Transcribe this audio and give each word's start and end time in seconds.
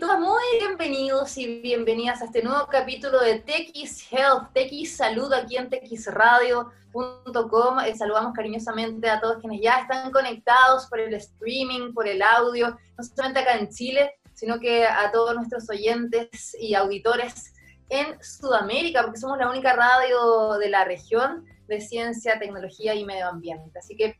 todas 0.00 0.18
muy 0.18 0.42
bienvenidos 0.58 1.38
y 1.38 1.60
bienvenidas 1.60 2.20
a 2.20 2.24
este 2.24 2.42
nuevo 2.42 2.66
capítulo 2.66 3.20
de 3.20 3.38
TX 3.38 4.12
Health, 4.12 4.48
TX 4.52 4.96
Salud 4.96 5.32
aquí 5.32 5.56
en 5.56 5.70
txradio.com. 5.70 7.78
Eh, 7.86 7.96
saludamos 7.96 8.32
cariñosamente 8.32 9.08
a 9.08 9.20
todos 9.20 9.38
quienes 9.38 9.60
ya 9.62 9.82
están 9.82 10.10
conectados 10.10 10.86
por 10.86 10.98
el 10.98 11.14
streaming, 11.14 11.94
por 11.94 12.08
el 12.08 12.22
audio, 12.22 12.76
no 12.98 13.04
solamente 13.04 13.38
acá 13.38 13.56
en 13.56 13.68
Chile, 13.68 14.18
sino 14.34 14.58
que 14.58 14.84
a 14.84 15.12
todos 15.12 15.36
nuestros 15.36 15.70
oyentes 15.70 16.56
y 16.60 16.74
auditores 16.74 17.52
en 17.88 18.20
Sudamérica, 18.20 19.04
porque 19.04 19.20
somos 19.20 19.38
la 19.38 19.48
única 19.48 19.74
radio 19.74 20.58
de 20.58 20.70
la 20.70 20.84
región 20.84 21.46
de 21.68 21.80
ciencia, 21.80 22.40
tecnología 22.40 22.96
y 22.96 23.04
medio 23.04 23.28
ambiente. 23.28 23.78
Así 23.78 23.96
que 23.96 24.18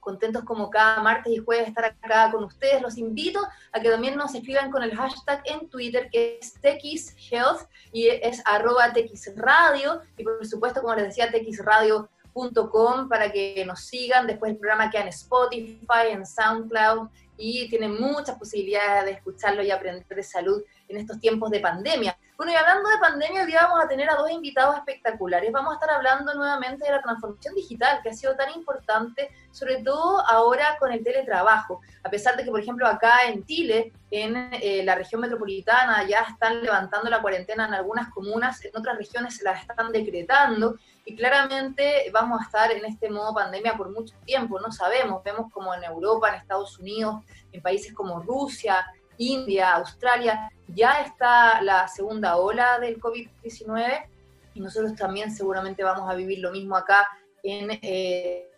contentos 0.00 0.44
como 0.44 0.70
cada 0.70 1.02
martes 1.02 1.32
y 1.32 1.38
jueves 1.38 1.68
estar 1.68 1.84
acá 1.84 2.30
con 2.32 2.44
ustedes. 2.44 2.82
Los 2.82 2.98
invito 2.98 3.40
a 3.72 3.80
que 3.80 3.90
también 3.90 4.16
nos 4.16 4.34
escriban 4.34 4.70
con 4.70 4.82
el 4.82 4.96
hashtag 4.96 5.42
en 5.44 5.68
Twitter 5.68 6.08
que 6.10 6.38
es 6.40 6.54
TXHealth 6.54 7.68
y 7.92 8.08
es 8.08 8.42
arroba 8.44 8.92
TXRadio 8.92 10.00
y 10.16 10.24
por 10.24 10.44
supuesto, 10.46 10.80
como 10.80 10.94
les 10.94 11.04
decía, 11.04 11.30
TXRadio.com 11.30 13.08
para 13.08 13.30
que 13.30 13.64
nos 13.64 13.80
sigan. 13.84 14.26
Después 14.26 14.52
el 14.52 14.58
programa 14.58 14.90
queda 14.90 15.02
en 15.02 15.08
Spotify, 15.08 16.08
en 16.10 16.26
SoundCloud 16.26 17.08
y 17.36 17.68
tienen 17.68 18.00
muchas 18.00 18.38
posibilidades 18.38 19.06
de 19.06 19.12
escucharlo 19.12 19.62
y 19.62 19.70
aprender 19.70 20.04
de 20.06 20.22
salud 20.22 20.62
en 20.90 20.98
estos 20.98 21.20
tiempos 21.20 21.50
de 21.50 21.60
pandemia. 21.60 22.16
Bueno, 22.36 22.52
y 22.52 22.56
hablando 22.56 22.88
de 22.88 22.98
pandemia, 22.98 23.42
hoy 23.42 23.46
día 23.46 23.64
vamos 23.64 23.84
a 23.84 23.88
tener 23.88 24.08
a 24.08 24.14
dos 24.14 24.30
invitados 24.30 24.76
espectaculares. 24.76 25.52
Vamos 25.52 25.72
a 25.72 25.74
estar 25.74 25.90
hablando 25.90 26.32
nuevamente 26.34 26.86
de 26.86 26.90
la 26.90 27.02
transformación 27.02 27.54
digital, 27.54 28.00
que 28.02 28.08
ha 28.08 28.14
sido 28.14 28.34
tan 28.34 28.50
importante, 28.52 29.30
sobre 29.50 29.82
todo 29.82 30.26
ahora 30.26 30.76
con 30.78 30.90
el 30.90 31.04
teletrabajo. 31.04 31.82
A 32.02 32.08
pesar 32.08 32.36
de 32.36 32.44
que, 32.44 32.50
por 32.50 32.60
ejemplo, 32.60 32.86
acá 32.86 33.26
en 33.26 33.44
Chile, 33.44 33.92
en 34.10 34.48
eh, 34.54 34.82
la 34.84 34.94
región 34.94 35.20
metropolitana, 35.20 36.02
ya 36.08 36.20
están 36.20 36.62
levantando 36.62 37.10
la 37.10 37.20
cuarentena 37.20 37.66
en 37.66 37.74
algunas 37.74 38.08
comunas, 38.08 38.64
en 38.64 38.74
otras 38.74 38.96
regiones 38.96 39.36
se 39.36 39.44
la 39.44 39.52
están 39.52 39.92
decretando, 39.92 40.76
y 41.04 41.16
claramente 41.16 42.10
vamos 42.12 42.40
a 42.40 42.44
estar 42.44 42.72
en 42.72 42.84
este 42.84 43.10
modo 43.10 43.34
pandemia 43.34 43.76
por 43.76 43.90
mucho 43.90 44.14
tiempo, 44.24 44.60
no 44.60 44.72
sabemos, 44.72 45.22
vemos 45.22 45.52
como 45.52 45.74
en 45.74 45.84
Europa, 45.84 46.30
en 46.30 46.36
Estados 46.36 46.78
Unidos, 46.78 47.22
en 47.52 47.60
países 47.60 47.92
como 47.92 48.20
Rusia, 48.20 48.86
India, 49.20 49.74
Australia, 49.74 50.50
ya 50.66 51.02
está 51.02 51.60
la 51.60 51.86
segunda 51.88 52.36
ola 52.36 52.78
del 52.78 52.98
COVID-19 52.98 54.08
y 54.54 54.60
nosotros 54.60 54.94
también 54.96 55.30
seguramente 55.30 55.84
vamos 55.84 56.10
a 56.10 56.14
vivir 56.14 56.38
lo 56.38 56.50
mismo 56.50 56.74
acá 56.74 57.06
en 57.42 57.78
eh, 57.82 58.50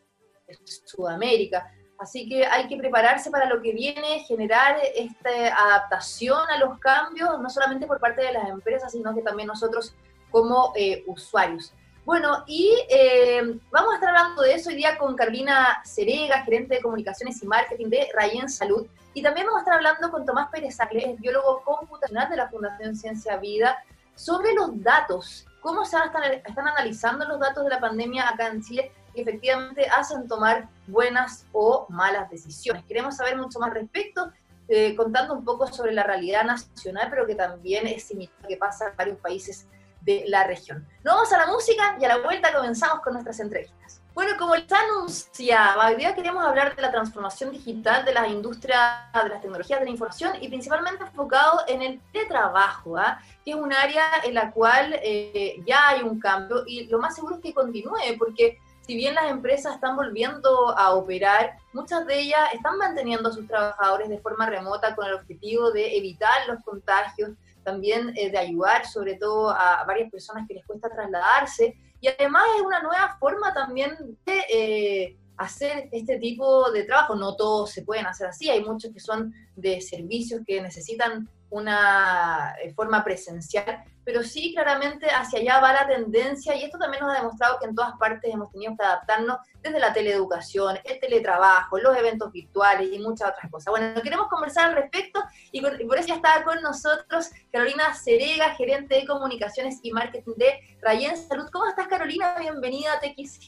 Sudamérica. 0.84 1.68
Así 1.98 2.28
que 2.28 2.46
hay 2.46 2.68
que 2.68 2.76
prepararse 2.76 3.30
para 3.30 3.46
lo 3.46 3.60
que 3.60 3.72
viene, 3.72 4.20
generar 4.20 4.76
esta 4.94 5.30
adaptación 5.56 6.48
a 6.48 6.58
los 6.58 6.78
cambios, 6.78 7.40
no 7.40 7.50
solamente 7.50 7.86
por 7.86 7.98
parte 7.98 8.22
de 8.22 8.32
las 8.32 8.48
empresas, 8.48 8.92
sino 8.92 9.14
que 9.14 9.22
también 9.22 9.48
nosotros 9.48 9.94
como 10.30 10.72
eh, 10.76 11.02
usuarios. 11.06 11.72
Bueno, 12.04 12.42
y 12.48 12.68
eh, 12.88 13.58
vamos 13.70 13.92
a 13.92 13.94
estar 13.94 14.08
hablando 14.08 14.42
de 14.42 14.54
eso 14.54 14.70
hoy 14.70 14.74
día 14.74 14.98
con 14.98 15.14
Carolina 15.14 15.80
Cerega, 15.84 16.42
gerente 16.42 16.74
de 16.74 16.82
comunicaciones 16.82 17.40
y 17.40 17.46
marketing 17.46 17.90
de 17.90 18.08
Rayen 18.12 18.48
Salud. 18.48 18.88
Y 19.14 19.22
también 19.22 19.46
vamos 19.46 19.60
a 19.60 19.62
estar 19.62 19.74
hablando 19.76 20.10
con 20.10 20.26
Tomás 20.26 20.50
Pérez 20.50 20.80
Acle, 20.80 21.14
biólogo 21.20 21.62
computacional 21.62 22.28
de 22.28 22.36
la 22.36 22.48
Fundación 22.48 22.96
Ciencia 22.96 23.36
Vida, 23.36 23.76
sobre 24.16 24.52
los 24.52 24.82
datos, 24.82 25.46
cómo 25.60 25.84
se 25.84 25.96
están, 25.96 26.24
están 26.24 26.66
analizando 26.66 27.24
los 27.24 27.38
datos 27.38 27.62
de 27.62 27.70
la 27.70 27.80
pandemia 27.80 28.28
acá 28.28 28.48
en 28.48 28.62
Chile 28.62 28.92
que 29.14 29.22
efectivamente 29.22 29.86
hacen 29.86 30.26
tomar 30.26 30.68
buenas 30.88 31.46
o 31.52 31.86
malas 31.88 32.28
decisiones. 32.30 32.84
Queremos 32.84 33.16
saber 33.16 33.36
mucho 33.36 33.60
más 33.60 33.72
respecto, 33.72 34.32
eh, 34.68 34.96
contando 34.96 35.34
un 35.34 35.44
poco 35.44 35.68
sobre 35.68 35.92
la 35.92 36.02
realidad 36.02 36.44
nacional, 36.44 37.08
pero 37.10 37.26
que 37.26 37.36
también 37.36 37.86
es 37.86 38.04
similar 38.04 38.34
a 38.40 38.42
lo 38.42 38.48
que 38.48 38.56
pasa 38.56 38.88
en 38.88 38.96
varios 38.96 39.18
países 39.18 39.68
de 40.04 40.24
la 40.28 40.44
región. 40.44 40.86
Nos 41.04 41.14
vamos 41.14 41.32
a 41.32 41.38
la 41.38 41.46
música 41.46 41.96
y 42.00 42.04
a 42.04 42.08
la 42.08 42.18
vuelta 42.18 42.52
comenzamos 42.52 43.00
con 43.00 43.14
nuestras 43.14 43.40
entrevistas. 43.40 44.00
Bueno, 44.14 44.32
como 44.38 44.54
les 44.54 44.70
anunciaba, 44.70 45.88
hoy 45.88 45.96
día 45.96 46.14
queremos 46.14 46.44
hablar 46.44 46.76
de 46.76 46.82
la 46.82 46.90
transformación 46.90 47.50
digital 47.50 48.04
de 48.04 48.12
las 48.12 48.28
industrias 48.28 49.10
de 49.22 49.28
las 49.30 49.40
tecnologías 49.40 49.78
de 49.80 49.86
la 49.86 49.90
información 49.90 50.32
y 50.38 50.48
principalmente 50.48 51.02
enfocado 51.02 51.62
en 51.66 51.80
el 51.80 52.00
teletrabajo, 52.12 52.98
¿ah? 52.98 53.18
que 53.42 53.52
es 53.52 53.56
un 53.56 53.72
área 53.72 54.04
en 54.22 54.34
la 54.34 54.50
cual 54.50 55.00
eh, 55.02 55.62
ya 55.66 55.88
hay 55.88 56.02
un 56.02 56.20
cambio 56.20 56.62
y 56.66 56.88
lo 56.88 56.98
más 56.98 57.14
seguro 57.14 57.36
es 57.36 57.40
que 57.40 57.54
continúe, 57.54 57.96
porque 58.18 58.58
si 58.86 58.96
bien 58.96 59.14
las 59.14 59.30
empresas 59.30 59.76
están 59.76 59.96
volviendo 59.96 60.76
a 60.76 60.92
operar, 60.92 61.56
muchas 61.72 62.06
de 62.06 62.20
ellas 62.20 62.52
están 62.52 62.76
manteniendo 62.76 63.30
a 63.30 63.32
sus 63.32 63.46
trabajadores 63.46 64.10
de 64.10 64.18
forma 64.18 64.44
remota 64.44 64.94
con 64.94 65.06
el 65.06 65.14
objetivo 65.14 65.70
de 65.70 65.96
evitar 65.96 66.46
los 66.48 66.62
contagios, 66.64 67.30
también 67.64 68.12
eh, 68.16 68.30
de 68.30 68.38
ayudar 68.38 68.86
sobre 68.86 69.16
todo 69.16 69.50
a 69.50 69.84
varias 69.86 70.10
personas 70.10 70.46
que 70.48 70.54
les 70.54 70.66
cuesta 70.66 70.90
trasladarse 70.90 71.76
y 72.02 72.08
además 72.08 72.42
es 72.56 72.62
una 72.62 72.82
nueva 72.82 73.16
forma 73.20 73.54
también 73.54 73.96
de 74.26 74.44
eh, 74.52 75.16
hacer 75.36 75.88
este 75.92 76.18
tipo 76.18 76.70
de 76.72 76.82
trabajo. 76.82 77.14
No 77.14 77.36
todos 77.36 77.70
se 77.70 77.82
pueden 77.82 78.06
hacer 78.06 78.26
así, 78.26 78.50
hay 78.50 78.64
muchos 78.64 78.92
que 78.92 78.98
son 78.98 79.32
de 79.54 79.80
servicios 79.80 80.42
que 80.44 80.60
necesitan 80.60 81.28
una 81.52 82.54
eh, 82.62 82.72
forma 82.72 83.04
presencial, 83.04 83.84
pero 84.04 84.22
sí 84.22 84.52
claramente 84.54 85.06
hacia 85.08 85.38
allá 85.38 85.60
va 85.60 85.72
la 85.72 85.86
tendencia 85.86 86.56
y 86.56 86.64
esto 86.64 86.78
también 86.78 87.04
nos 87.04 87.12
ha 87.12 87.18
demostrado 87.18 87.58
que 87.60 87.66
en 87.66 87.74
todas 87.74 87.92
partes 87.98 88.32
hemos 88.32 88.50
tenido 88.50 88.74
que 88.76 88.84
adaptarnos 88.84 89.36
desde 89.62 89.78
la 89.78 89.92
teleeducación, 89.92 90.78
el 90.82 90.98
teletrabajo, 90.98 91.78
los 91.78 91.96
eventos 91.96 92.32
virtuales 92.32 92.88
y 92.90 92.98
muchas 92.98 93.30
otras 93.30 93.50
cosas. 93.50 93.70
Bueno, 93.70 94.00
queremos 94.02 94.28
conversar 94.28 94.70
al 94.70 94.76
respecto 94.76 95.22
y, 95.52 95.60
por 95.60 95.98
eso 95.98 96.08
ya 96.08 96.16
está 96.16 96.42
con 96.42 96.60
nosotros 96.62 97.30
Carolina 97.52 97.94
Cerega, 97.94 98.54
gerente 98.54 98.96
de 98.96 99.06
comunicaciones 99.06 99.78
y 99.82 99.92
marketing 99.92 100.34
de 100.36 100.58
Rayen 100.80 101.16
Salud. 101.16 101.48
¿Cómo 101.52 101.68
estás 101.68 101.86
Carolina? 101.86 102.34
Bienvenida 102.40 102.94
a 102.94 103.00
TX 103.00 103.38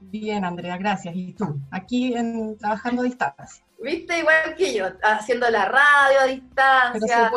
Bien, 0.00 0.44
Andrea, 0.44 0.76
gracias. 0.76 1.14
¿Y 1.14 1.32
tú? 1.34 1.60
Aquí 1.70 2.14
en, 2.14 2.56
trabajando 2.58 3.02
a 3.02 3.04
distancia. 3.04 3.64
Viste, 3.78 4.18
igual 4.18 4.54
que 4.56 4.74
yo, 4.74 4.86
haciendo 5.02 5.48
la 5.50 5.66
radio 5.66 6.20
a 6.20 6.24
distancia. 6.24 7.30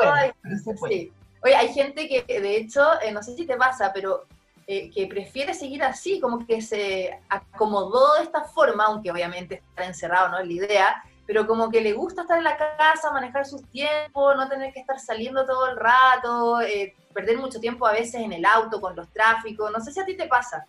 Sí. 0.90 1.12
Oye, 1.44 1.56
hay 1.56 1.74
gente 1.74 2.08
que 2.08 2.24
de 2.40 2.58
hecho, 2.58 2.82
eh, 3.02 3.12
no 3.12 3.22
sé 3.22 3.36
si 3.36 3.46
te 3.46 3.56
pasa, 3.56 3.92
pero 3.94 4.26
eh, 4.66 4.90
que 4.92 5.08
prefiere 5.08 5.54
seguir 5.54 5.84
así, 5.84 6.22
como 6.22 6.46
que 6.48 6.62
se 6.62 7.20
acomodó 7.28 8.16
de 8.16 8.24
esta 8.24 8.46
forma, 8.46 8.86
aunque 8.86 9.12
obviamente 9.12 9.56
estar 9.56 9.86
encerrado 9.86 10.30
no 10.30 10.40
es 10.40 10.48
la 10.48 10.54
idea, 10.54 11.04
pero 11.26 11.46
como 11.46 11.70
que 11.70 11.82
le 11.82 11.92
gusta 11.92 12.22
estar 12.22 12.38
en 12.38 12.46
la 12.46 12.56
casa, 12.56 13.12
manejar 13.12 13.46
sus 13.46 13.62
tiempos, 13.70 14.38
no 14.38 14.48
tener 14.48 14.72
que 14.72 14.80
estar 14.80 15.00
saliendo 15.02 15.46
todo 15.46 15.68
el 15.68 15.76
rato, 15.76 16.62
eh, 16.62 16.96
perder 17.14 17.40
mucho 17.40 17.60
tiempo 17.60 17.86
a 17.86 17.92
veces 17.92 18.16
en 18.16 18.32
el 18.32 18.46
auto 18.46 18.80
con 18.80 18.96
los 18.96 19.10
tráficos. 19.10 19.70
No 19.70 19.82
sé 19.82 19.92
si 19.92 20.00
a 20.00 20.06
ti 20.06 20.16
te 20.16 20.28
pasa. 20.28 20.66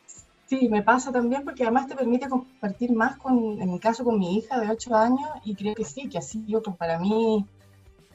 Sí, 0.47 0.69
me 0.69 0.83
pasa 0.83 1.11
también 1.11 1.43
porque 1.43 1.63
además 1.63 1.87
te 1.87 1.97
permite 1.97 2.29
compartir 2.29 2.93
más 2.93 3.17
con, 3.17 3.61
en 3.61 3.73
mi 3.73 3.81
caso, 3.81 4.05
con 4.05 4.19
mi 4.19 4.37
hija 4.37 4.61
de 4.61 4.71
8 4.71 4.95
años 4.95 5.29
y 5.45 5.55
creo 5.55 5.75
que 5.75 5.85
sí, 5.85 6.09
que 6.09 6.19
ha 6.19 6.23
sido 6.23 6.63
para 6.63 6.99
mí, 6.99 7.47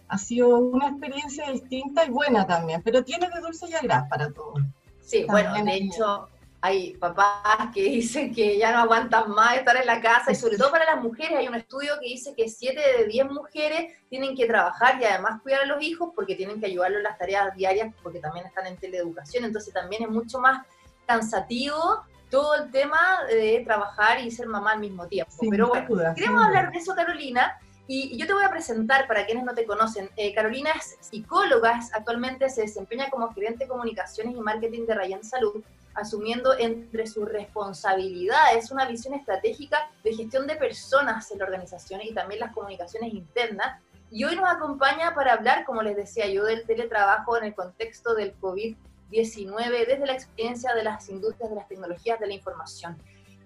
ha 0.08 0.18
sido 0.18 0.58
una 0.58 0.90
experiencia 0.90 1.50
distinta 1.52 2.06
y 2.06 2.10
buena 2.10 2.46
también, 2.46 2.82
pero 2.84 3.04
tiene 3.04 3.30
de 3.30 3.42
dulce 3.42 3.68
y 3.70 3.74
agraz 3.74 4.08
para 4.10 4.32
todos. 4.32 4.62
Sí, 5.02 5.26
bueno, 5.28 5.54
de 5.64 5.76
hecho 5.76 6.30
hay 6.62 6.96
papás 6.98 7.70
que 7.74 7.84
dicen 7.90 8.34
que 8.34 8.58
ya 8.58 8.72
no 8.72 8.80
aguantan 8.80 9.32
más 9.32 9.58
estar 9.58 9.76
en 9.76 9.88
la 9.88 10.02
casa 10.02 10.32
y 10.32 10.36
sobre 10.36 10.58
todo 10.58 10.72
para 10.72 10.86
las 10.86 11.02
mujeres. 11.02 11.38
Hay 11.38 11.48
un 11.48 11.56
estudio 11.56 11.94
que 12.00 12.08
dice 12.08 12.36
que 12.36 12.48
7 12.48 12.80
de 12.98 13.06
10 13.06 13.32
mujeres 13.32 13.94
tienen 14.10 14.36
que 14.36 14.46
trabajar 14.46 15.00
y 15.02 15.06
además 15.06 15.42
cuidar 15.42 15.62
a 15.62 15.66
los 15.66 15.82
hijos 15.82 16.12
porque 16.16 16.36
tienen 16.36 16.60
que 16.60 16.68
ayudarlos 16.68 16.98
en 16.98 17.04
las 17.04 17.18
tareas 17.18 17.56
diarias 17.56 17.94
porque 18.04 18.20
también 18.20 18.46
están 18.46 18.68
en 18.68 18.78
teleeducación, 18.78 19.46
entonces 19.46 19.74
también 19.74 20.04
es 20.04 20.10
mucho 20.10 20.40
más 20.40 20.66
cansativo 21.08 22.04
todo 22.30 22.56
el 22.56 22.72
tema 22.72 23.00
de 23.28 23.62
trabajar 23.66 24.20
y 24.20 24.32
ser 24.32 24.48
mamá 24.48 24.74
al 24.74 24.80
mismo 24.80 25.08
tiempo. 25.08 25.34
Pero 25.50 25.68
bueno, 25.68 26.14
queremos 26.16 26.44
hablar 26.44 26.72
de 26.72 26.78
eso, 26.78 26.96
Carolina, 26.96 27.58
y 27.88 28.16
yo 28.18 28.28
te 28.28 28.34
voy 28.34 28.44
a 28.44 28.52
presentar 28.52 29.08
para 29.08 29.26
quienes 29.26 29.44
no 29.44 29.54
te 29.56 29.66
conocen. 29.66 30.12
Eh, 30.16 30.34
Carolina 30.36 30.70
es 30.72 30.98
psicóloga, 31.00 31.80
actualmente 31.94 32.48
se 32.50 32.62
desempeña 32.62 33.10
como 33.10 33.34
gerente 33.34 33.64
de 33.64 33.68
comunicaciones 33.68 34.36
y 34.36 34.40
marketing 34.40 34.86
de 34.86 34.94
Rayan 34.94 35.24
Salud, 35.24 35.64
asumiendo 35.96 36.58
entre 36.58 37.08
sus 37.08 37.28
responsabilidades 37.28 38.70
una 38.70 38.86
visión 38.86 39.16
estratégica 39.16 39.90
de 40.04 40.14
gestión 40.14 40.46
de 40.46 40.56
personas 40.56 41.32
en 41.32 41.40
la 41.40 41.46
organización 41.46 42.02
y 42.04 42.14
también 42.14 42.42
las 42.42 42.54
comunicaciones 42.54 43.12
internas. 43.12 43.82
Y 44.12 44.24
hoy 44.24 44.36
nos 44.36 44.48
acompaña 44.48 45.16
para 45.16 45.34
hablar, 45.34 45.66
como 45.66 45.82
les 45.82 45.96
decía 45.96 46.28
yo, 46.28 46.44
del 46.44 46.66
teletrabajo 46.66 47.38
en 47.38 47.46
el 47.46 47.56
contexto 47.56 48.14
del 48.14 48.40
COVID-19 48.40 48.88
19 49.10 49.86
desde 49.86 50.06
la 50.06 50.14
experiencia 50.14 50.74
de 50.74 50.84
las 50.84 51.10
industrias 51.10 51.50
de 51.50 51.56
las 51.56 51.68
tecnologías 51.68 52.20
de 52.20 52.28
la 52.28 52.34
información. 52.34 52.98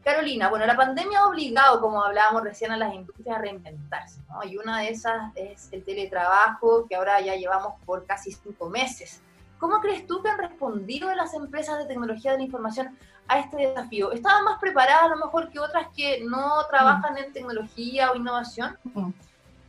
Carolina, 0.04 0.50
bueno, 0.50 0.66
la 0.66 0.76
pandemia 0.76 1.20
ha 1.20 1.28
obligado, 1.28 1.80
como 1.80 2.04
hablábamos 2.04 2.44
recién, 2.44 2.72
a 2.72 2.78
las 2.78 2.94
industrias 2.94 3.38
a 3.38 3.40
reinventarse, 3.40 4.20
¿no? 4.28 4.44
Y 4.44 4.58
una 4.58 4.80
de 4.80 4.90
esas 4.90 5.32
es 5.36 5.70
el 5.72 5.86
teletrabajo, 5.86 6.86
que 6.88 6.96
ahora 6.96 7.22
ya 7.22 7.36
llevamos 7.36 7.76
por 7.86 8.06
casi 8.06 8.34
cinco 8.34 8.70
meses. 8.70 9.22
¿Cómo 9.60 9.80
crees 9.80 10.06
tú 10.06 10.22
que 10.22 10.28
han 10.30 10.40
respondido 10.40 11.14
las 11.16 11.34
empresas 11.34 11.78
de 11.78 11.86
tecnología 11.86 12.34
de 12.34 12.40
la 12.40 12.44
información 12.44 12.98
a 13.30 13.40
este 13.40 13.56
desafío? 13.56 14.12
¿Estaban 14.12 14.44
más 14.44 14.60
preparadas 14.60 15.04
a 15.04 15.08
lo 15.08 15.16
mejor 15.16 15.50
que 15.50 15.60
otras 15.60 15.88
que 15.96 16.22
no 16.26 16.66
trabajan 16.70 17.18
en 17.18 17.32
tecnología 17.32 18.12
o 18.12 18.16
innovación? 18.16 18.78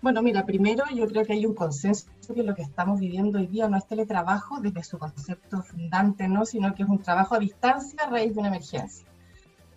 Bueno, 0.05 0.21
mira, 0.21 0.45
primero 0.45 0.85
yo 0.95 1.07
creo 1.07 1.25
que 1.25 1.33
hay 1.33 1.47
un 1.47 1.55
consenso 1.55 2.05
que 2.35 2.43
lo 2.43 2.55
que 2.55 2.61
estamos 2.61 3.01
viviendo 3.01 3.39
hoy 3.39 3.47
día 3.47 3.71
no 3.71 3.79
es 3.79 3.87
teletrabajo 3.87 4.61
desde 4.61 4.85
su 4.85 4.99
concepto 4.99 5.63
fundante, 5.63 6.29
¿no? 6.29 6.45
sino 6.45 6.75
que 6.75 6.83
es 6.83 6.89
un 6.91 6.99
trabajo 6.99 7.35
a 7.35 7.39
distancia 7.39 7.99
a 8.03 8.11
raíz 8.11 8.35
de 8.35 8.41
una 8.41 8.49
emergencia. 8.49 9.07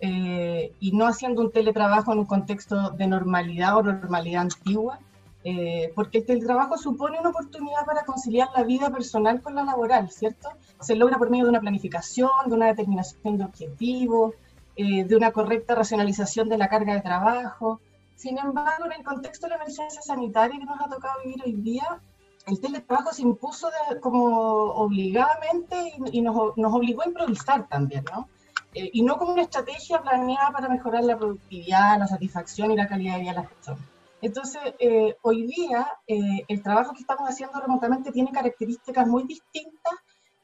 Eh, 0.02 0.74
y 0.80 0.92
no 0.92 1.06
haciendo 1.06 1.40
un 1.40 1.50
teletrabajo 1.50 2.12
en 2.12 2.18
un 2.18 2.26
contexto 2.26 2.90
de 2.90 3.06
normalidad 3.06 3.78
o 3.78 3.82
normalidad 3.82 4.42
antigua, 4.42 4.98
eh, 5.44 5.92
porque 5.94 6.18
el 6.18 6.26
teletrabajo 6.26 6.76
supone 6.76 7.18
una 7.18 7.30
oportunidad 7.30 7.86
para 7.86 8.04
conciliar 8.04 8.48
la 8.54 8.64
vida 8.64 8.90
personal 8.90 9.40
con 9.40 9.54
la 9.54 9.64
laboral, 9.64 10.10
¿cierto? 10.10 10.50
Se 10.78 10.94
logra 10.94 11.16
por 11.16 11.30
medio 11.30 11.44
de 11.44 11.50
una 11.52 11.60
planificación, 11.60 12.28
de 12.48 12.54
una 12.54 12.66
determinación 12.66 13.38
de 13.38 13.44
objetivos, 13.44 14.34
eh, 14.76 15.04
de 15.04 15.16
una 15.16 15.32
correcta 15.32 15.74
racionalización 15.74 16.50
de 16.50 16.58
la 16.58 16.68
carga 16.68 16.92
de 16.92 17.00
trabajo, 17.00 17.80
sin 18.18 18.36
embargo, 18.36 18.86
en 18.86 18.92
el 18.94 19.04
contexto 19.04 19.46
de 19.46 19.50
la 19.50 19.62
emergencia 19.62 20.02
sanitaria 20.02 20.58
que 20.58 20.64
nos 20.64 20.80
ha 20.80 20.88
tocado 20.88 21.20
vivir 21.24 21.40
hoy 21.44 21.52
día, 21.52 22.00
el 22.48 22.60
teletrabajo 22.60 23.12
se 23.12 23.22
impuso 23.22 23.70
como 24.00 24.24
obligadamente 24.72 25.92
y, 26.10 26.20
nos, 26.20 26.36
obligó 26.36 27.02
a 27.02 27.06
improvisar 27.06 27.68
también, 27.68 28.04
¿no? 28.12 28.28
Eh, 28.74 28.90
y 28.92 29.02
no 29.02 29.18
como 29.18 29.34
una 29.34 29.42
estrategia 29.42 30.02
planeada 30.02 30.50
para 30.50 30.68
mejorar 30.68 31.04
la 31.04 31.16
productividad, 31.16 31.96
la 31.96 32.08
satisfacción 32.08 32.72
y 32.72 32.76
la 32.76 32.88
calidad 32.88 33.14
de 33.14 33.20
vida 33.20 33.30
de 33.30 33.36
las 33.36 33.50
personas. 33.52 33.84
Entonces, 34.20 34.62
eh, 34.80 35.16
hoy 35.22 35.46
día 35.46 35.86
eh, 36.08 36.44
el 36.48 36.60
trabajo 36.60 36.94
que 36.94 37.00
estamos 37.00 37.28
haciendo 37.30 37.60
remotamente 37.60 38.10
tiene 38.10 38.32
características 38.32 39.06
muy 39.06 39.28
distintas 39.28 39.94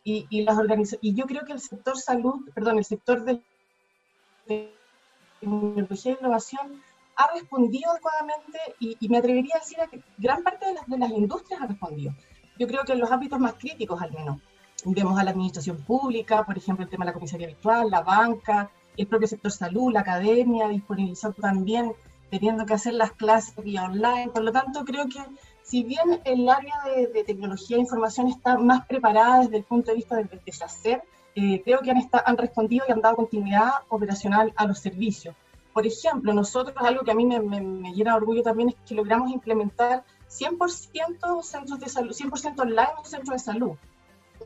y, 0.05 0.29
y 0.31 0.43
las 0.43 0.57
y 1.01 1.15
yo 1.15 1.27
creo 1.27 1.45
que 1.45 1.55
el 1.55 1.61
sector 1.61 1.99
salud, 1.99 2.49
perdón, 2.55 2.79
el 2.79 2.85
sector 2.85 3.25
de 3.25 3.43
tecnología 5.41 6.13
e 6.13 6.19
innovación 6.21 6.83
ha 7.17 7.33
respondido 7.33 7.91
adecuadamente 7.91 8.59
y, 8.81 9.09
me 9.09 9.19
atrevería 9.19 9.57
a 9.57 9.59
decir 9.61 9.79
que 9.91 10.03
gran 10.19 10.43
parte 10.43 10.67
de 10.67 10.75
las, 10.75 10.87
de 10.87 10.99
las 10.99 11.11
industrias 11.11 11.61
ha 11.63 11.67
respondido. 11.67 12.13
Yo 12.59 12.67
creo 12.67 12.85
que 12.85 12.93
en 12.93 13.01
los 13.01 13.11
ámbitos 13.11 13.39
más 13.39 13.55
críticos 13.55 14.01
al 14.01 14.13
menos. 14.13 14.41
Vemos 14.85 15.19
a 15.19 15.25
la 15.25 15.31
administración 15.31 15.79
pública, 15.83 16.45
por 16.45 16.59
ejemplo, 16.59 16.85
el 16.85 16.91
tema 16.91 17.05
de 17.05 17.11
la 17.11 17.15
comisaría 17.15 17.47
virtual, 17.47 17.91
la 17.91 18.03
banca, 18.03 18.71
el 18.97 19.07
propio 19.07 19.29
sector 19.29 19.51
salud, 19.51 19.93
la 19.93 20.01
academia, 20.01 20.69
disponibilizando 20.69 21.41
también, 21.41 21.93
teniendo 22.31 22.67
que 22.67 22.75
hacer 22.75 22.95
las 22.95 23.13
clases 23.13 23.55
vía 23.65 23.85
online. 23.85 24.29
Por 24.29 24.43
lo 24.43 24.53
tanto, 24.53 24.85
creo 24.85 25.07
que 25.07 25.21
si 25.63 25.83
bien 25.83 26.21
el 26.25 26.49
área 26.49 26.75
de, 27.13 27.25
tecnología 27.25 27.77
e 27.77 27.81
información 27.81 28.29
está 28.29 28.59
más 28.59 28.87
preparada 28.87 29.41
desde 29.41 29.57
el 29.57 29.65
punto 29.65 29.91
de 29.91 29.97
vista 29.97 30.17
del, 30.17 30.29
deshacer, 30.45 31.03
eh, 31.35 31.63
creo 31.65 31.81
que 31.81 31.91
han, 31.91 32.09
han 32.25 32.37
respondido 32.37 32.85
y 32.87 32.93
han 32.93 33.01
dado 33.01 33.17
continuidad 33.17 33.71
operacional 33.89 34.53
a 34.57 34.67
los 34.67 34.79
servicios. 34.79 35.35
Por 35.75 35.89
ejemplo, 35.89 36.33
nosotros, 36.33 36.77
algo 36.79 37.03
que 37.03 37.11
a 37.11 37.15
mí 37.17 37.27
me, 37.27 37.93
llena 37.93 38.13
de 38.13 38.17
orgullo 38.17 38.45
también 38.45 38.69
es 38.69 38.77
que 38.87 38.95
logramos 38.95 39.31
implementar 39.33 40.05
100% 40.31 41.43
centros 41.43 41.81
de 41.81 41.89
salud, 41.89 42.13
100% 42.13 42.61
online 42.61 42.89
en 42.97 43.05
centros 43.05 43.33
de 43.35 43.39
salud, 43.41 43.73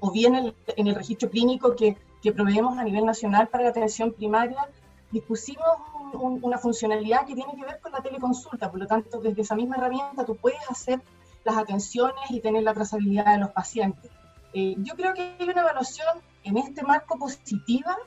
o 0.00 0.10
bien 0.10 0.34
en 0.34 0.86
el 0.86 0.94
registro 0.94 1.28
clínico 1.28 1.76
que, 1.76 1.98
que, 2.22 2.32
proveemos 2.32 2.78
a 2.78 2.82
nivel 2.82 3.04
nacional 3.04 3.48
para 3.48 3.64
la 3.64 3.70
atención 3.70 4.12
primaria, 4.14 4.68
dispusimos 5.10 5.66
una 6.14 6.56
funcionalidad 6.56 7.26
que 7.26 7.34
tiene 7.34 7.54
que 7.54 7.62
ver 7.62 7.78
con 7.80 7.92
la 7.92 8.00
teleconsulta, 8.00 8.70
por 8.70 8.80
lo 8.80 8.86
tanto, 8.86 9.20
desde 9.20 9.42
esa 9.42 9.54
misma 9.54 9.76
herramienta 9.76 10.24
tú 10.24 10.34
puedes 10.34 10.60
hacer 10.70 11.02
las 11.44 11.58
atenciones 11.58 12.30
y 12.30 12.40
tener 12.40 12.62
la 12.62 12.72
trazabilidad 12.72 13.34
de 13.34 13.40
los 13.40 13.50
pacientes. 13.50 14.10
Eh, 14.54 14.76
yo 14.78 14.94
creo 14.94 15.12
que 15.12 15.36
hay 15.38 15.48
una 15.48 15.60
evaluación 15.60 16.08
en 16.44 16.56
este 16.56 16.82
marco 16.82 17.18
positiva 17.18 17.98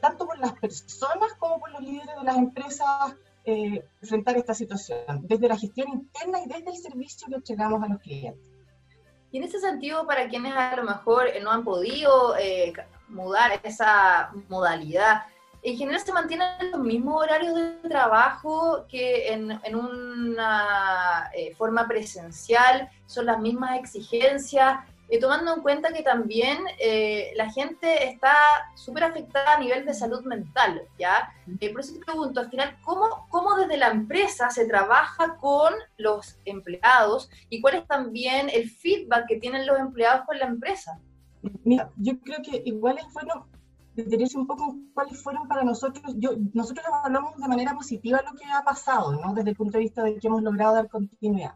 tanto 0.00 0.26
por 0.26 0.38
las 0.38 0.52
personas 0.52 1.32
como 1.38 1.58
por 1.58 1.70
los 1.70 1.80
líderes 1.80 2.14
de 2.16 2.24
las 2.24 2.36
empresas, 2.36 3.14
eh, 3.44 3.84
enfrentar 4.02 4.36
esta 4.36 4.52
situación, 4.52 4.98
desde 5.22 5.48
la 5.48 5.56
gestión 5.56 5.88
interna 5.88 6.40
y 6.44 6.48
desde 6.48 6.70
el 6.70 6.76
servicio 6.76 7.26
que 7.28 7.36
entregamos 7.36 7.82
a 7.82 7.88
los 7.88 8.00
clientes. 8.00 8.42
Y 9.32 9.38
en 9.38 9.44
ese 9.44 9.60
sentido, 9.60 10.06
para 10.06 10.28
quienes 10.28 10.54
a 10.54 10.76
lo 10.76 10.82
mejor 10.82 11.28
eh, 11.28 11.40
no 11.40 11.50
han 11.50 11.64
podido 11.64 12.36
eh, 12.36 12.72
mudar 13.08 13.58
esa 13.62 14.30
modalidad, 14.48 15.22
en 15.62 15.76
general 15.76 16.00
se 16.00 16.12
mantienen 16.12 16.70
los 16.70 16.80
mismos 16.80 17.22
horarios 17.22 17.54
de 17.54 17.88
trabajo 17.88 18.86
que 18.88 19.32
en, 19.32 19.58
en 19.62 19.76
una 19.76 21.30
forma 21.58 21.86
presencial, 21.86 22.88
son 23.06 23.26
las 23.26 23.38
mismas 23.38 23.78
exigencias, 23.78 24.78
eh, 25.10 25.18
tomando 25.18 25.52
en 25.52 25.60
cuenta 25.60 25.92
que 25.92 26.02
también 26.02 26.58
eh, 26.78 27.32
la 27.34 27.50
gente 27.50 28.08
está 28.08 28.32
súper 28.76 29.04
afectada 29.04 29.54
a 29.54 29.58
nivel 29.58 29.84
de 29.84 29.92
salud 29.92 30.24
mental, 30.24 30.82
¿ya? 30.98 31.32
Eh, 31.58 31.70
por 31.72 31.80
eso 31.80 31.94
te 31.94 31.98
pregunto, 31.98 32.38
al 32.38 32.48
final, 32.48 32.78
¿cómo, 32.84 33.26
¿cómo 33.28 33.56
desde 33.56 33.76
la 33.76 33.88
empresa 33.88 34.50
se 34.50 34.66
trabaja 34.66 35.36
con 35.38 35.74
los 35.96 36.38
empleados 36.44 37.28
y 37.48 37.60
cuál 37.60 37.74
es 37.74 37.86
también 37.88 38.48
el 38.50 38.70
feedback 38.70 39.26
que 39.26 39.40
tienen 39.40 39.66
los 39.66 39.80
empleados 39.80 40.24
con 40.26 40.38
la 40.38 40.46
empresa? 40.46 41.00
Mira, 41.64 41.90
yo 41.96 42.20
creo 42.20 42.38
que 42.42 42.62
igual 42.64 42.98
es 42.98 43.12
bueno 43.12 43.48
detenerse 43.94 44.38
un 44.38 44.46
poco 44.46 44.76
cuáles 44.94 45.20
fueron 45.20 45.48
para 45.48 45.64
nosotros, 45.64 46.14
yo, 46.18 46.34
nosotros 46.54 46.86
hablamos 47.02 47.36
de 47.36 47.48
manera 47.48 47.74
positiva 47.74 48.22
lo 48.22 48.38
que 48.38 48.44
ha 48.44 48.62
pasado, 48.62 49.12
¿no? 49.14 49.34
Desde 49.34 49.50
el 49.50 49.56
punto 49.56 49.72
de 49.78 49.84
vista 49.84 50.04
de 50.04 50.16
que 50.16 50.26
hemos 50.28 50.42
logrado 50.42 50.74
dar 50.74 50.88
continuidad. 50.88 51.54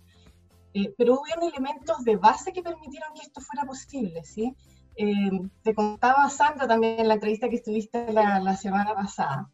Eh, 0.74 0.92
pero 0.98 1.14
hubo 1.14 1.48
elementos 1.48 2.02
de 2.02 2.16
base 2.16 2.52
que 2.52 2.60
permitieron 2.60 3.14
que 3.14 3.22
esto 3.22 3.40
fuera 3.40 3.64
posible, 3.64 4.24
¿sí? 4.24 4.56
Eh, 4.96 5.30
te 5.62 5.72
contaba 5.72 6.28
Sandra 6.28 6.66
también 6.66 6.98
en 6.98 7.06
la 7.06 7.14
entrevista 7.14 7.48
que 7.48 7.56
estuviste 7.56 8.12
la, 8.12 8.40
la, 8.40 8.56
semana 8.56 8.92
pasada, 8.92 9.48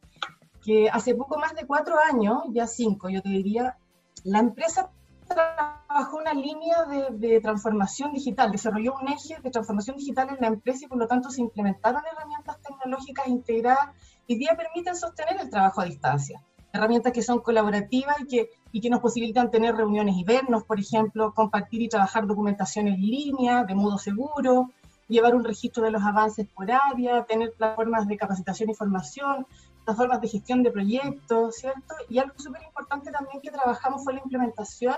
que 0.65 0.89
hace 0.89 1.15
poco 1.15 1.39
más 1.39 1.55
de 1.55 1.67
cuatro 1.67 1.97
años, 2.11 2.45
ya 2.53 2.67
cinco 2.67 3.11
yo 3.11 3.21
te 3.21 3.29
diría, 3.29 3.77
la 4.25 4.39
empresa 4.39 4.91
trabajó 5.29 6.17
una 6.17 6.33
línea 6.33 6.85
de, 6.85 7.29
de, 7.29 7.41
transformación 7.41 8.13
digital, 8.13 8.51
desarrolló 8.51 8.95
un 8.95 9.09
eje 9.09 9.39
de 9.43 9.51
transformación 9.51 9.99
digital 9.99 10.31
en 10.31 10.39
la 10.41 10.47
empresa 10.47 10.87
y 10.87 10.89
por 10.89 10.99
lo 10.99 11.07
tanto 11.07 11.29
se 11.29 11.43
implementaron 11.43 12.03
herramientas 12.11 12.57
tecnológicas 12.63 13.29
integradas 13.29 13.91
y 14.27 14.37
día 14.37 14.57
permiten 14.57 14.97
sostener 14.97 15.39
el 15.39 15.51
trabajo 15.51 15.83
a 15.83 15.85
distancia 15.85 16.43
herramientas 16.73 17.13
que 17.13 17.23
son 17.23 17.41
colaborativas 17.41 18.21
y 18.21 18.27
que, 18.27 18.51
y 18.73 18.81
que 18.81 18.91
nos 18.91 19.01
posibilitan 19.01 19.51
tener 19.51 19.75
reuniones 19.75 20.17
y 20.17 20.25
vernos, 20.25 20.65
por 20.65 20.79
ejemplo, 20.79 21.33
compartir 21.35 21.83
y 21.83 21.89
trabajar 21.89 22.27
documentación 22.27 22.89
en 22.89 23.01
línea 23.01 23.65
de 23.65 23.75
modo 23.75 23.99
seguro, 23.99 24.71
llevar 25.09 25.35
un 25.35 25.45
registro 25.45 25.83
de 25.85 25.91
los 25.91 26.03
avances 26.03 26.47
por 26.55 26.71
área, 26.71 27.25
tener 27.25 27.53
plataformas 27.53 28.07
de 28.07 28.17
capacitación 28.17 28.71
y 28.71 28.75
formación, 28.75 29.47
plataformas 29.85 30.21
de 30.21 30.29
gestión 30.29 30.63
de 30.63 30.71
proyectos, 30.71 31.57
¿cierto? 31.57 31.95
Y 32.09 32.19
algo 32.19 32.35
súper 32.39 32.63
importante 32.63 33.11
también 33.11 33.41
que 33.41 33.51
trabajamos 33.51 34.05
fue 34.05 34.15
la 34.15 34.21
implementación 34.21 34.97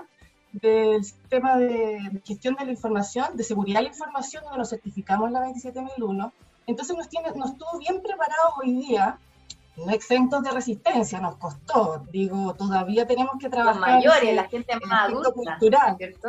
del 0.53 1.03
sistema 1.03 1.57
de 1.57 2.21
gestión 2.27 2.55
de 2.57 2.67
la 2.67 2.73
información, 2.73 3.37
de 3.37 3.45
seguridad 3.45 3.79
de 3.79 3.85
la 3.85 3.89
información, 3.89 4.43
donde 4.45 4.59
nos 4.59 4.69
certificamos 4.69 5.31
la 5.31 5.41
27001. 5.41 6.33
Entonces 6.67 6.97
nos, 6.97 7.09
tiene, 7.09 7.31
nos 7.35 7.53
estuvo 7.53 7.79
bien 7.79 8.03
preparados 8.03 8.53
hoy 8.63 8.73
día 8.75 9.19
no 9.77 9.91
exentos 9.91 10.43
de 10.43 10.51
resistencia, 10.51 11.21
nos 11.21 11.37
costó. 11.37 12.05
Digo, 12.11 12.55
todavía 12.55 13.07
tenemos 13.07 13.35
que 13.41 13.49
trabajar. 13.49 13.77
Los 13.77 13.81
mayores, 13.81 14.35
la 14.35 14.45
gente 14.45 14.75
más 14.87 15.09
adulta, 15.09 15.33
cultural. 15.33 15.97
¿cierto? 15.97 16.29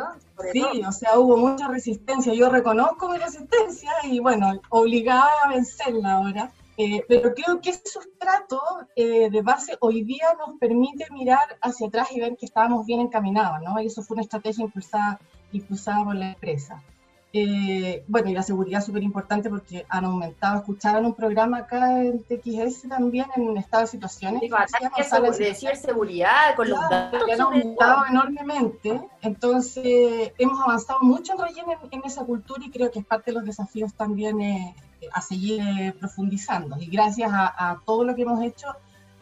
sí, 0.52 0.82
o 0.86 0.92
sea, 0.92 1.18
hubo 1.18 1.36
mucha 1.36 1.68
resistencia. 1.68 2.32
Yo 2.32 2.48
reconozco 2.48 3.08
mi 3.08 3.18
resistencia 3.18 3.90
y 4.04 4.18
bueno, 4.20 4.52
obligada 4.70 5.30
a 5.44 5.48
vencerla 5.48 6.14
ahora. 6.14 6.52
Eh, 6.76 7.04
pero 7.06 7.32
creo 7.34 7.60
que 7.60 7.70
ese 7.70 7.86
sustrato 7.86 8.60
eh, 8.96 9.30
de 9.30 9.42
base 9.42 9.76
hoy 9.80 10.02
día 10.02 10.34
nos 10.36 10.58
permite 10.58 11.06
mirar 11.12 11.56
hacia 11.62 11.86
atrás 11.86 12.08
y 12.10 12.18
ver 12.18 12.36
que 12.36 12.46
estábamos 12.46 12.84
bien 12.84 13.00
encaminados, 13.00 13.62
¿no? 13.62 13.80
Y 13.80 13.86
eso 13.86 14.02
fue 14.02 14.16
una 14.16 14.22
estrategia 14.22 14.64
impulsada, 14.64 15.20
impulsada 15.52 16.04
por 16.04 16.16
la 16.16 16.30
empresa. 16.30 16.82
Eh, 17.36 18.04
bueno, 18.06 18.30
y 18.30 18.32
la 18.32 18.44
seguridad 18.44 18.78
es 18.78 18.86
súper 18.86 19.02
importante 19.02 19.50
porque 19.50 19.84
han 19.88 20.04
aumentado, 20.04 20.58
escucharon 20.58 21.04
un 21.04 21.14
programa 21.14 21.58
acá 21.58 22.00
en 22.00 22.22
TXS 22.22 22.88
también 22.88 23.26
en 23.34 23.56
estado 23.56 23.80
de 23.82 23.88
situaciones. 23.88 24.40
de 24.40 25.54
ciberseguridad, 25.56 26.54
con 26.54 26.70
los 26.70 26.78
datos. 26.78 27.20
han 27.28 27.40
aumentado 27.40 28.06
enormemente, 28.06 29.00
entonces 29.20 30.32
hemos 30.38 30.60
avanzado 30.60 31.00
mucho 31.02 31.32
en, 31.32 31.90
en, 31.90 32.02
esa 32.04 32.24
cultura 32.24 32.64
y 32.64 32.70
creo 32.70 32.92
que 32.92 33.00
es 33.00 33.04
parte 33.04 33.32
de 33.32 33.38
los 33.38 33.44
desafíos 33.44 33.92
también 33.94 34.40
eh, 34.40 34.76
a 35.12 35.20
seguir 35.20 35.60
eh, 35.60 35.92
profundizando. 35.98 36.76
Y 36.78 36.86
gracias 36.86 37.32
a, 37.32 37.46
a 37.72 37.80
todo 37.84 38.04
lo 38.04 38.14
que 38.14 38.22
hemos 38.22 38.44
hecho, 38.44 38.68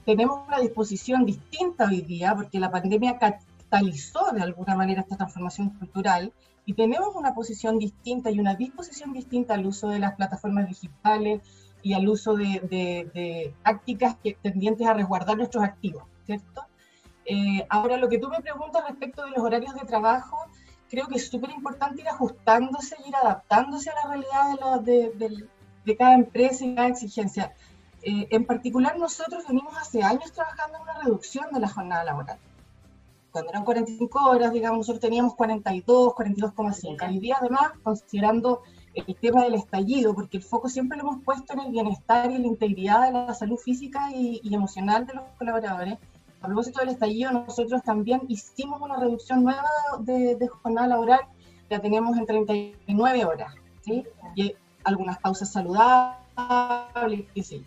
tenemos 0.04 0.47
una 0.47 0.59
disposición 0.59 1.25
distinta 1.25 1.87
hoy 1.87 2.02
día 2.02 2.35
porque 2.35 2.61
la 2.61 2.71
pandemia 2.71 3.19
catalizó 3.19 4.33
de 4.33 4.42
alguna 4.42 4.76
manera 4.76 5.00
esta 5.00 5.16
transformación 5.16 5.71
cultural 5.71 6.31
y 6.64 6.75
tenemos 6.75 7.14
una 7.14 7.35
posición 7.35 7.78
distinta 7.78 8.31
y 8.31 8.38
una 8.38 8.54
disposición 8.54 9.12
distinta 9.12 9.54
al 9.54 9.66
uso 9.66 9.88
de 9.88 9.99
las 9.99 10.14
plataformas 10.14 10.69
digitales 10.69 11.40
y 11.83 11.95
al 11.95 12.09
uso 12.09 12.35
de, 12.35 12.61
de, 13.12 13.54
prácticas 13.62 14.16
que, 14.23 14.35
tendientes 14.35 14.87
a 14.87 14.95
resguardar 14.95 15.37
nuestros 15.37 15.64
activos, 15.64 16.04
¿cierto? 16.26 16.64
Eh, 17.25 17.66
ahora, 17.69 17.97
lo 17.97 18.09
que 18.09 18.19
tú 18.19 18.28
me 18.28 18.40
preguntas 18.40 18.85
respecto 18.88 19.25
de 19.25 19.31
los 19.31 19.40
horarios 19.40 19.75
de 19.75 19.87
trabajo, 19.87 20.37
creo 20.88 21.09
que 21.09 21.16
es 21.16 21.28
súper 21.28 21.50
importante 21.50 22.02
ir 22.02 22.09
ajustándose, 22.09 22.97
ir 23.07 23.16
adaptándose 23.16 23.90
a 23.90 23.95
la 23.95 24.09
realidad 24.09 24.81
de, 24.81 25.47
de 25.85 25.97
cada 25.97 26.14
empresa 26.14 26.64
y 26.64 26.75
cada 26.75 26.88
exigencia. 26.88 27.52
Eh, 28.02 28.26
en 28.31 28.45
particular, 28.45 28.99
nosotros 28.99 29.45
venimos 29.47 29.76
hace 29.76 30.02
años 30.02 30.33
trabajando 30.33 30.76
en 30.76 30.83
una 30.83 30.99
reducción 31.02 31.47
de 31.52 31.61
la 31.61 31.69
jornada 31.69 32.04
laboral. 32.04 32.38
Cuando 33.32 33.50
eran 33.50 33.64
45 33.64 34.28
horas, 34.28 34.52
digamos, 34.52 34.78
nosotros 34.78 35.00
teníamos 35.00 35.34
42, 35.34 36.14
42,5. 36.14 37.08
Hoy 37.08 37.18
día, 37.18 37.36
además, 37.40 37.72
considerando 37.82 38.62
el 38.94 39.16
tema 39.16 39.44
del 39.44 39.54
estallido, 39.54 40.14
porque 40.14 40.36
el 40.36 40.42
foco 40.42 40.68
siempre 40.68 40.98
lo 40.98 41.04
hemos 41.04 41.24
puesto 41.24 41.54
en 41.54 41.60
el 41.60 41.72
bienestar 41.72 42.30
y 42.30 42.36
la 42.36 42.46
integridad 42.46 43.06
de 43.06 43.12
la 43.12 43.34
salud 43.34 43.56
física 43.56 44.10
y, 44.14 44.40
emocional 44.54 45.06
de 45.06 45.14
los 45.14 45.24
colaboradores. 45.38 45.94
A 46.42 46.46
propósito 46.46 46.80
del 46.80 46.90
estallido, 46.90 47.30
nosotros 47.32 47.82
también 47.82 48.20
hicimos 48.28 48.80
una 48.82 48.96
reducción 48.96 49.44
nueva 49.44 49.64
de, 50.00 50.36
de 50.36 50.48
jornada 50.48 50.88
laboral, 50.88 51.20
la 51.70 51.80
tenemos 51.80 52.18
en 52.18 52.26
39 52.26 53.24
horas, 53.24 53.54
¿sí? 53.80 54.04
Y 54.34 54.54
algunas 54.84 55.18
pausas 55.20 55.50
saludables, 55.50 57.24
qué 57.34 57.42
sé 57.42 57.62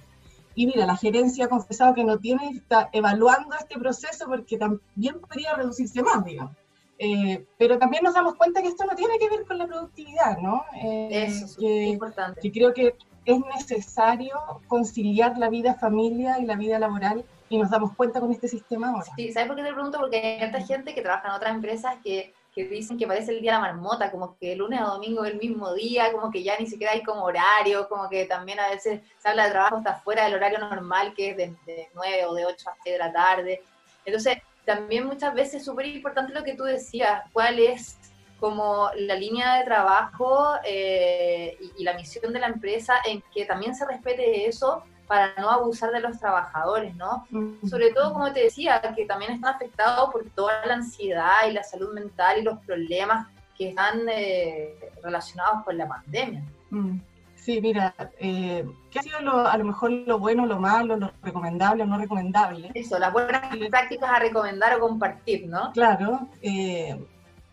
y 0.55 0.67
mira, 0.67 0.85
la 0.85 0.97
gerencia 0.97 1.45
ha 1.45 1.49
confesado 1.49 1.93
que 1.93 2.03
no 2.03 2.17
tiene, 2.17 2.49
está 2.49 2.89
evaluando 2.93 3.55
este 3.59 3.77
proceso 3.77 4.25
porque 4.27 4.57
también 4.57 5.19
podría 5.19 5.53
reducirse 5.53 6.01
más, 6.01 6.23
digamos. 6.23 6.55
Eh, 6.97 7.45
pero 7.57 7.77
también 7.77 8.03
nos 8.03 8.13
damos 8.13 8.35
cuenta 8.35 8.61
que 8.61 8.69
esto 8.69 8.85
no 8.85 8.95
tiene 8.95 9.19
que 9.19 9.29
ver 9.29 9.45
con 9.45 9.57
la 9.57 9.67
productividad, 9.67 10.37
¿no? 10.37 10.63
Eh, 10.81 11.25
Eso 11.25 11.45
es 11.45 11.57
que, 11.57 11.83
importante. 11.87 12.39
Que 12.39 12.51
creo 12.51 12.73
que 12.73 12.95
es 13.25 13.39
necesario 13.53 14.35
conciliar 14.67 15.37
la 15.37 15.49
vida 15.49 15.73
familia 15.75 16.39
y 16.39 16.45
la 16.45 16.55
vida 16.55 16.79
laboral 16.79 17.25
y 17.49 17.57
nos 17.57 17.69
damos 17.69 17.93
cuenta 17.95 18.19
con 18.21 18.31
este 18.31 18.47
sistema 18.47 18.91
ahora. 18.91 19.11
Sí, 19.17 19.31
¿sabes 19.33 19.47
por 19.47 19.57
qué 19.57 19.63
te 19.63 19.73
pregunto? 19.73 19.99
Porque 19.99 20.17
hay 20.17 20.39
tanta 20.39 20.61
gente 20.61 20.95
que 20.95 21.01
trabaja 21.01 21.27
en 21.27 21.33
otras 21.33 21.55
empresas 21.55 21.95
que 22.03 22.33
que 22.55 22.63
dicen 22.63 22.97
que 22.97 23.05
parece 23.05 23.31
el 23.31 23.41
día 23.41 23.51
de 23.51 23.57
la 23.57 23.73
marmota, 23.73 24.09
como 24.09 24.37
que 24.37 24.53
el 24.53 24.59
lunes 24.59 24.79
a 24.79 24.85
domingo 24.85 25.25
es 25.25 25.33
el 25.33 25.37
mismo 25.39 25.73
día, 25.73 26.13
como 26.13 26.31
que 26.31 26.41
ya 26.41 26.57
ni 26.57 26.65
siquiera 26.65 26.93
hay 26.93 27.03
como 27.03 27.25
horario, 27.25 27.89
como 27.89 28.09
que 28.09 28.25
también 28.25 28.61
a 28.61 28.69
veces 28.69 29.01
se 29.17 29.27
habla 29.27 29.45
de 29.45 29.51
trabajo 29.51 29.75
hasta 29.75 29.95
fuera 29.95 30.23
del 30.23 30.35
horario 30.35 30.59
normal, 30.59 31.13
que 31.13 31.31
es 31.31 31.37
de, 31.37 31.89
9 31.93 32.25
o 32.25 32.33
de 32.33 32.45
8 32.45 32.69
a 32.69 32.75
6 32.81 32.93
de 32.93 32.97
la 32.97 33.11
tarde. 33.11 33.61
Entonces, 34.05 34.37
también 34.63 35.05
muchas 35.05 35.33
veces 35.33 35.55
es 35.55 35.65
súper 35.65 35.85
importante 35.87 36.33
lo 36.33 36.45
que 36.45 36.55
tú 36.55 36.63
decías, 36.63 37.23
cuál 37.33 37.59
es 37.59 37.97
como 38.39 38.89
la 38.95 39.15
línea 39.15 39.55
de 39.55 39.65
trabajo 39.65 40.53
eh, 40.63 41.57
y, 41.77 41.83
la 41.83 41.93
misión 41.93 42.31
de 42.31 42.39
la 42.39 42.47
empresa 42.47 43.01
en 43.05 43.21
que 43.33 43.45
también 43.45 43.75
se 43.75 43.85
respete 43.85 44.47
eso 44.47 44.83
para 45.07 45.33
no 45.37 45.49
abusar 45.49 45.91
de 45.91 45.99
los 45.99 46.19
trabajadores, 46.19 46.95
¿no? 46.95 47.27
Sobre 47.69 47.91
todo, 47.91 48.13
como 48.13 48.31
te 48.33 48.41
decía, 48.41 48.81
que 48.95 49.05
también 49.05 49.33
están 49.33 49.55
afectados 49.55 50.11
por 50.11 50.25
toda 50.31 50.65
la 50.65 50.75
ansiedad 50.75 51.47
y 51.47 51.53
la 51.53 51.63
salud 51.63 51.93
mental 51.93 52.39
y 52.39 52.43
los 52.43 52.59
problemas 52.65 53.27
que 53.57 53.69
están 53.69 54.01
eh, 54.09 54.75
relacionados 55.03 55.63
con 55.63 55.77
la 55.77 55.87
pandemia. 55.87 56.43
Mm. 56.71 56.99
Sí, 57.35 57.61
mira, 57.61 57.93
eh, 58.17 58.67
¿qué 58.89 58.99
ha 58.99 59.03
sido 59.03 59.19
a 59.47 59.57
lo 59.57 59.65
mejor 59.65 59.91
lo 59.91 60.17
bueno, 60.17 60.47
lo 60.47 60.59
malo, 60.59 60.97
lo 60.97 61.11
recomendable 61.21 61.83
o 61.83 61.85
no 61.85 61.99
recomendable? 61.99 62.71
Eso, 62.73 62.97
las 62.97 63.13
buenas 63.13 63.55
prácticas 63.69 64.09
a 64.09 64.17
recomendar 64.17 64.75
o 64.75 64.79
compartir, 64.79 65.47
¿no? 65.47 65.71
Claro, 65.73 66.27
eh, 66.41 66.99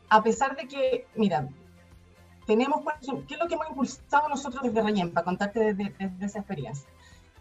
a 0.09 0.23
pesar 0.23 0.57
de 0.57 0.67
que, 0.67 1.07
mira, 1.15 1.47
tenemos, 2.47 2.81
¿qué 3.29 3.35
es 3.35 3.41
lo 3.41 3.47
que 3.47 3.55
hemos 3.55 3.69
impulsado 3.69 4.31
nosotros 4.31 4.63
desde 4.63 4.81
Rayem, 4.81 5.13
para 5.13 5.25
contarte 5.25 5.75
desde 5.75 5.95
esa 6.21 6.39
experiencia? 6.39 6.89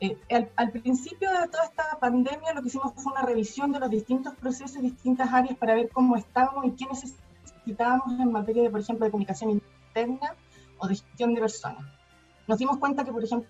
Eh, 0.03 0.17
al, 0.55 0.71
principio 0.71 1.29
de 1.29 1.47
toda 1.47 1.63
esta 1.63 1.99
pandemia 1.99 2.53
lo 2.55 2.63
que 2.63 2.69
hicimos 2.69 2.91
fue 2.95 3.13
una 3.13 3.21
revisión 3.21 3.71
de 3.71 3.79
los 3.79 3.91
distintos 3.91 4.33
procesos 4.33 4.81
distintas 4.81 5.31
áreas 5.31 5.55
para 5.59 5.75
ver 5.75 5.89
cómo 5.89 6.15
estábamos 6.15 6.65
y 6.65 6.71
qué 6.71 6.85
necesitábamos 6.87 8.19
en 8.19 8.31
materia 8.31 8.63
de, 8.63 8.71
por 8.71 8.79
ejemplo, 8.79 9.05
de 9.05 9.11
comunicación 9.11 9.51
interna 9.51 10.33
o 10.79 10.87
de 10.87 10.95
gestión 10.95 11.35
de 11.35 11.41
personas. 11.41 11.85
Nos 12.47 12.57
dimos 12.57 12.79
cuenta 12.79 13.05
que, 13.05 13.11
por 13.11 13.23
ejemplo, 13.23 13.47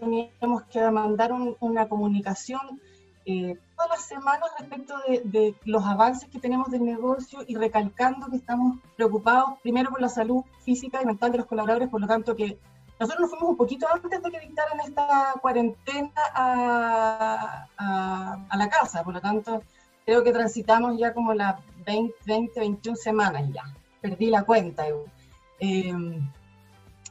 teníamos 0.00 0.64
que 0.64 0.90
mandar 0.90 1.30
una 1.60 1.88
comunicación 1.88 2.80
eh, 3.24 3.56
todas 3.76 3.90
las 3.90 4.04
semanas 4.04 4.50
respecto 4.58 4.94
de, 5.06 5.22
de, 5.24 5.54
los 5.64 5.84
avances 5.84 6.28
que 6.28 6.40
tenemos 6.40 6.72
del 6.72 6.84
negocio 6.84 7.44
y 7.46 7.54
recalcando 7.54 8.26
que 8.26 8.36
estamos 8.36 8.78
preocupados 8.96 9.60
primero 9.62 9.90
por 9.90 10.00
la 10.00 10.08
salud 10.08 10.42
física 10.64 11.00
y 11.00 11.06
mental 11.06 11.30
de 11.30 11.38
los 11.38 11.46
colaboradores, 11.46 11.88
por 11.88 12.00
lo 12.00 12.08
tanto 12.08 12.34
que 12.34 12.58
nosotros 13.04 13.20
nos 13.20 13.30
fuimos 13.30 13.50
un 13.50 13.56
poquito 13.58 13.86
antes 13.92 14.22
de 14.22 14.30
que 14.30 14.40
dictaran 14.40 14.80
esta 14.80 15.34
cuarentena 15.42 16.10
a, 16.34 17.66
la 18.56 18.68
casa, 18.70 19.04
por 19.04 19.12
lo 19.12 19.20
tanto, 19.20 19.62
creo 20.06 20.24
que 20.24 20.32
transitamos 20.32 20.98
ya 20.98 21.12
como 21.12 21.34
las 21.34 21.56
20, 21.84 22.14
20 22.24 22.60
21 22.60 22.96
semanas 22.96 23.42
ya. 23.52 23.64
Perdí 24.00 24.30
la 24.30 24.44
cuenta. 24.44 24.86
Eh, 25.60 25.92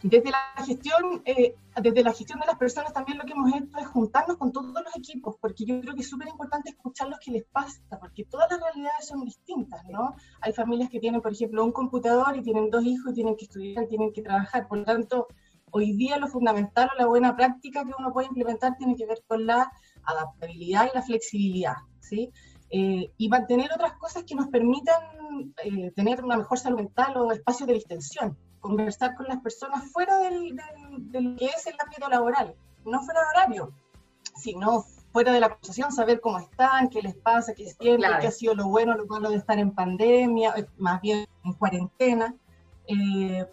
desde 0.01 0.31
la 0.31 0.65
gestión, 0.65 1.21
eh, 1.25 1.55
desde 1.79 2.03
la 2.03 2.11
gestión 2.11 2.39
de 2.39 2.47
las 2.47 2.57
personas 2.57 2.91
también 2.91 3.19
lo 3.19 3.23
que 3.25 3.33
hemos 3.33 3.53
hecho 3.53 3.77
es 3.77 3.85
juntarnos 3.85 4.37
con 4.37 4.51
todos 4.51 4.73
los 4.73 4.95
equipos, 4.95 5.35
porque 5.39 5.63
yo 5.63 5.79
creo 5.79 5.93
que 5.93 6.01
es 6.01 6.09
súper 6.09 6.27
importante 6.27 6.71
escuchar 6.71 7.07
lo 7.07 7.17
que 7.23 7.31
les 7.31 7.43
pasa, 7.45 7.81
porque 7.99 8.25
todas 8.25 8.49
las 8.49 8.59
realidades 8.59 9.07
son 9.07 9.23
distintas, 9.23 9.85
¿no? 9.85 10.15
Hay 10.41 10.53
familias 10.53 10.89
que 10.89 10.99
tienen, 10.99 11.21
por 11.21 11.31
ejemplo, 11.31 11.63
un 11.63 11.71
computador 11.71 12.35
y 12.35 12.41
tienen 12.41 12.71
dos 12.71 12.83
hijos 12.83 13.11
y 13.11 13.15
tienen 13.15 13.37
que 13.37 13.45
estudiar, 13.45 13.85
tienen 13.85 14.11
que 14.11 14.23
trabajar, 14.23 14.67
por 14.67 14.79
lo 14.79 14.85
tanto, 14.85 15.27
hoy 15.73 15.93
día 15.93 16.17
lo 16.17 16.27
fundamental 16.27 16.89
o 16.93 16.99
la 16.99 17.07
buena 17.07 17.35
práctica 17.35 17.83
que 17.83 17.91
uno 17.97 18.13
puede 18.13 18.27
implementar 18.27 18.77
tiene 18.77 18.95
que 18.95 19.07
ver 19.07 19.23
con 19.27 19.45
la 19.45 19.71
adaptabilidad 20.03 20.87
y 20.91 20.95
la 20.95 21.01
flexibilidad, 21.01 21.75
¿sí? 21.99 22.31
Eh, 22.69 23.11
y 23.17 23.29
mantener 23.29 23.71
otras 23.73 23.93
cosas 23.93 24.23
que 24.23 24.35
nos 24.35 24.47
permitan 24.47 25.01
eh, 25.63 25.91
tener 25.95 26.23
una 26.23 26.37
mejor 26.37 26.59
salud 26.59 26.77
mental 26.77 27.17
o 27.17 27.31
espacios 27.31 27.67
de 27.67 27.73
distensión, 27.73 28.37
conversar 28.59 29.15
con 29.15 29.27
las 29.27 29.41
personas 29.41 29.91
fuera 29.91 30.19
del, 30.19 30.55
del, 31.11 31.35
que 31.37 31.45
es 31.45 31.65
el 31.67 31.75
ámbito 31.83 32.07
laboral, 32.07 32.55
no 32.85 33.01
fuera 33.01 33.21
de 33.21 33.25
horario, 33.35 33.73
sino 34.35 34.85
fuera 35.11 35.33
de 35.33 35.39
la 35.39 35.49
conversación, 35.49 35.91
saber 35.91 36.21
cómo 36.21 36.37
están, 36.37 36.89
qué 36.89 37.01
les 37.01 37.15
pasa, 37.15 37.53
qué 37.55 37.67
sienten, 37.67 38.11
qué 38.21 38.27
ha 38.27 38.31
sido 38.31 38.53
lo 38.53 38.67
bueno, 38.67 38.95
lo 38.95 39.05
malo 39.07 39.29
de 39.31 39.37
estar 39.37 39.57
en 39.57 39.71
pandemia, 39.71 40.53
eh, 40.55 40.67
más 40.77 41.01
bien 41.01 41.25
en 41.43 41.53
cuarentena. 41.53 42.35
Eh, 42.87 43.45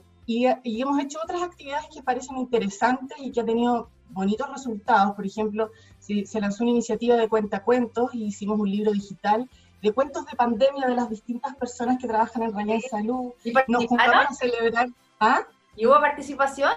y, 0.62 0.80
hemos 0.80 1.02
hecho 1.02 1.18
otras 1.22 1.42
actividades 1.42 1.86
que 1.92 2.02
parecen 2.02 2.36
interesantes 2.36 3.18
y 3.18 3.32
que 3.32 3.40
han 3.40 3.46
tenido 3.46 3.88
bonitos 4.10 4.48
resultados. 4.48 5.16
Por 5.16 5.26
ejemplo, 5.26 5.70
se, 5.98 6.24
se 6.24 6.40
lanzó 6.40 6.62
una 6.62 6.70
iniciativa 6.70 7.16
de 7.16 7.28
cuentacuentos 7.28 8.14
y 8.14 8.26
hicimos 8.26 8.60
un 8.60 8.70
libro 8.70 8.92
digital 8.92 9.48
de 9.82 9.92
cuentos 9.92 10.26
de 10.26 10.36
pandemia 10.36 10.86
de 10.86 10.94
las 10.94 11.10
distintas 11.10 11.56
personas 11.56 11.98
que 11.98 12.06
trabajan 12.06 12.42
en 12.42 12.54
Raya 12.54 12.78
Salud. 12.88 13.32
¿Y 13.42 13.52
Nos 13.66 13.86
juntamos 13.86 14.26
a 14.28 14.34
celebrar. 14.34 14.88
¿Ah? 15.18 15.46
¿Y 15.74 15.86
hubo 15.86 15.98
participación? 16.00 16.72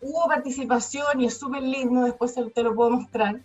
Hubo 0.00 0.26
participación 0.26 1.20
y 1.20 1.26
es 1.26 1.36
súper 1.36 1.62
lindo, 1.62 2.04
después 2.04 2.34
te 2.34 2.62
lo 2.62 2.74
puedo 2.74 2.90
mostrar. 2.90 3.40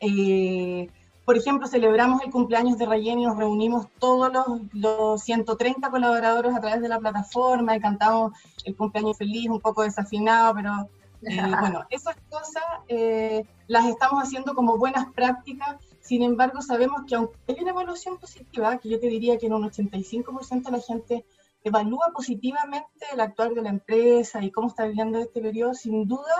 Eh, 0.00 0.88
por 1.24 1.36
ejemplo, 1.36 1.68
celebramos 1.68 2.22
el 2.22 2.30
cumpleaños 2.30 2.78
de 2.78 2.86
Rayen 2.86 3.20
y 3.20 3.26
nos 3.26 3.36
reunimos 3.36 3.86
todos 3.98 4.32
los, 4.72 5.22
130 5.22 5.90
colaboradores 5.90 6.54
a 6.54 6.60
través 6.60 6.82
de 6.82 6.88
la 6.88 6.98
plataforma 6.98 7.76
y 7.76 7.80
cantamos 7.80 8.32
el 8.64 8.74
cumpleaños 8.74 9.16
feliz, 9.16 9.48
un 9.48 9.60
poco 9.60 9.82
desafinado, 9.82 10.54
pero 10.54 10.88
eh, 11.22 11.40
bueno, 11.60 11.84
esas 11.90 12.16
cosas 12.28 12.62
eh, 12.88 13.44
las 13.68 13.86
estamos 13.86 14.22
haciendo 14.22 14.54
como 14.54 14.78
buenas 14.78 15.12
prácticas. 15.12 15.76
Sin 16.00 16.22
embargo, 16.22 16.60
sabemos 16.60 17.02
que 17.06 17.14
aunque 17.14 17.36
hay 17.48 17.56
una 17.60 17.70
evaluación 17.70 18.18
positiva, 18.18 18.78
que 18.78 18.88
yo 18.88 18.98
te 18.98 19.06
diría 19.06 19.38
que 19.38 19.46
en 19.46 19.54
un 19.54 19.70
85% 19.70 20.64
de 20.64 20.72
la 20.72 20.80
gente 20.80 21.24
evalúa 21.62 22.10
positivamente 22.12 23.06
el 23.12 23.20
actuar 23.20 23.54
de 23.54 23.62
la 23.62 23.68
empresa 23.68 24.42
y 24.42 24.50
cómo 24.50 24.68
está 24.68 24.86
viviendo 24.86 25.20
este 25.20 25.40
periodo, 25.40 25.74
sin 25.74 26.08
duda 26.08 26.34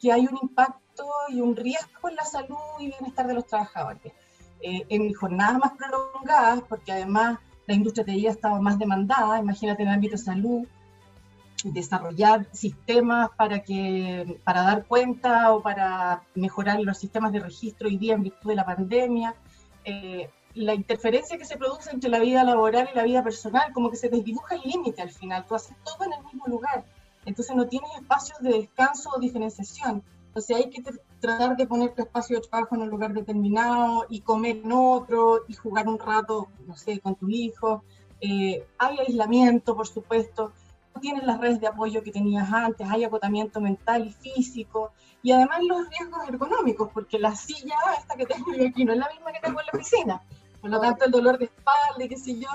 que 0.00 0.12
hay 0.12 0.26
un 0.26 0.38
impacto 0.40 1.04
y 1.28 1.40
un 1.40 1.56
riesgo 1.56 2.08
en 2.08 2.14
la 2.14 2.24
salud 2.24 2.56
y 2.78 2.86
bienestar 2.86 3.26
de 3.26 3.34
los 3.34 3.46
trabajadores. 3.46 4.12
Eh, 4.60 4.84
en 4.88 5.12
jornadas 5.14 5.58
más 5.58 5.72
prolongadas, 5.72 6.62
porque 6.68 6.90
además 6.90 7.38
la 7.66 7.74
industria 7.74 8.28
ha 8.28 8.32
estado 8.32 8.60
más 8.60 8.78
demandada, 8.78 9.38
imagínate 9.38 9.82
en 9.82 9.88
el 9.88 9.94
ámbito 9.94 10.16
de 10.16 10.22
salud, 10.22 10.66
desarrollar 11.64 12.46
sistemas 12.52 13.30
para, 13.36 13.60
que, 13.60 14.40
para 14.42 14.62
dar 14.62 14.86
cuenta 14.86 15.52
o 15.52 15.62
para 15.62 16.22
mejorar 16.34 16.80
los 16.80 16.98
sistemas 16.98 17.32
de 17.32 17.40
registro 17.40 17.88
hoy 17.88 17.98
día 17.98 18.14
en 18.14 18.22
virtud 18.22 18.50
de 18.50 18.56
la 18.56 18.64
pandemia. 18.64 19.34
Eh, 19.84 20.28
la 20.54 20.74
interferencia 20.74 21.38
que 21.38 21.44
se 21.44 21.56
produce 21.56 21.90
entre 21.90 22.10
la 22.10 22.18
vida 22.18 22.42
laboral 22.42 22.88
y 22.92 22.96
la 22.96 23.04
vida 23.04 23.22
personal, 23.22 23.72
como 23.72 23.90
que 23.90 23.96
se 23.96 24.08
desdibuja 24.08 24.56
el 24.56 24.62
límite 24.62 25.02
al 25.02 25.10
final, 25.10 25.44
tú 25.46 25.54
haces 25.54 25.76
todo 25.84 26.04
en 26.04 26.14
el 26.14 26.24
mismo 26.24 26.46
lugar, 26.46 26.84
entonces 27.26 27.54
no 27.54 27.68
tienes 27.68 27.90
espacios 27.94 28.38
de 28.40 28.50
descanso 28.50 29.10
o 29.14 29.20
diferenciación. 29.20 30.02
Entonces 30.28 30.56
hay 30.56 30.70
que 30.70 30.82
tratar 31.20 31.56
de 31.56 31.66
poner 31.66 31.94
tu 31.94 32.02
espacio 32.02 32.40
de 32.40 32.46
trabajo 32.46 32.74
en 32.74 32.82
un 32.82 32.90
lugar 32.90 33.12
determinado 33.12 34.06
y 34.08 34.20
comer 34.20 34.58
en 34.64 34.72
otro 34.72 35.44
y 35.48 35.54
jugar 35.54 35.88
un 35.88 35.98
rato, 35.98 36.48
no 36.66 36.76
sé, 36.76 37.00
con 37.00 37.14
tu 37.14 37.28
hijo. 37.28 37.82
Eh, 38.20 38.64
hay 38.78 38.98
aislamiento, 38.98 39.76
por 39.76 39.86
supuesto. 39.86 40.52
No 40.94 41.00
tienes 41.00 41.24
las 41.24 41.40
redes 41.40 41.60
de 41.60 41.66
apoyo 41.66 42.02
que 42.02 42.10
tenías 42.10 42.52
antes, 42.52 42.88
hay 42.88 43.04
agotamiento 43.04 43.60
mental 43.60 44.06
y 44.06 44.12
físico. 44.12 44.92
Y 45.22 45.32
además 45.32 45.60
los 45.64 45.88
riesgos 45.88 46.28
ergonómicos, 46.28 46.90
porque 46.92 47.18
la 47.18 47.34
silla 47.34 47.76
esta 47.98 48.16
que 48.16 48.26
tengo 48.26 48.52
aquí 48.68 48.84
no 48.84 48.92
es 48.92 48.98
la 48.98 49.08
misma 49.08 49.32
que 49.32 49.40
tengo 49.40 49.60
en 49.60 49.66
la 49.66 49.78
oficina. 49.78 50.22
Por 50.60 50.70
lo 50.70 50.80
tanto, 50.80 51.04
el 51.04 51.10
dolor 51.10 51.38
de 51.38 51.46
espalda 51.46 52.08
qué 52.08 52.16
sé 52.16 52.38
yo, 52.38 52.48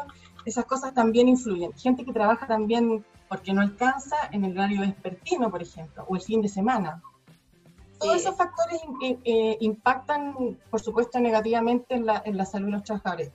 esas 0.46 0.66
cosas 0.66 0.94
también 0.94 1.28
influyen. 1.28 1.74
Gente 1.74 2.04
que 2.04 2.14
trabaja 2.14 2.48
también 2.48 3.06
porque 3.30 3.54
no 3.54 3.62
alcanza 3.62 4.16
en 4.32 4.46
el 4.46 4.58
horario 4.58 4.82
vespertino, 4.82 5.50
por 5.50 5.62
ejemplo, 5.62 6.06
o 6.08 6.16
el 6.16 6.22
fin 6.22 6.42
de 6.42 6.50
semana, 6.50 7.02
todos 8.00 8.18
esos 8.18 8.36
factores 8.36 8.82
eh, 9.02 9.58
impactan, 9.62 10.58
por 10.70 10.82
supuesto, 10.82 11.20
negativamente 11.20 11.96
en 11.96 12.06
la, 12.06 12.22
en 12.26 12.38
la, 12.38 12.46
salud 12.46 12.68
de 12.68 12.72
los 12.74 12.84
trabajadores. 12.84 13.32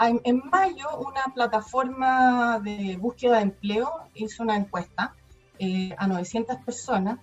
en 0.00 0.42
mayo 0.50 0.86
una 0.98 1.32
plataforma 1.34 2.60
de 2.60 2.96
búsqueda 2.96 3.36
de 3.36 3.42
empleo 3.42 3.90
hizo 4.14 4.42
una 4.42 4.56
encuesta 4.56 5.14
eh, 5.58 5.94
a 5.98 6.08
900 6.08 6.56
personas 6.58 7.18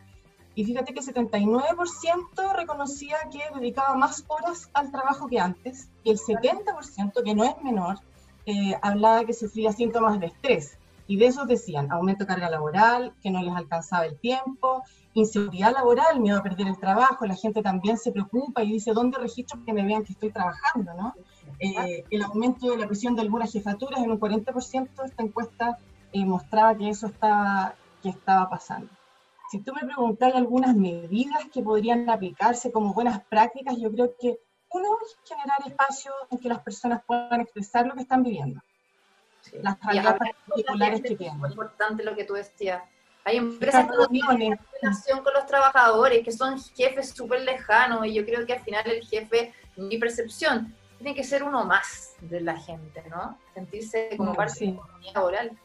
y 0.55 0.65
fíjate 0.65 0.93
que 0.93 0.99
el 0.99 1.05
79% 1.05 2.55
reconocía 2.55 3.17
que 3.31 3.41
dedicaba 3.57 3.95
más 3.95 4.25
horas 4.27 4.69
al 4.73 4.91
trabajo 4.91 5.27
que 5.27 5.39
antes 5.39 5.89
y 6.03 6.11
el 6.11 6.17
70%, 6.17 7.23
que 7.23 7.35
no 7.35 7.43
es 7.45 7.61
menor, 7.63 7.99
eh, 8.45 8.75
hablaba 8.81 9.25
que 9.25 9.33
sufría 9.33 9.71
síntomas 9.71 10.19
de 10.19 10.27
estrés. 10.27 10.77
Y 11.07 11.17
de 11.17 11.27
esos 11.27 11.47
decían 11.47 11.91
aumento 11.91 12.23
de 12.23 12.27
carga 12.27 12.49
laboral, 12.49 13.13
que 13.21 13.31
no 13.31 13.41
les 13.41 13.55
alcanzaba 13.55 14.05
el 14.05 14.17
tiempo, 14.17 14.83
inseguridad 15.13 15.73
laboral, 15.73 16.19
miedo 16.19 16.39
a 16.39 16.43
perder 16.43 16.67
el 16.67 16.79
trabajo, 16.79 17.25
la 17.25 17.35
gente 17.35 17.61
también 17.61 17.97
se 17.97 18.11
preocupa 18.11 18.63
y 18.63 18.73
dice, 18.73 18.93
¿dónde 18.93 19.17
registro 19.17 19.59
que 19.65 19.73
me 19.73 19.83
vean 19.83 20.03
que 20.03 20.13
estoy 20.13 20.31
trabajando? 20.31 20.93
¿no? 20.93 21.13
Eh, 21.59 22.05
el 22.09 22.21
aumento 22.23 22.71
de 22.71 22.77
la 22.77 22.87
presión 22.87 23.15
de 23.15 23.21
algunas 23.21 23.51
jefaturas 23.51 24.01
en 24.01 24.11
un 24.11 24.19
40%, 24.19 24.89
esta 25.05 25.23
encuesta 25.23 25.77
eh, 26.13 26.25
mostraba 26.25 26.75
que 26.75 26.89
eso 26.89 27.07
estaba, 27.07 27.75
que 28.01 28.09
estaba 28.09 28.49
pasando. 28.49 28.89
Si 29.51 29.59
tú 29.59 29.73
me 29.73 29.85
preguntas 29.85 30.33
algunas 30.33 30.75
medidas 30.75 31.43
que 31.53 31.61
podrían 31.61 32.09
aplicarse 32.09 32.71
como 32.71 32.93
buenas 32.93 33.21
prácticas, 33.25 33.75
yo 33.77 33.91
creo 33.91 34.13
que 34.19 34.39
uno 34.69 34.87
es 35.03 35.17
generar 35.27 35.59
espacios 35.67 36.15
en 36.29 36.37
que 36.37 36.47
las 36.47 36.59
personas 36.59 37.01
puedan 37.05 37.41
expresar 37.41 37.85
lo 37.85 37.93
que 37.93 38.01
están 38.01 38.23
viviendo. 38.23 38.61
Las 39.61 39.77
realidades 39.81 40.19
particulares 40.47 41.01
que 41.01 41.15
tienen. 41.15 41.43
Es 41.43 41.51
importante 41.51 42.03
lo 42.03 42.15
que 42.15 42.23
tú 42.23 42.35
decías. 42.35 42.81
Hay 43.23 43.37
empresas 43.37 43.89
que 43.89 43.97
no 43.97 44.07
tienen 44.07 44.59
relación 44.81 45.23
con 45.23 45.33
los 45.33 45.45
trabajadores, 45.45 46.23
que 46.23 46.31
son 46.31 46.59
jefes 46.59 47.09
súper 47.09 47.41
lejanos, 47.41 48.05
y 48.05 48.13
yo 48.13 48.25
creo 48.25 48.45
que 48.45 48.53
al 48.53 48.63
final 48.63 48.89
el 48.89 49.05
jefe, 49.05 49.53
mi 49.77 49.97
percepción, 49.97 50.75
tiene 50.97 51.15
que 51.15 51.23
ser 51.23 51.43
uno 51.43 51.65
más 51.65 52.15
de 52.21 52.41
la 52.41 52.59
gente, 52.59 53.03
¿no? 53.09 53.37
Sentirse 53.53 54.09
como 54.17 54.33
parte 54.33 54.65
de 54.65 54.71
la 54.71 54.81
comunidad 54.81 55.13
laboral 55.13 55.57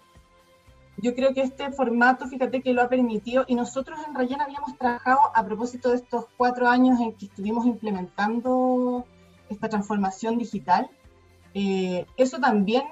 yo 0.99 1.15
creo 1.15 1.35
que 1.35 1.43
este 1.43 1.71
formato, 1.73 2.27
fíjate 2.27 2.63
que 2.63 2.73
lo 2.73 2.83
ha 2.83 2.89
permitido, 2.89 3.45
y 3.47 3.55
nosotros 3.55 3.99
en 4.07 4.15
Rayen 4.15 4.41
habíamos 4.41 4.77
trabajado 4.79 5.19
a 5.35 5.45
propósito 5.45 5.91
de 5.91 5.97
estos 5.97 6.27
cuatro 6.37 6.69
años 6.69 7.01
en 7.01 7.13
que 7.13 7.27
estuvimos 7.27 7.67
implementando 7.67 9.05
esta 9.51 9.69
transformación 9.69 10.39
digital, 10.39 10.89
eh, 11.53 12.07
eso 12.17 12.39
también 12.39 12.85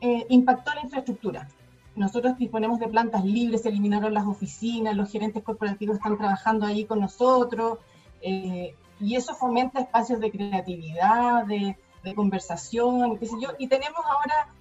eh, 0.00 0.26
impactó 0.28 0.74
la 0.74 0.82
infraestructura. 0.82 1.48
Nosotros 1.94 2.38
disponemos 2.38 2.78
de 2.78 2.88
plantas 2.88 3.24
libres, 3.24 3.62
se 3.62 3.68
eliminaron 3.68 4.14
las 4.14 4.26
oficinas, 4.26 4.96
los 4.96 5.10
gerentes 5.10 5.42
corporativos 5.42 5.96
están 5.96 6.16
trabajando 6.16 6.66
ahí 6.66 6.84
con 6.84 7.00
nosotros, 7.00 7.78
eh, 8.22 8.74
y 9.00 9.16
eso 9.16 9.34
fomenta 9.34 9.80
espacios 9.80 10.20
de 10.20 10.30
creatividad, 10.30 11.44
de, 11.46 11.76
de 12.02 12.14
conversación, 12.14 13.18
qué 13.18 13.26
sé 13.26 13.34
yo, 13.40 13.50
y 13.58 13.68
tenemos 13.68 14.00
ahora 14.06 14.54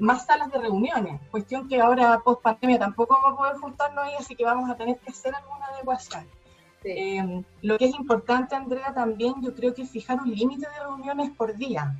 más 0.00 0.26
salas 0.26 0.52
de 0.52 0.58
reuniones, 0.58 1.18
cuestión 1.30 1.66
que 1.66 1.80
ahora 1.80 2.20
post 2.22 2.42
pandemia 2.42 2.78
tampoco 2.78 3.14
vamos 3.14 3.32
a 3.32 3.36
poder 3.38 3.56
juntarnos 3.56 4.04
ahí, 4.04 4.12
así 4.18 4.34
que 4.34 4.44
vamos 4.44 4.68
a 4.68 4.74
tener 4.74 4.98
que 4.98 5.10
hacer 5.10 5.34
alguna 5.34 5.64
adecuación. 5.66 6.26
Eh, 6.84 7.42
lo 7.62 7.78
que 7.78 7.86
es 7.86 7.94
importante, 7.94 8.54
Andrea, 8.54 8.92
también 8.94 9.34
yo 9.42 9.54
creo 9.54 9.74
que 9.74 9.84
fijar 9.86 10.20
un 10.20 10.30
límite 10.30 10.66
de 10.68 10.84
reuniones 10.84 11.30
por 11.30 11.56
día, 11.56 11.96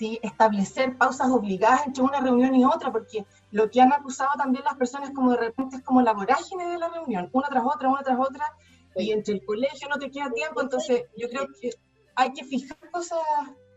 ¿sí? 0.00 0.18
establecer 0.22 0.96
pausas 0.96 1.28
obligadas 1.30 1.86
entre 1.86 2.02
una 2.02 2.20
reunión 2.20 2.54
y 2.54 2.64
otra, 2.64 2.90
porque 2.90 3.26
lo 3.50 3.70
que 3.70 3.82
han 3.82 3.92
acusado 3.92 4.30
también 4.38 4.64
las 4.64 4.76
personas 4.76 5.10
como 5.10 5.32
de 5.32 5.36
repente 5.36 5.76
es 5.76 5.82
como 5.82 6.00
la 6.00 6.14
vorágine 6.14 6.68
de 6.68 6.78
la 6.78 6.88
reunión, 6.88 7.28
una 7.32 7.48
tras 7.48 7.62
otra, 7.66 7.90
una 7.90 8.02
tras 8.02 8.18
otra, 8.18 8.46
y 8.96 9.12
entre 9.12 9.34
el 9.34 9.44
colegio 9.44 9.88
no 9.90 9.98
te 9.98 10.10
queda 10.10 10.30
tiempo, 10.30 10.62
entonces 10.62 11.04
yo 11.18 11.28
creo 11.28 11.46
que 11.60 11.70
hay 12.16 12.32
que 12.32 12.44
fijar 12.44 12.78
cosas 12.90 13.18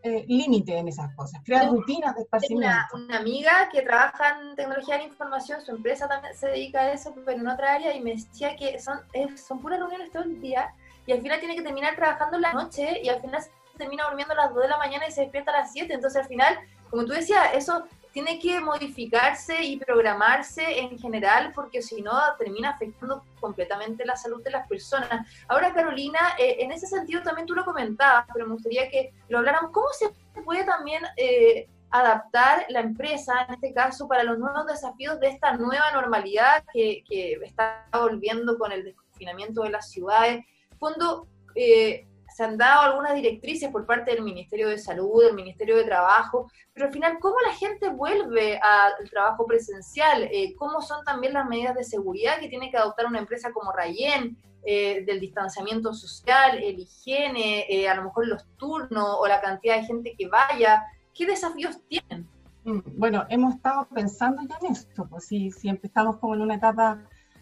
eh, 0.01 0.24
límite 0.25 0.77
en 0.77 0.88
esas 0.88 1.13
cosas, 1.13 1.42
crear 1.44 1.70
rutinas 1.70 2.15
de 2.15 2.22
esparcimiento. 2.22 2.68
Una, 2.94 3.06
una, 3.06 3.18
amiga 3.18 3.68
que 3.70 3.82
trabaja 3.82 4.39
en 4.39 4.56
tecnología 4.56 4.96
de 4.96 5.01
la 5.01 5.08
información, 5.10 5.60
su 5.60 5.72
empresa 5.72 6.08
también 6.08 6.34
se 6.38 6.48
dedica 6.48 6.80
a 6.84 6.94
eso, 6.94 7.13
pero 7.25 7.38
en 7.38 7.48
otra 7.50 7.74
área, 7.74 7.94
y 7.94 8.01
me 8.01 8.12
decía 8.12 8.56
que 8.56 8.80
son, 8.80 9.01
son 9.36 9.60
puras 9.60 9.80
reuniones 9.80 10.10
todo 10.10 10.24
el 10.24 10.39
día, 10.39 10.74
y 11.05 11.12
al 11.12 11.22
final 11.22 11.40
tiene 11.40 11.55
que 11.55 11.64
terminar 11.64 11.98
trabajando 11.98 12.38
en 12.38 12.44
la 12.44 12.53
noche, 12.53 13.01
y 13.03 13.09
al 13.09 13.20
final 13.20 13.44
termina 13.77 14.05
durmiendo 14.05 14.33
a 14.33 14.38
las 14.38 14.53
2 14.53 14.64
de 14.64 14.70
la 14.70 14.77
mañana 14.77 15.07
y 15.07 15.12
se 15.12 15.22
despierta 15.22 15.51
a 15.51 15.62
las 15.62 15.72
7, 15.72 15.94
entonces 15.94 16.22
al 16.22 16.27
final, 16.27 16.59
como 16.90 17.05
tú 17.05 17.14
decías, 17.14 17.50
eso 17.53 17.86
tiene 18.14 18.40
que 18.40 18.62
modificarse 18.62 19.64
y 19.64 19.77
programarse 19.77 20.79
en 20.79 20.98
general 21.00 21.51
porque 21.53 21.81
si 21.81 22.01
no 22.01 22.14
termina 22.38 22.70
afectando 22.70 23.24
completamente 23.42 24.05
la 24.05 24.16
salud 24.16 24.42
de 24.44 24.51
las 24.51 24.68
personas. 24.68 25.27
Ahora, 25.48 25.74
Carolina, 25.74 26.20
eh, 26.38 26.57
en 26.59 26.72
ese 26.72 26.86
sentido 26.86 27.24
también 27.24 27.48
tú 27.48 27.55
lo 27.55 27.66
comentabas, 27.66 28.25
pero 28.31 28.46
me 28.46 28.53
gustaría 28.53 28.88
que 28.90 29.12
lo 29.29 29.40
habláramos. 29.40 29.72
¿Cómo 29.72 29.88
se 29.92 30.14
puede 30.44 30.64
también 30.64 31.01
eh, 31.18 31.68
adaptar 31.90 32.68
la 32.70 32.81
empresa, 32.81 33.46
en 33.48 33.55
este 33.55 33.74
caso, 33.74 34.07
para 34.07 34.24
los 34.24 34.38
nuevos 34.38 34.68
desafíos 34.68 35.20
de 35.20 35.29
esta 35.29 35.57
nueva 35.57 35.92
normalidad 35.92 36.64
que, 36.72 37.03
que 37.09 37.33
está 37.44 37.88
volviendo 37.92 38.59
con 38.59 38.72
el 38.72 38.83
desconfinamiento 38.83 39.64
de 39.64 39.72
las 39.72 39.90
ciudades? 39.90 40.46
Fondo, 40.79 41.27
eh, 41.55 42.05
se 42.33 42.43
han 42.43 42.57
dado 42.57 42.81
algunas 42.81 43.13
directrices 43.13 43.69
por 43.69 43.85
parte 43.85 44.11
del 44.11 44.24
Ministerio 44.24 44.69
de 44.69 44.77
Salud, 44.77 45.24
del 45.24 45.35
Ministerio 45.35 45.77
de 45.77 45.83
Trabajo, 45.83 46.50
pero 46.74 46.87
al 46.87 46.93
final, 46.93 47.17
¿cómo 47.19 47.35
la 47.46 47.53
gente 47.53 47.89
vuelve 47.89 48.59
al 48.59 49.09
trabajo 49.09 49.46
presencial? 49.46 50.24
Eh, 50.24 50.55
¿Cómo 50.57 50.81
son 50.81 51.03
también 51.05 51.33
las 51.33 51.48
medidas 51.48 51.75
de 51.75 51.83
seguridad 51.83 52.39
que 52.39 52.50
tiene 52.50 52.72
que 52.72 52.77
adoptar 52.77 53.05
una 53.05 53.19
empresa 53.19 53.51
como 53.51 53.72
Rayen? 53.72 54.37
Eh, 54.65 55.03
del 55.05 55.19
distanciamiento 55.19 55.93
social, 55.93 56.63
el 56.63 56.79
higiene, 56.79 57.65
eh, 57.67 57.89
a 57.89 57.96
lo 57.96 58.05
mejor 58.05 58.27
los 58.27 58.46
turnos 58.55 59.17
o 59.19 59.27
la 59.27 59.41
cantidad 59.41 59.75
de 59.75 59.83
gente 59.83 60.15
que 60.17 60.29
vaya. 60.29 60.85
¿Qué 61.13 61.25
desafíos 61.25 61.81
tienen? 61.89 62.25
Mm, 62.63 62.79
bueno, 62.96 63.25
hemos 63.27 63.55
estado 63.55 63.85
pensando 63.93 64.41
ya 64.48 64.55
en 64.61 64.72
esto, 64.72 65.05
pues 65.09 65.25
si, 65.25 65.51
si 65.51 65.67
empezamos 65.67 66.15
como 66.15 66.35
en 66.35 66.41
una 66.41 66.55
etapa 66.55 66.98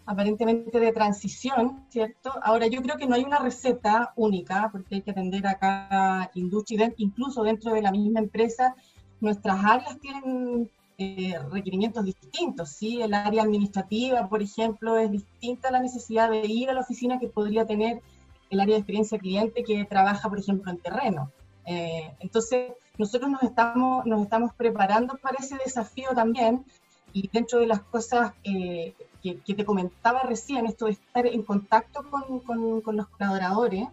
aparentemente 0.05 0.79
de 0.79 0.91
transición, 0.91 1.85
¿cierto? 1.89 2.33
Ahora 2.43 2.67
yo 2.67 2.81
creo 2.81 2.97
que 2.97 3.07
no 3.07 3.15
hay 3.15 3.23
una 3.23 3.39
receta 3.39 4.13
única, 4.15 4.69
porque 4.71 4.95
hay 4.95 5.01
que 5.01 5.11
atender 5.11 5.45
a 5.47 5.57
cada 5.57 6.31
industria, 6.35 6.93
incluso 6.97 7.43
dentro 7.43 7.73
de 7.73 7.81
la 7.81 7.91
misma 7.91 8.19
empresa, 8.19 8.75
nuestras 9.19 9.63
áreas 9.63 9.99
tienen 9.99 10.69
eh, 10.97 11.35
requerimientos 11.49 12.05
distintos, 12.05 12.69
¿sí? 12.69 13.01
El 13.01 13.13
área 13.13 13.43
administrativa, 13.43 14.27
por 14.27 14.41
ejemplo, 14.41 14.97
es 14.97 15.11
distinta 15.11 15.69
a 15.69 15.71
la 15.71 15.79
necesidad 15.79 16.29
de 16.29 16.45
ir 16.45 16.69
a 16.69 16.73
la 16.73 16.81
oficina 16.81 17.19
que 17.19 17.27
podría 17.27 17.65
tener 17.65 18.01
el 18.49 18.59
área 18.59 18.75
de 18.75 18.79
experiencia 18.79 19.17
cliente 19.17 19.63
que 19.63 19.85
trabaja, 19.85 20.29
por 20.29 20.39
ejemplo, 20.39 20.71
en 20.71 20.77
terreno. 20.77 21.31
Eh, 21.65 22.11
entonces, 22.19 22.73
nosotros 22.97 23.31
nos 23.31 23.43
estamos, 23.43 24.05
nos 24.05 24.21
estamos 24.21 24.53
preparando 24.55 25.15
para 25.17 25.37
ese 25.39 25.57
desafío 25.63 26.09
también 26.13 26.65
y 27.13 27.29
dentro 27.31 27.59
de 27.59 27.67
las 27.67 27.81
cosas 27.81 28.33
eh, 28.43 28.93
que, 29.21 29.53
te 29.53 29.65
comentaba 29.65 30.21
recién, 30.21 30.65
esto 30.65 30.85
de 30.85 30.91
estar 30.91 31.25
en 31.25 31.43
contacto 31.43 32.03
con, 32.09 32.39
con, 32.39 32.97
los 32.97 33.07
colaboradores, 33.07 33.87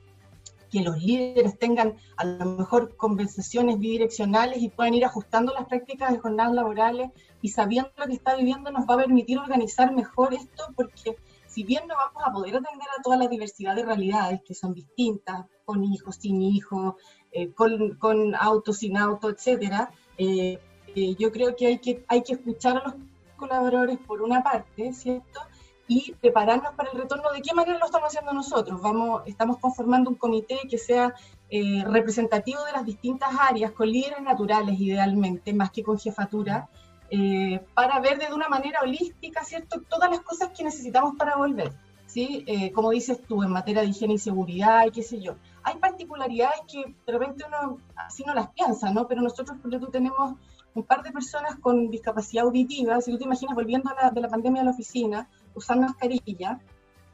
que 0.70 0.80
los 0.82 1.02
líderes 1.02 1.58
tengan 1.58 1.94
a 2.16 2.24
lo 2.24 2.44
mejor 2.44 2.96
conversaciones 2.96 3.78
bidireccionales 3.78 4.62
y 4.62 4.68
puedan 4.68 4.94
ir 4.94 5.04
ajustando 5.04 5.52
las 5.54 5.66
prácticas 5.66 6.12
de 6.12 6.18
jornadas 6.18 6.54
laborales 6.54 7.10
y 7.40 7.48
sabiendo 7.48 7.90
lo 7.96 8.06
que 8.06 8.14
está 8.14 8.36
viviendo 8.36 8.70
nos 8.70 8.86
va 8.86 8.94
a 8.94 8.98
permitir 8.98 9.38
organizar 9.38 9.94
mejor 9.94 10.34
esto 10.34 10.64
porque 10.76 11.16
si 11.46 11.62
bien 11.62 11.86
no 11.88 11.94
vamos 11.94 12.22
a 12.22 12.32
poder 12.32 12.56
atender 12.56 12.86
a 12.98 13.02
toda 13.02 13.16
la 13.16 13.28
diversidad 13.28 13.74
de 13.74 13.84
realidades 13.84 14.42
que 14.42 14.54
son 14.54 14.74
distintas, 14.74 15.46
con 15.64 15.82
hijos, 15.82 16.16
sin 16.16 16.42
hijos, 16.42 16.94
eh, 17.32 17.50
con, 17.52 17.94
con 17.94 18.34
auto, 18.34 18.72
sin 18.72 18.96
auto, 18.96 19.30
etcétera, 19.30 19.90
eh, 20.18 20.58
eh, 20.94 21.14
yo 21.18 21.32
creo 21.32 21.56
que 21.56 21.66
hay, 21.66 21.78
que 21.78 22.04
hay 22.08 22.22
que 22.22 22.34
escuchar 22.34 22.78
a 22.78 22.84
los 22.84 22.94
colaboradores 23.38 23.98
por 23.98 24.20
una 24.20 24.42
parte, 24.42 24.92
¿cierto? 24.92 25.40
Y 25.86 26.12
prepararnos 26.20 26.74
para 26.74 26.90
el 26.90 26.98
retorno. 26.98 27.30
¿De 27.32 27.40
qué 27.40 27.54
manera 27.54 27.78
lo 27.78 27.86
estamos 27.86 28.08
haciendo 28.08 28.34
nosotros? 28.34 28.82
Vamos, 28.82 29.22
estamos 29.24 29.56
conformando 29.56 30.10
un 30.10 30.16
comité 30.16 30.58
que 30.68 30.76
sea 30.76 31.14
eh, 31.48 31.82
representativo 31.86 32.62
de 32.64 32.72
las 32.72 32.84
distintas 32.84 33.30
áreas, 33.38 33.72
con 33.72 33.90
líderes 33.90 34.20
naturales 34.20 34.78
idealmente, 34.78 35.54
más 35.54 35.70
que 35.70 35.82
con 35.82 35.98
jefatura, 35.98 36.68
eh, 37.10 37.64
para 37.72 38.00
ver 38.00 38.18
de 38.18 38.34
una 38.34 38.48
manera 38.48 38.80
holística, 38.82 39.42
¿cierto? 39.44 39.80
Todas 39.88 40.10
las 40.10 40.20
cosas 40.20 40.50
que 40.50 40.62
necesitamos 40.64 41.14
para 41.16 41.36
volver. 41.36 41.72
¿Sí? 42.06 42.42
Eh, 42.46 42.72
como 42.72 42.90
dices 42.90 43.20
tú, 43.28 43.42
en 43.42 43.50
materia 43.50 43.82
de 43.82 43.88
higiene 43.88 44.14
y 44.14 44.18
seguridad 44.18 44.86
y 44.86 44.90
qué 44.90 45.02
sé 45.02 45.20
yo. 45.20 45.36
Hay 45.62 45.76
particularidades 45.76 46.60
que 46.66 46.94
de 47.06 47.12
repente 47.12 47.44
uno 47.46 47.78
así 47.96 48.24
no 48.24 48.32
las 48.32 48.48
piensa, 48.48 48.90
¿no? 48.90 49.06
Pero 49.06 49.20
nosotros, 49.20 49.58
por 49.58 49.68
ejemplo, 49.68 49.90
tenemos 49.90 50.32
un 50.74 50.82
par 50.84 51.02
de 51.02 51.10
personas 51.10 51.56
con 51.56 51.90
discapacidad 51.90 52.44
auditiva, 52.44 53.00
si 53.00 53.10
tú 53.10 53.18
te 53.18 53.24
imaginas 53.24 53.54
volviendo 53.54 53.90
de 54.12 54.20
la 54.20 54.28
pandemia 54.28 54.62
a 54.62 54.64
la 54.66 54.70
oficina, 54.70 55.28
usando 55.54 55.86
mascarilla, 55.86 56.60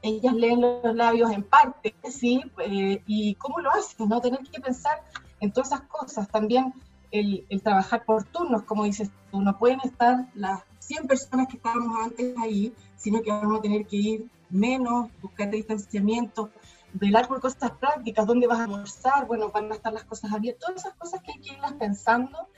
ellas 0.02 0.34
leen 0.34 0.60
los 0.60 0.94
labios 0.94 1.30
en 1.30 1.42
parte, 1.42 1.94
¿sí? 2.10 2.42
Eh, 2.58 3.02
¿Y 3.06 3.34
cómo 3.36 3.60
lo 3.60 3.70
hacen? 3.70 4.08
¿No? 4.08 4.20
Tener 4.20 4.40
que 4.40 4.60
pensar 4.60 5.02
en 5.40 5.50
todas 5.50 5.68
esas 5.68 5.82
cosas. 5.82 6.28
También 6.28 6.74
el, 7.10 7.46
trabajar 7.62 8.04
por 8.04 8.24
turnos, 8.24 8.64
como 8.64 8.84
dices 8.84 9.10
tú, 9.30 9.40
no 9.40 9.58
pueden 9.58 9.80
estar 9.82 10.26
las 10.34 10.62
100 10.80 11.06
personas 11.06 11.48
que 11.48 11.56
estábamos 11.56 11.96
antes 12.04 12.36
ahí, 12.38 12.74
sino 12.96 13.22
que 13.22 13.30
vamos 13.30 13.58
a 13.58 13.62
tener 13.62 13.86
que 13.86 13.96
ir 13.96 14.26
menos, 14.50 15.08
buscar 15.22 15.50
distanciamiento, 15.50 16.50
velar 16.92 17.26
por 17.26 17.40
cosas 17.40 17.70
prácticas, 17.72 18.26
dónde 18.26 18.46
vas 18.46 18.58
a 18.58 18.64
almorzar, 18.64 19.26
bueno, 19.26 19.50
van 19.50 19.72
a 19.72 19.76
estar 19.76 19.92
las 19.92 20.04
cosas 20.04 20.32
abiertas, 20.32 20.66
todas 20.66 20.84
esas 20.84 20.94
cosas 20.98 21.22
que 21.22 21.32
hay 21.32 21.38
que 21.38 21.54
irlas 21.54 21.72
pensando 21.74 22.48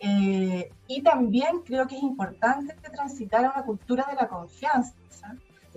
Eh, 0.00 0.70
y 0.86 1.02
también 1.02 1.62
creo 1.64 1.86
que 1.86 1.96
es 1.96 2.02
importante 2.02 2.74
transitar 2.90 3.44
a 3.44 3.50
una 3.50 3.62
cultura 3.64 4.06
de 4.08 4.14
la 4.14 4.28
confianza 4.28 4.94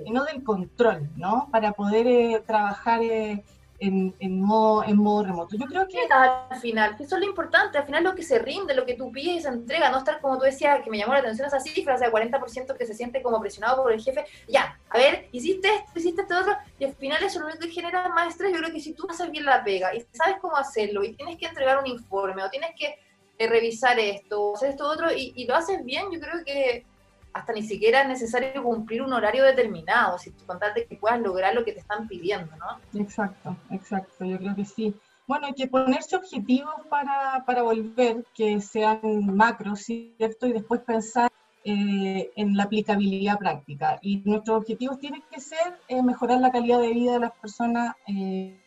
y 0.03 0.11
no 0.11 0.23
del 0.23 0.43
control, 0.43 1.09
¿no? 1.15 1.47
Para 1.51 1.73
poder 1.73 2.07
eh, 2.07 2.43
trabajar 2.45 3.01
eh, 3.03 3.43
en, 3.81 4.41
modo, 4.41 4.83
en 4.83 4.95
modo 4.97 5.23
remoto. 5.23 5.55
Yo 5.57 5.65
creo 5.65 5.87
que... 5.87 5.97
Al 6.11 6.59
final, 6.59 6.95
eso 6.99 7.15
es 7.15 7.21
lo 7.21 7.27
importante, 7.27 7.79
al 7.79 7.85
final 7.85 8.03
lo 8.03 8.13
que 8.13 8.21
se 8.21 8.37
rinde, 8.37 8.75
lo 8.75 8.85
que 8.85 8.93
tú 8.93 9.11
pides 9.11 9.37
y 9.37 9.41
se 9.41 9.49
entrega, 9.49 9.89
no 9.89 9.97
estar 9.97 10.21
como 10.21 10.37
tú 10.37 10.43
decías, 10.43 10.81
que 10.83 10.91
me 10.91 10.99
llamó 10.99 11.13
la 11.13 11.19
atención 11.19 11.47
esa 11.47 11.59
cifra, 11.59 11.95
o 11.95 11.97
sea, 11.97 12.11
40% 12.11 12.77
que 12.77 12.85
se 12.85 12.93
siente 12.93 13.23
como 13.23 13.41
presionado 13.41 13.81
por 13.81 13.91
el 13.91 14.01
jefe, 14.01 14.23
ya, 14.47 14.79
a 14.89 14.97
ver, 14.97 15.27
hiciste 15.31 15.67
esto, 15.67 15.99
hiciste 15.99 16.21
esto 16.21 16.39
otro, 16.39 16.55
y 16.77 16.85
al 16.85 16.93
final 16.93 17.23
eso 17.23 17.39
lo 17.39 17.47
único 17.47 17.61
que 17.61 17.71
genera 17.71 18.07
más 18.09 18.29
estrés, 18.29 18.53
yo 18.53 18.59
creo 18.59 18.71
que 18.71 18.79
si 18.79 18.93
tú 18.93 19.07
haces 19.09 19.31
bien 19.31 19.45
la 19.45 19.63
pega 19.63 19.95
y 19.95 20.05
sabes 20.11 20.37
cómo 20.39 20.55
hacerlo 20.57 21.03
y 21.03 21.13
tienes 21.13 21.37
que 21.37 21.47
entregar 21.47 21.79
un 21.79 21.87
informe 21.87 22.43
o 22.43 22.49
tienes 22.49 22.71
que 22.77 22.99
eh, 23.43 23.47
revisar 23.47 23.99
esto, 23.99 24.55
hacer 24.55 24.71
esto 24.71 24.87
otro, 24.87 25.11
y, 25.11 25.33
y 25.35 25.45
lo 25.45 25.55
haces 25.55 25.83
bien, 25.83 26.05
yo 26.11 26.19
creo 26.19 26.43
que 26.45 26.85
hasta 27.33 27.53
ni 27.53 27.63
siquiera 27.63 28.01
es 28.01 28.07
necesario 28.07 28.63
cumplir 28.63 29.01
un 29.01 29.13
horario 29.13 29.43
determinado, 29.43 30.17
si 30.17 30.31
contarte 30.45 30.85
que 30.85 30.97
puedas 30.97 31.19
lograr 31.21 31.53
lo 31.53 31.63
que 31.63 31.73
te 31.73 31.79
están 31.79 32.07
pidiendo, 32.07 32.51
¿no? 32.57 32.99
Exacto, 32.99 33.55
exacto, 33.69 34.25
yo 34.25 34.37
creo 34.37 34.55
que 34.55 34.65
sí. 34.65 34.93
Bueno, 35.27 35.47
hay 35.47 35.53
que 35.53 35.67
ponerse 35.67 36.15
objetivos 36.15 36.73
para, 36.89 37.43
para 37.45 37.61
volver, 37.61 38.25
que 38.35 38.59
sean 38.59 38.99
macros, 39.33 39.81
¿cierto? 39.81 40.47
Y 40.47 40.53
después 40.53 40.81
pensar 40.81 41.31
eh, 41.63 42.31
en 42.35 42.57
la 42.57 42.63
aplicabilidad 42.63 43.37
práctica. 43.37 43.99
Y 44.01 44.17
nuestros 44.25 44.57
objetivos 44.57 44.99
tienen 44.99 45.23
que 45.31 45.39
ser 45.39 45.79
eh, 45.87 46.01
mejorar 46.01 46.41
la 46.41 46.51
calidad 46.51 46.79
de 46.79 46.93
vida 46.93 47.13
de 47.13 47.19
las 47.19 47.31
personas 47.31 47.95
eh, 48.07 48.59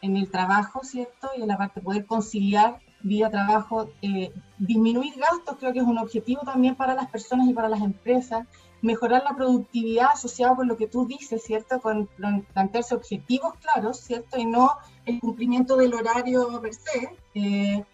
en 0.00 0.16
el 0.16 0.30
trabajo, 0.30 0.82
¿cierto? 0.82 1.30
Y 1.36 1.42
en 1.42 1.48
la 1.48 1.58
parte 1.58 1.80
de 1.80 1.84
poder 1.84 2.06
conciliar 2.06 2.78
vida, 3.00 3.30
trabajo, 3.30 3.90
eh, 4.02 4.32
disminuir 4.58 5.14
gastos 5.16 5.56
creo 5.58 5.72
que 5.72 5.78
es 5.78 5.84
un 5.84 5.98
objetivo 5.98 6.42
también 6.42 6.74
para 6.74 6.94
las 6.94 7.08
personas 7.08 7.48
y 7.48 7.54
para 7.54 7.68
las 7.68 7.80
empresas, 7.80 8.46
mejorar 8.82 9.22
la 9.24 9.36
productividad 9.36 10.10
asociada 10.12 10.56
con 10.56 10.68
lo 10.68 10.76
que 10.76 10.86
tú 10.86 11.06
dices, 11.06 11.42
¿cierto? 11.42 11.80
Con 11.80 12.06
plantearse 12.52 12.94
objetivos 12.94 13.54
claros, 13.54 13.98
¿cierto? 13.98 14.38
Y 14.38 14.46
no 14.46 14.70
el 15.04 15.20
cumplimiento 15.20 15.76
del 15.76 15.94
horario 15.94 16.60
per 16.60 16.74
se. 16.74 17.16
Eh, 17.34 17.84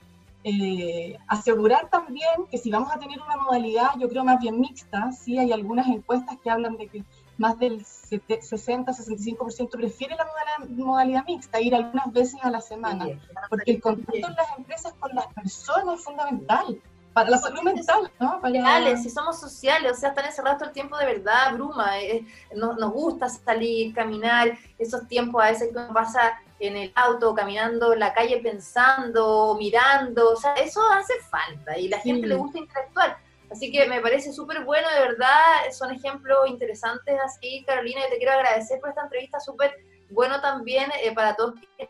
eh, 0.47 1.17
asegurar 1.27 1.88
también 1.88 2.47
que 2.51 2.59
si 2.59 2.71
vamos 2.71 2.90
a 2.95 2.99
tener 2.99 3.19
una 3.23 3.38
modalidad, 3.38 3.93
yo 3.99 4.11
creo 4.11 4.25
más 4.25 4.38
bien 4.40 4.61
mixta, 4.61 5.11
sí 5.12 5.38
hay 5.38 5.53
algunas 5.53 5.87
encuestas 5.87 6.37
que 6.43 6.51
hablan 6.51 6.77
de 6.77 6.88
que 6.88 7.05
más 7.38 7.59
del 7.59 7.85
60-65% 7.85 9.70
prefiere 9.70 10.16
la 10.16 10.27
modalidad, 10.68 11.25
mixta, 11.27 11.61
ir 11.61 11.75
algunas 11.75 12.12
veces 12.12 12.38
a 12.42 12.51
la 12.51 12.61
semana, 12.61 13.07
porque 13.49 13.73
el 13.73 13.81
contacto 13.81 14.27
en 14.27 14.35
las 14.35 14.59
empresas 14.59 14.92
con 14.99 15.14
las 15.14 15.27
personas 15.29 15.99
es 15.99 16.05
fundamental 16.05 16.81
para 17.14 17.31
la 17.31 17.38
salud 17.38 17.62
mental, 17.62 18.11
¿no? 18.18 18.40
Para... 18.40 18.97
si 18.97 19.09
somos 19.09 19.38
sociales, 19.38 19.92
o 19.92 19.94
sea, 19.94 20.11
están 20.11 20.27
encerrados 20.27 20.59
todo 20.59 20.68
el 20.68 20.75
tiempo 20.75 20.99
de 20.99 21.07
verdad, 21.07 21.55
bruma, 21.55 21.99
eh, 22.01 22.27
nos, 22.55 22.77
gusta 22.92 23.29
salir, 23.29 23.94
caminar, 23.94 24.59
esos 24.79 25.07
tiempos 25.07 25.42
a 25.42 25.47
veces 25.47 25.73
que 25.73 25.79
uno 25.79 25.94
pasa 25.94 26.35
en 26.59 26.77
el 26.77 26.92
auto, 26.97 27.35
caminando 27.35 27.92
en 27.92 28.01
la 28.01 28.12
calle 28.12 28.40
pensando, 28.42 29.57
mirando, 29.59 30.33
o 30.33 30.37
sea, 30.37 30.55
eso 30.55 30.81
hace 30.90 31.14
falta 31.31 31.79
y 31.79 31.88
la 31.88 32.01
gente 32.01 32.27
le 32.27 32.35
gusta 32.35 32.59
interactuar. 32.59 33.16
Así 33.55 33.71
que 33.71 33.87
me 33.87 34.01
parece 34.01 34.33
súper 34.33 34.64
bueno, 34.64 34.88
de 34.90 35.01
verdad, 35.01 35.71
son 35.71 35.93
ejemplos 35.93 36.49
interesantes 36.49 37.17
así, 37.25 37.62
Carolina, 37.64 38.01
y 38.05 38.11
te 38.11 38.17
quiero 38.17 38.33
agradecer 38.33 38.81
por 38.81 38.88
esta 38.88 39.03
entrevista 39.03 39.38
súper 39.38 39.77
bueno 40.11 40.40
también 40.40 40.90
eh, 41.01 41.14
para 41.14 41.37
todos 41.37 41.55
que 41.79 41.88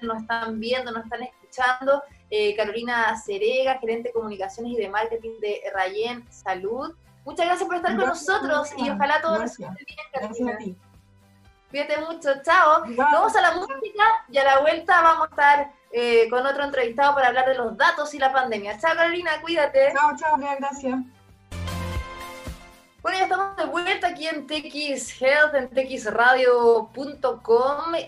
nos 0.00 0.22
están 0.22 0.60
viendo, 0.60 0.92
nos 0.92 1.02
están 1.02 1.24
escuchando. 1.24 2.04
Eh, 2.30 2.54
Carolina 2.54 3.16
Cerega, 3.16 3.80
gerente 3.80 4.10
de 4.10 4.12
comunicaciones 4.12 4.74
y 4.74 4.76
de 4.76 4.88
marketing 4.88 5.40
de 5.40 5.60
Rayen 5.74 6.24
Salud. 6.30 6.94
Muchas 7.24 7.46
gracias 7.46 7.66
por 7.66 7.78
estar 7.78 7.96
con 7.96 8.06
nosotros 8.06 8.70
y 8.76 8.88
ojalá 8.88 9.20
todo 9.20 9.38
resulte 9.38 9.84
bien, 9.84 9.98
Carolina. 10.12 10.76
Cuídate 11.72 11.96
mucho, 12.02 12.28
chao. 12.44 12.84
Vamos 12.86 13.34
a 13.34 13.40
la 13.40 13.52
música 13.52 14.04
y 14.28 14.36
a 14.36 14.44
la 14.44 14.60
vuelta 14.60 15.00
vamos 15.00 15.28
a 15.28 15.30
estar 15.30 15.72
eh, 15.90 16.28
con 16.28 16.46
otro 16.46 16.64
entrevistado 16.64 17.14
para 17.14 17.28
hablar 17.28 17.48
de 17.48 17.54
los 17.54 17.74
datos 17.78 18.12
y 18.12 18.18
la 18.18 18.30
pandemia. 18.30 18.78
Chao 18.78 18.94
Carolina, 18.94 19.40
cuídate. 19.40 19.90
Chao, 19.94 20.14
chao, 20.18 20.36
gracias. 20.36 21.00
Bueno, 23.00 23.16
ya 23.16 23.24
estamos 23.24 23.56
de 23.56 23.64
vuelta 23.64 24.08
aquí 24.08 24.28
en 24.28 24.46
TX 24.46 25.22
Health, 25.22 25.54
en 25.54 25.70
txradio.com 25.70 26.94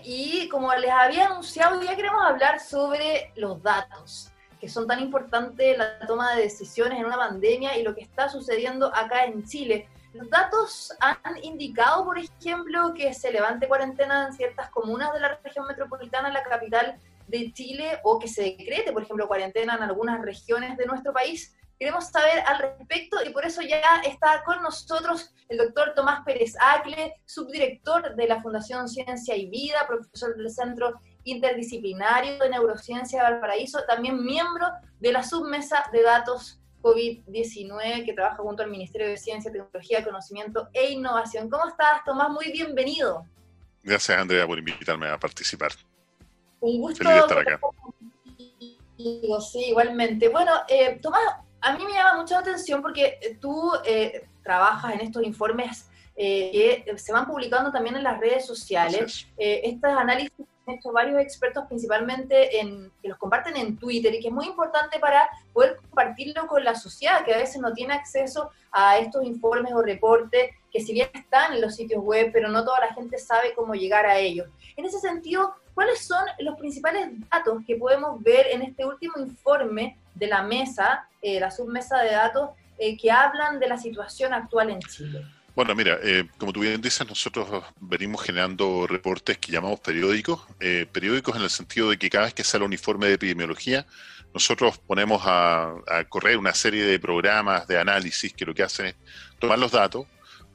y 0.03 0.47
como 0.49 0.71
les 0.75 0.91
había 0.91 1.25
anunciado, 1.25 1.81
ya 1.81 1.95
queremos 1.95 2.23
hablar 2.23 2.59
sobre 2.59 3.31
los 3.35 3.63
datos, 3.63 4.31
que 4.61 4.69
son 4.69 4.85
tan 4.85 4.99
importantes 4.99 5.73
en 5.73 5.79
la 5.79 6.05
toma 6.05 6.35
de 6.35 6.43
decisiones 6.43 6.99
en 6.99 7.05
una 7.05 7.17
pandemia 7.17 7.75
y 7.79 7.81
lo 7.81 7.95
que 7.95 8.01
está 8.01 8.29
sucediendo 8.29 8.93
acá 8.93 9.25
en 9.25 9.43
Chile. 9.43 9.89
Los 10.15 10.29
datos 10.29 10.93
han 11.01 11.43
indicado, 11.43 12.05
por 12.05 12.17
ejemplo, 12.17 12.93
que 12.93 13.13
se 13.13 13.33
levante 13.33 13.67
cuarentena 13.67 14.27
en 14.27 14.33
ciertas 14.33 14.69
comunas 14.69 15.11
de 15.11 15.19
la 15.19 15.37
región 15.43 15.67
metropolitana, 15.67 16.31
la 16.31 16.41
capital 16.41 16.97
de 17.27 17.51
Chile 17.51 17.99
o 18.01 18.17
que 18.17 18.29
se 18.29 18.43
decrete, 18.43 18.93
por 18.93 19.03
ejemplo, 19.03 19.27
cuarentena 19.27 19.75
en 19.75 19.83
algunas 19.83 20.21
regiones 20.21 20.77
de 20.77 20.85
nuestro 20.85 21.11
país. 21.11 21.57
Queremos 21.77 22.05
saber 22.05 22.39
al 22.45 22.59
respecto 22.59 23.17
y 23.25 23.31
por 23.31 23.45
eso 23.45 23.61
ya 23.61 23.81
está 24.05 24.41
con 24.45 24.63
nosotros 24.63 25.33
el 25.49 25.57
doctor 25.57 25.93
Tomás 25.93 26.23
Pérez 26.23 26.55
Acle, 26.61 27.15
subdirector 27.25 28.15
de 28.15 28.27
la 28.29 28.41
Fundación 28.41 28.87
Ciencia 28.87 29.35
y 29.35 29.49
Vida, 29.49 29.85
profesor 29.85 30.37
del 30.37 30.49
Centro 30.49 30.93
Interdisciplinario 31.25 32.39
de 32.39 32.51
Neurociencia 32.51 33.21
de 33.21 33.31
Valparaíso, 33.31 33.83
también 33.85 34.23
miembro 34.23 34.65
de 35.01 35.11
la 35.11 35.23
submesa 35.23 35.83
de 35.91 36.03
datos 36.03 36.61
COVID-19 36.85 38.05
que 38.05 38.13
trabaja 38.13 38.37
junto 38.37 38.61
al 38.61 38.69
Ministerio 38.69 39.07
de 39.07 39.17
Ciencia, 39.17 39.51
Tecnología, 39.51 40.03
Conocimiento 40.03 40.69
e 40.71 40.91
Innovación. 40.91 41.49
¿Cómo 41.49 41.67
estás, 41.67 42.03
Tomás? 42.05 42.29
Muy 42.29 42.51
bienvenido. 42.51 43.25
Gracias, 43.81 44.19
Andrea, 44.19 44.45
por 44.45 44.59
invitarme 44.59 45.07
a 45.07 45.17
participar. 45.17 45.71
Un 46.59 46.79
gusto. 46.79 47.03
Feliz 47.03 47.15
de 47.15 47.19
estar 47.21 47.39
acá. 47.39 47.59
Sí, 48.97 49.65
igualmente. 49.69 50.29
Bueno, 50.29 50.51
eh, 50.69 50.99
Tomás, 51.01 51.23
a 51.59 51.75
mí 51.75 51.83
me 51.83 51.93
llama 51.93 52.21
mucho 52.21 52.35
la 52.35 52.41
atención 52.41 52.83
porque 52.83 53.17
eh, 53.19 53.37
tú 53.41 53.71
eh, 53.83 54.27
trabajas 54.43 54.93
en 54.93 55.01
estos 55.01 55.23
informes 55.23 55.89
que 56.15 56.85
se 56.95 57.11
van 57.11 57.25
publicando 57.25 57.73
también 57.73 57.97
en 57.97 58.03
las 58.03 58.17
redes 58.21 58.45
sociales. 58.45 59.27
estos 59.37 59.91
análisis 59.91 60.31
hecho 60.67 60.91
varios 60.91 61.21
expertos, 61.21 61.65
principalmente 61.67 62.59
en, 62.59 62.91
que 63.01 63.09
los 63.09 63.17
comparten 63.17 63.55
en 63.57 63.77
Twitter 63.77 64.13
y 64.13 64.19
que 64.19 64.27
es 64.29 64.33
muy 64.33 64.47
importante 64.47 64.99
para 64.99 65.29
poder 65.53 65.77
compartirlo 65.77 66.47
con 66.47 66.63
la 66.63 66.75
sociedad, 66.75 67.23
que 67.23 67.33
a 67.33 67.37
veces 67.37 67.61
no 67.61 67.73
tiene 67.73 67.93
acceso 67.93 68.51
a 68.71 68.97
estos 68.97 69.23
informes 69.23 69.73
o 69.73 69.81
reportes 69.81 70.51
que 70.71 70.81
si 70.81 70.93
bien 70.93 71.09
están 71.13 71.53
en 71.53 71.61
los 71.61 71.75
sitios 71.75 72.03
web, 72.03 72.31
pero 72.33 72.49
no 72.49 72.65
toda 72.65 72.81
la 72.81 72.93
gente 72.93 73.17
sabe 73.17 73.53
cómo 73.53 73.75
llegar 73.75 74.05
a 74.05 74.17
ellos. 74.17 74.47
En 74.75 74.85
ese 74.85 74.99
sentido, 74.99 75.55
¿Cuáles 75.75 76.07
son 76.07 76.23
los 76.39 76.57
principales 76.57 77.09
datos 77.29 77.61
que 77.67 77.75
podemos 77.75 78.23
ver 78.23 78.47
en 78.49 78.61
este 78.61 78.85
último 78.85 79.15
informe 79.17 79.97
de 80.15 80.27
la 80.27 80.41
mesa, 80.41 81.09
eh, 81.21 81.37
la 81.37 81.51
submesa 81.51 82.01
de 82.01 82.11
datos, 82.11 82.51
eh, 82.77 82.97
que 82.97 83.11
hablan 83.11 83.59
de 83.59 83.67
la 83.67 83.77
situación 83.77 84.33
actual 84.33 84.69
en 84.69 84.79
Chile? 84.79 85.25
Bueno, 85.55 85.73
mira, 85.73 85.97
eh, 86.03 86.27
como 86.37 86.51
tú 86.51 86.59
bien 86.59 86.81
dices, 86.81 87.07
nosotros 87.07 87.63
venimos 87.79 88.21
generando 88.21 88.85
reportes 88.87 89.37
que 89.37 89.53
llamamos 89.53 89.79
periódicos, 89.79 90.41
periódicos 90.91 91.35
en 91.37 91.43
el 91.43 91.49
sentido 91.49 91.89
de 91.89 91.97
que 91.97 92.09
cada 92.09 92.25
vez 92.25 92.33
que 92.33 92.43
sale 92.43 92.65
un 92.65 92.73
informe 92.73 93.07
de 93.07 93.13
epidemiología, 93.13 93.87
nosotros 94.35 94.77
ponemos 94.79 95.21
a, 95.25 95.75
correr 96.09 96.37
una 96.37 96.53
serie 96.53 96.83
de 96.83 96.99
programas 96.99 97.65
de 97.67 97.79
análisis 97.79 98.33
que 98.33 98.45
lo 98.45 98.53
que 98.53 98.63
hacen 98.63 98.87
es 98.87 98.95
tomar 99.39 99.57
los 99.57 99.71
datos, 99.71 100.05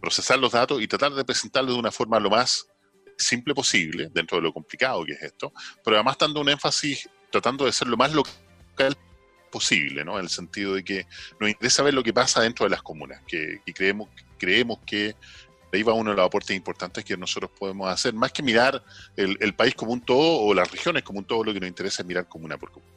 procesar 0.03 0.39
los 0.39 0.53
datos 0.53 0.83
y 0.83 0.87
tratar 0.87 1.15
de 1.15 1.25
presentarlos 1.25 1.73
de 1.73 1.81
una 1.81 1.91
forma 1.91 2.21
lo 2.21 2.29
más 2.29 2.67
simple 3.17 3.55
posible, 3.55 4.11
dentro 4.13 4.37
de 4.37 4.43
lo 4.43 4.53
complicado 4.53 5.03
que 5.07 5.13
es 5.13 5.23
esto, 5.23 5.55
pero 5.83 5.97
además 5.97 6.19
dando 6.19 6.43
un 6.43 6.51
énfasis, 6.51 7.09
tratando 7.31 7.65
de 7.65 7.73
ser 7.73 7.89
lo 7.89 7.97
más 7.97 8.13
local 8.13 8.99
posible, 9.51 10.05
¿no? 10.05 10.19
En 10.19 10.25
el 10.25 10.31
sentido 10.31 10.75
de 10.75 10.85
que 10.85 11.07
nos 11.39 11.51
interesa 11.51 11.83
ver 11.83 11.95
lo 11.95 12.03
que 12.03 12.13
pasa 12.13 12.43
dentro 12.43 12.65
de 12.65 12.71
las 12.71 12.83
comunas, 12.83 13.21
que, 13.27 13.61
creemos, 13.75 14.09
creemos 14.39 14.79
que 14.87 15.15
ahí 15.73 15.83
va 15.83 15.93
uno 15.93 16.11
de 16.11 16.17
los 16.17 16.27
aportes 16.27 16.57
importantes 16.57 17.05
que 17.05 17.17
nosotros 17.17 17.51
podemos 17.59 17.89
hacer, 17.89 18.15
más 18.15 18.33
que 18.33 18.43
mirar 18.43 18.83
el, 19.17 19.55
país 19.55 19.75
como 19.75 19.93
un 19.93 20.01
todo 20.01 20.41
o 20.41 20.55
las 20.55 20.71
regiones 20.71 21.03
como 21.03 21.21
un 21.21 21.25
todo, 21.25 21.45
lo 21.45 21.53
que 21.53 21.61
nos 21.61 21.69
interesa 21.69 22.03
es 22.03 22.09
mirar 22.09 22.27
comuna 22.27 22.57
por 22.57 22.73
comuna. 22.73 22.93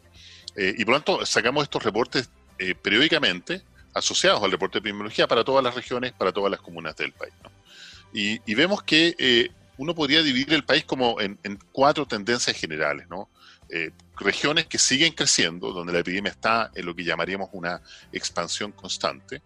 Eh, 0.56 0.74
y 0.78 0.86
por 0.86 0.94
lo 0.94 1.02
tanto, 1.02 1.26
sacamos 1.26 1.64
estos 1.64 1.84
reportes 1.84 2.30
eh, 2.60 2.76
periódicamente 2.76 3.62
asociados 3.94 4.42
al 4.44 4.52
reporte 4.52 4.76
de 4.76 4.80
epidemiología 4.80 5.28
para 5.28 5.44
todas 5.44 5.64
las 5.64 5.76
regiones, 5.76 6.14
para 6.14 6.32
todas 6.32 6.52
las 6.52 6.62
comunas 6.62 6.96
del 6.96 7.12
país. 7.12 7.34
Y, 8.14 8.54
vemos 8.54 8.84
que 8.84 9.16
eh, 9.18 9.50
uno 9.78 9.96
podría 9.96 10.22
dividir 10.22 10.54
el 10.54 10.64
país 10.64 10.84
como 10.86 11.20
en, 11.20 11.38
cuatro 11.72 12.06
tendencias 12.06 12.56
generales, 12.56 13.08
¿no? 13.10 13.28
Eh, 13.76 13.90
regiones 14.18 14.68
que 14.68 14.78
siguen 14.78 15.14
creciendo, 15.14 15.72
donde 15.72 15.94
la 15.94 16.00
epidemia 16.00 16.30
está 16.32 16.70
en 16.76 16.86
lo 16.86 16.96
que 16.96 17.04
llamaríamos 17.04 17.50
una 17.54 17.82
expansión 18.12 18.72
constante. 18.72 19.42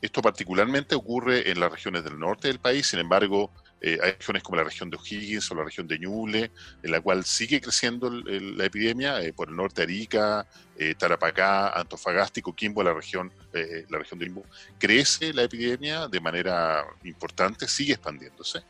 Esto 0.00 0.22
particularmente 0.22 0.94
ocurre 0.94 1.50
en 1.50 1.58
las 1.58 1.72
regiones 1.72 2.04
del 2.04 2.16
norte 2.16 2.46
del 2.46 2.60
país, 2.60 2.86
sin 2.86 3.00
embargo, 3.00 3.50
eh, 3.84 3.98
hay 4.00 4.12
regiones 4.12 4.44
como 4.44 4.56
la 4.56 4.62
región 4.62 4.88
de 4.88 4.96
O'Higgins 4.96 5.50
o 5.50 5.56
la 5.56 5.64
región 5.64 5.88
de 5.88 5.98
Ñuble, 5.98 6.52
en 6.84 6.90
la 6.92 7.00
cual 7.00 7.24
sigue 7.24 7.60
creciendo 7.60 8.08
la 8.08 8.64
epidemia, 8.64 9.20
eh, 9.20 9.32
por 9.32 9.48
el 9.48 9.56
norte 9.56 9.82
Arica, 9.82 10.46
eh, 10.78 10.94
Tarapacá, 10.94 11.70
Antofagasta 11.70 12.38
y 12.38 12.42
Coquimbo, 12.42 12.84
la 12.84 12.94
región, 12.94 13.32
la 13.52 13.98
región 13.98 14.20
de 14.20 14.26
Limbo, 14.26 14.44
crece 14.78 15.34
la 15.34 15.42
epidemia 15.42 16.06
de 16.06 16.20
manera 16.20 16.84
importante, 17.02 17.66
sigue 17.66 17.94
expandiéndose. 17.94 18.62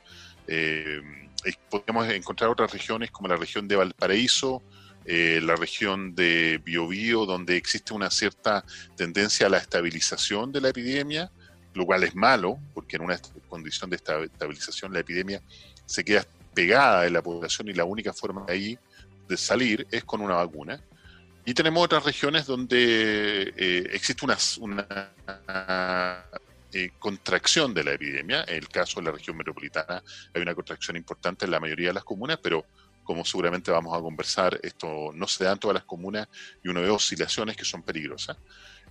podemos 1.68 2.08
encontrar 2.08 2.48
otras 2.48 2.72
regiones 2.72 3.10
como 3.10 3.28
la 3.28 3.36
región 3.36 3.68
de 3.68 3.76
Valparaíso, 3.76 4.62
la 5.04 5.56
región 5.56 6.14
de 6.14 6.60
Biobío, 6.64 7.26
donde 7.26 7.56
existe 7.56 7.92
una 7.92 8.10
cierta 8.10 8.64
tendencia 8.96 9.46
a 9.46 9.50
la 9.50 9.58
estabilización 9.58 10.52
de 10.52 10.60
la 10.60 10.68
epidemia, 10.68 11.30
lo 11.74 11.86
cual 11.86 12.04
es 12.04 12.14
malo, 12.14 12.58
porque 12.74 12.96
en 12.96 13.02
una 13.02 13.18
condición 13.48 13.90
de 13.90 13.96
estabilización 13.96 14.92
la 14.92 15.00
epidemia 15.00 15.40
se 15.86 16.04
queda 16.04 16.26
pegada 16.54 17.06
en 17.06 17.12
la 17.12 17.22
población 17.22 17.68
y 17.68 17.72
la 17.72 17.84
única 17.84 18.12
forma 18.12 18.44
de 18.46 18.52
ahí 18.52 18.78
de 19.28 19.36
salir 19.36 19.86
es 19.90 20.04
con 20.04 20.20
una 20.20 20.34
vacuna. 20.34 20.80
Y 21.44 21.54
tenemos 21.54 21.84
otras 21.84 22.04
regiones 22.04 22.46
donde 22.46 23.52
eh, 23.56 23.88
existe 23.92 24.24
una, 24.24 24.38
una 24.60 26.24
eh, 26.72 26.90
contracción 26.98 27.74
de 27.74 27.84
la 27.84 27.92
epidemia. 27.92 28.44
En 28.46 28.56
el 28.56 28.68
caso 28.68 29.00
de 29.00 29.06
la 29.06 29.12
región 29.12 29.36
metropolitana 29.36 30.02
hay 30.32 30.42
una 30.42 30.54
contracción 30.54 30.96
importante 30.96 31.44
en 31.44 31.50
la 31.50 31.58
mayoría 31.58 31.88
de 31.88 31.94
las 31.94 32.04
comunas, 32.04 32.38
pero 32.40 32.64
como 33.02 33.24
seguramente 33.24 33.70
vamos 33.70 33.96
a 33.96 34.00
conversar, 34.00 34.58
esto 34.62 35.10
no 35.14 35.26
se 35.26 35.44
da 35.44 35.52
en 35.52 35.58
todas 35.58 35.74
las 35.74 35.84
comunas 35.84 36.28
y 36.62 36.68
uno 36.68 36.80
ve 36.80 36.90
oscilaciones 36.90 37.56
que 37.56 37.64
son 37.64 37.82
peligrosas. 37.82 38.36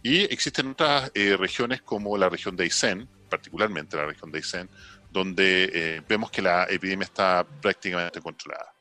Y 0.03 0.21
existen 0.33 0.71
otras 0.71 1.11
eh, 1.13 1.37
regiones 1.37 1.81
como 1.81 2.17
la 2.17 2.29
región 2.29 2.55
de 2.55 2.63
Aysén, 2.63 3.07
particularmente 3.29 3.97
la 3.97 4.05
región 4.05 4.31
de 4.31 4.39
Aysén, 4.39 4.69
donde 5.11 5.69
eh, 5.73 6.01
vemos 6.07 6.31
que 6.31 6.41
la 6.41 6.65
epidemia 6.69 7.05
está 7.05 7.45
prácticamente 7.61 8.21
controlada. 8.21 8.73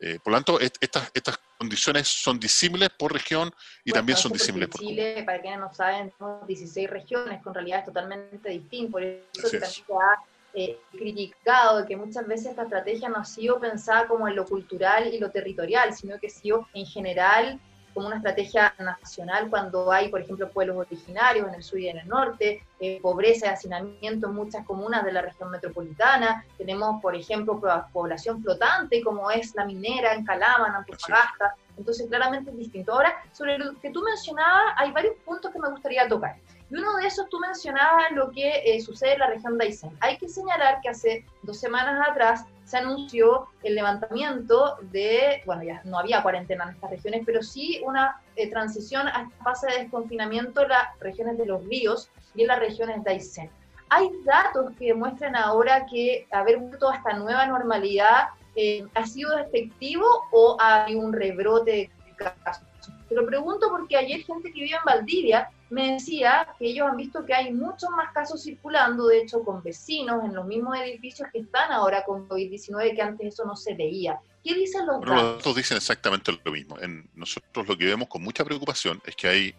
Eh, 0.00 0.18
por 0.22 0.32
lo 0.32 0.36
tanto, 0.36 0.60
estas, 0.60 1.10
estas 1.12 1.38
condiciones 1.58 2.06
son 2.06 2.38
disímiles 2.38 2.88
por 2.90 3.12
región 3.12 3.52
y 3.84 3.90
también 3.90 4.16
son 4.16 4.32
disímiles 4.32 4.68
por 4.68 4.80
Chile, 4.80 5.24
para 5.26 5.40
quienes 5.40 5.58
no 5.58 5.74
saben, 5.74 6.12
tenemos 6.16 6.46
16 6.46 6.88
regiones, 6.88 7.42
con 7.42 7.52
realidad 7.52 7.80
es 7.80 7.86
totalmente 7.86 8.48
distinto. 8.48 8.92
Por 8.92 9.02
eso 9.02 9.50
que 9.50 9.58
también 9.58 9.84
se 9.86 9.92
ha 9.92 10.37
eh, 10.60 10.80
criticado 10.90 11.86
que 11.86 11.96
muchas 11.96 12.26
veces 12.26 12.46
esta 12.46 12.64
estrategia 12.64 13.08
no 13.08 13.18
ha 13.18 13.24
sido 13.24 13.60
pensada 13.60 14.08
como 14.08 14.26
en 14.26 14.34
lo 14.34 14.44
cultural 14.44 15.14
y 15.14 15.20
lo 15.20 15.30
territorial, 15.30 15.94
sino 15.94 16.18
que 16.18 16.26
ha 16.26 16.30
sido 16.30 16.66
en 16.74 16.84
general 16.84 17.60
como 17.94 18.08
una 18.08 18.16
estrategia 18.16 18.74
nacional 18.80 19.50
cuando 19.50 19.92
hay, 19.92 20.08
por 20.08 20.20
ejemplo, 20.20 20.50
pueblos 20.50 20.78
originarios 20.78 21.46
en 21.46 21.54
el 21.54 21.62
sur 21.62 21.78
y 21.78 21.88
en 21.88 21.98
el 21.98 22.08
norte, 22.08 22.64
eh, 22.80 22.98
pobreza 23.00 23.46
y 23.46 23.48
hacinamiento 23.50 24.26
en 24.26 24.34
muchas 24.34 24.66
comunas 24.66 25.04
de 25.04 25.12
la 25.12 25.22
región 25.22 25.48
metropolitana. 25.48 26.44
Tenemos, 26.56 27.00
por 27.00 27.14
ejemplo, 27.14 27.60
población 27.92 28.42
flotante 28.42 29.00
como 29.00 29.30
es 29.30 29.54
la 29.54 29.64
minera 29.64 30.12
en 30.12 30.24
Calama, 30.24 30.66
en 30.66 30.74
Antofagasta. 30.74 31.54
Entonces, 31.76 32.08
claramente 32.08 32.50
es 32.50 32.58
distinto. 32.58 32.94
Ahora, 32.94 33.14
sobre 33.30 33.58
lo 33.58 33.78
que 33.80 33.90
tú 33.90 34.02
mencionabas, 34.02 34.74
hay 34.76 34.90
varios 34.90 35.14
puntos 35.24 35.52
que 35.52 35.60
me 35.60 35.70
gustaría 35.70 36.08
tocar. 36.08 36.34
Y 36.70 36.76
uno 36.76 36.96
de 36.98 37.06
esos 37.06 37.28
tú 37.28 37.38
mencionabas 37.38 38.10
lo 38.12 38.30
que 38.30 38.62
eh, 38.64 38.80
sucede 38.80 39.14
en 39.14 39.20
la 39.20 39.28
región 39.28 39.56
de 39.56 39.64
Aysén. 39.64 39.96
Hay 40.00 40.18
que 40.18 40.28
señalar 40.28 40.80
que 40.82 40.90
hace 40.90 41.24
dos 41.42 41.58
semanas 41.58 42.06
atrás 42.08 42.44
se 42.64 42.76
anunció 42.76 43.48
el 43.62 43.74
levantamiento 43.74 44.76
de, 44.92 45.42
bueno, 45.46 45.62
ya 45.62 45.80
no 45.84 45.98
había 45.98 46.22
cuarentena 46.22 46.64
en 46.64 46.70
estas 46.70 46.90
regiones, 46.90 47.22
pero 47.24 47.42
sí 47.42 47.80
una 47.84 48.20
eh, 48.36 48.50
transición 48.50 49.08
a 49.08 49.22
esta 49.22 49.44
fase 49.44 49.66
de 49.68 49.78
desconfinamiento 49.84 50.62
en 50.62 50.68
las 50.68 50.98
regiones 51.00 51.38
de 51.38 51.46
los 51.46 51.64
ríos 51.64 52.10
y 52.34 52.42
en 52.42 52.48
las 52.48 52.58
regiones 52.58 53.02
de 53.04 53.10
Aysén. 53.12 53.50
Hay 53.88 54.10
datos 54.26 54.72
que 54.78 54.88
demuestran 54.88 55.34
ahora 55.34 55.86
que 55.86 56.26
haber 56.30 56.58
vuelto 56.58 56.90
a 56.90 56.96
esta 56.96 57.14
nueva 57.14 57.46
normalidad 57.46 58.28
eh, 58.54 58.84
ha 58.94 59.06
sido 59.06 59.38
efectivo 59.38 60.04
o 60.30 60.58
hay 60.60 60.94
un 60.94 61.14
rebrote 61.14 61.90
de 62.04 62.14
casos. 62.16 62.67
Te 63.08 63.14
lo 63.14 63.26
pregunto 63.26 63.68
porque 63.70 63.96
ayer 63.96 64.22
gente 64.22 64.52
que 64.52 64.60
vive 64.60 64.76
en 64.76 64.84
Valdivia 64.84 65.50
me 65.70 65.92
decía 65.92 66.46
que 66.58 66.66
ellos 66.66 66.88
han 66.88 66.96
visto 66.96 67.24
que 67.24 67.34
hay 67.34 67.52
muchos 67.52 67.90
más 67.90 68.12
casos 68.12 68.42
circulando, 68.42 69.06
de 69.06 69.22
hecho, 69.22 69.42
con 69.42 69.62
vecinos 69.62 70.24
en 70.24 70.34
los 70.34 70.46
mismos 70.46 70.78
edificios 70.78 71.28
que 71.32 71.40
están 71.40 71.72
ahora 71.72 72.04
con 72.04 72.28
COVID-19, 72.28 72.94
que 72.94 73.02
antes 73.02 73.34
eso 73.34 73.44
no 73.44 73.56
se 73.56 73.74
veía. 73.74 74.18
¿Qué 74.44 74.54
dicen 74.54 74.86
los 74.86 75.00
datos? 75.00 75.14
Los 75.14 75.36
datos 75.36 75.56
dicen 75.56 75.76
exactamente 75.76 76.38
lo 76.42 76.52
mismo. 76.52 76.78
En 76.80 77.08
nosotros 77.14 77.66
lo 77.66 77.76
que 77.76 77.86
vemos 77.86 78.08
con 78.08 78.22
mucha 78.22 78.44
preocupación 78.44 79.00
es 79.04 79.16
que 79.16 79.28
hay 79.28 79.54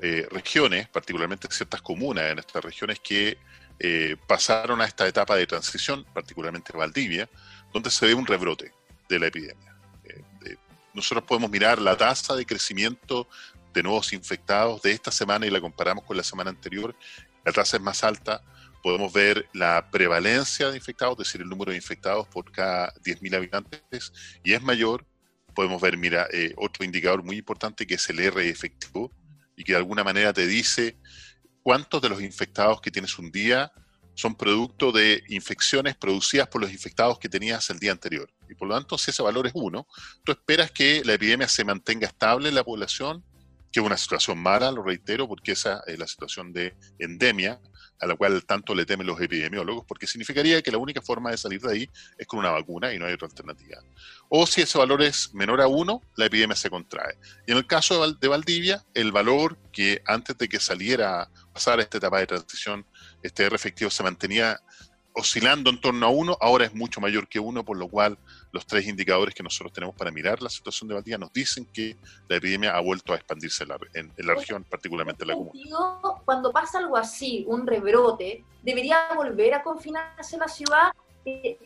eh, 0.00 0.26
regiones, 0.30 0.88
particularmente 0.88 1.48
ciertas 1.50 1.82
comunas 1.82 2.30
en 2.30 2.38
estas 2.38 2.64
regiones, 2.64 3.00
que 3.00 3.38
eh, 3.78 4.16
pasaron 4.26 4.80
a 4.80 4.84
esta 4.84 5.06
etapa 5.06 5.36
de 5.36 5.46
transición, 5.46 6.04
particularmente 6.12 6.76
Valdivia, 6.76 7.28
donde 7.72 7.90
se 7.90 8.06
ve 8.06 8.14
un 8.14 8.26
rebrote 8.26 8.72
de 9.08 9.18
la 9.18 9.26
epidemia. 9.26 9.67
Nosotros 10.98 11.22
podemos 11.28 11.48
mirar 11.48 11.80
la 11.80 11.96
tasa 11.96 12.34
de 12.34 12.44
crecimiento 12.44 13.28
de 13.72 13.84
nuevos 13.84 14.12
infectados 14.12 14.82
de 14.82 14.90
esta 14.90 15.12
semana 15.12 15.46
y 15.46 15.50
la 15.50 15.60
comparamos 15.60 16.02
con 16.02 16.16
la 16.16 16.24
semana 16.24 16.50
anterior, 16.50 16.92
la 17.44 17.52
tasa 17.52 17.76
es 17.76 17.82
más 17.84 18.02
alta. 18.02 18.42
Podemos 18.82 19.12
ver 19.12 19.48
la 19.52 19.92
prevalencia 19.92 20.70
de 20.70 20.76
infectados, 20.76 21.12
es 21.12 21.18
decir, 21.28 21.42
el 21.42 21.48
número 21.48 21.70
de 21.70 21.76
infectados 21.76 22.26
por 22.26 22.50
cada 22.50 22.92
10.000 22.94 23.36
habitantes, 23.36 24.12
y 24.42 24.54
es 24.54 24.60
mayor. 24.60 25.06
Podemos 25.54 25.80
ver, 25.80 25.96
mira, 25.96 26.26
eh, 26.32 26.52
otro 26.56 26.84
indicador 26.84 27.22
muy 27.22 27.36
importante 27.36 27.86
que 27.86 27.94
es 27.94 28.10
el 28.10 28.18
R 28.18 28.48
efectivo, 28.48 29.12
y 29.54 29.62
que 29.62 29.74
de 29.74 29.78
alguna 29.78 30.02
manera 30.02 30.32
te 30.32 30.48
dice 30.48 30.96
cuántos 31.62 32.02
de 32.02 32.08
los 32.08 32.20
infectados 32.20 32.80
que 32.80 32.90
tienes 32.90 33.16
un 33.20 33.30
día 33.30 33.70
son 34.14 34.34
producto 34.34 34.90
de 34.90 35.22
infecciones 35.28 35.94
producidas 35.94 36.48
por 36.48 36.60
los 36.60 36.72
infectados 36.72 37.20
que 37.20 37.28
tenías 37.28 37.70
el 37.70 37.78
día 37.78 37.92
anterior. 37.92 38.28
Y 38.48 38.54
por 38.54 38.68
lo 38.68 38.74
tanto, 38.74 38.98
si 38.98 39.10
ese 39.10 39.22
valor 39.22 39.46
es 39.46 39.52
uno, 39.54 39.86
tú 40.24 40.32
esperas 40.32 40.70
que 40.70 41.02
la 41.04 41.14
epidemia 41.14 41.48
se 41.48 41.64
mantenga 41.64 42.06
estable 42.06 42.48
en 42.48 42.54
la 42.54 42.64
población 42.64 43.24
que 43.72 43.80
es 43.80 43.86
una 43.86 43.96
situación 43.96 44.38
mala, 44.38 44.70
lo 44.70 44.82
reitero, 44.82 45.28
porque 45.28 45.52
esa 45.52 45.82
es 45.86 45.98
la 45.98 46.06
situación 46.06 46.52
de 46.52 46.74
endemia 46.98 47.60
a 48.00 48.06
la 48.06 48.14
cual 48.14 48.44
tanto 48.44 48.74
le 48.74 48.86
temen 48.86 49.06
los 49.06 49.20
epidemiólogos, 49.20 49.84
porque 49.86 50.06
significaría 50.06 50.62
que 50.62 50.70
la 50.70 50.78
única 50.78 51.02
forma 51.02 51.30
de 51.30 51.36
salir 51.36 51.60
de 51.60 51.72
ahí 51.72 51.90
es 52.16 52.26
con 52.26 52.38
una 52.38 52.50
vacuna 52.50 52.94
y 52.94 52.98
no 52.98 53.06
hay 53.06 53.14
otra 53.14 53.26
alternativa. 53.26 53.78
O 54.28 54.46
si 54.46 54.62
ese 54.62 54.78
valor 54.78 55.02
es 55.02 55.34
menor 55.34 55.60
a 55.60 55.66
uno, 55.66 56.00
la 56.16 56.26
epidemia 56.26 56.54
se 56.54 56.70
contrae. 56.70 57.18
Y 57.46 57.52
en 57.52 57.58
el 57.58 57.66
caso 57.66 58.12
de 58.12 58.28
Valdivia, 58.28 58.84
el 58.94 59.10
valor 59.10 59.58
que 59.72 60.00
antes 60.06 60.38
de 60.38 60.48
que 60.48 60.60
saliera, 60.60 61.28
pasar 61.52 61.80
esta 61.80 61.98
etapa 61.98 62.20
de 62.20 62.28
transición, 62.28 62.86
este 63.22 63.44
R 63.44 63.56
efectivo 63.56 63.90
se 63.90 64.04
mantenía 64.04 64.60
oscilando 65.18 65.70
en 65.70 65.80
torno 65.80 66.06
a 66.06 66.10
uno, 66.10 66.36
ahora 66.40 66.64
es 66.64 66.74
mucho 66.74 67.00
mayor 67.00 67.28
que 67.28 67.40
uno, 67.40 67.64
por 67.64 67.76
lo 67.76 67.88
cual 67.88 68.16
los 68.52 68.66
tres 68.66 68.86
indicadores 68.86 69.34
que 69.34 69.42
nosotros 69.42 69.72
tenemos 69.72 69.96
para 69.96 70.10
mirar 70.10 70.40
la 70.40 70.48
situación 70.48 70.88
de 70.88 70.94
Valdivia 70.94 71.18
nos 71.18 71.32
dicen 71.32 71.66
que 71.72 71.96
la 72.28 72.36
epidemia 72.36 72.76
ha 72.76 72.80
vuelto 72.80 73.12
a 73.12 73.16
expandirse 73.16 73.64
en 73.64 73.68
la, 74.16 74.34
región, 74.34 74.64
particularmente 74.64 75.24
en 75.24 75.28
la 75.28 75.34
comuna. 75.34 75.52
Cuando 76.24 76.52
pasa 76.52 76.78
algo 76.78 76.96
así, 76.96 77.44
un 77.48 77.66
rebrote, 77.66 78.44
debería 78.62 79.08
volver 79.14 79.54
a 79.54 79.62
confinarse 79.62 80.38
la 80.38 80.48
ciudad. 80.48 80.92
Eh, 81.24 81.58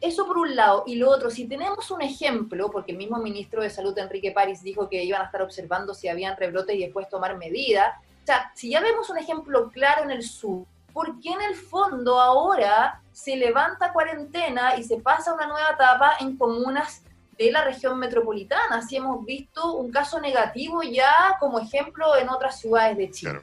eso 0.00 0.26
por 0.26 0.36
un 0.36 0.54
lado. 0.54 0.84
Y 0.86 0.96
lo 0.96 1.10
otro, 1.10 1.30
si 1.30 1.46
tenemos 1.48 1.90
un 1.90 2.02
ejemplo, 2.02 2.70
porque 2.70 2.92
el 2.92 2.98
mismo 2.98 3.18
ministro 3.18 3.62
de 3.62 3.70
Salud, 3.70 3.96
Enrique 3.96 4.32
París, 4.32 4.62
dijo 4.62 4.88
que 4.88 5.02
iban 5.02 5.22
a 5.22 5.26
estar 5.26 5.40
observando 5.42 5.94
si 5.94 6.08
habían 6.08 6.36
rebrotes 6.36 6.76
y 6.76 6.80
después 6.80 7.08
tomar 7.08 7.38
medidas. 7.38 7.94
O 8.22 8.26
sea, 8.26 8.52
si 8.54 8.70
ya 8.70 8.80
vemos 8.80 9.08
un 9.08 9.18
ejemplo 9.18 9.70
claro 9.70 10.04
en 10.04 10.10
el 10.10 10.22
sur, 10.22 10.66
¿por 10.96 11.20
qué 11.20 11.28
en 11.28 11.42
el 11.42 11.54
fondo 11.54 12.18
ahora 12.18 13.02
se 13.12 13.36
levanta 13.36 13.92
cuarentena 13.92 14.78
y 14.78 14.82
se 14.82 14.96
pasa 14.96 15.34
una 15.34 15.46
nueva 15.46 15.72
etapa 15.74 16.14
en 16.20 16.38
comunas 16.38 17.02
de 17.36 17.52
la 17.52 17.62
región 17.62 17.98
metropolitana? 17.98 18.80
Si 18.80 18.96
hemos 18.96 19.22
visto 19.26 19.74
un 19.74 19.90
caso 19.92 20.18
negativo 20.22 20.82
ya 20.82 21.36
como 21.38 21.60
ejemplo 21.60 22.16
en 22.16 22.30
otras 22.30 22.58
ciudades 22.58 22.96
de 22.96 23.10
Chile. 23.10 23.42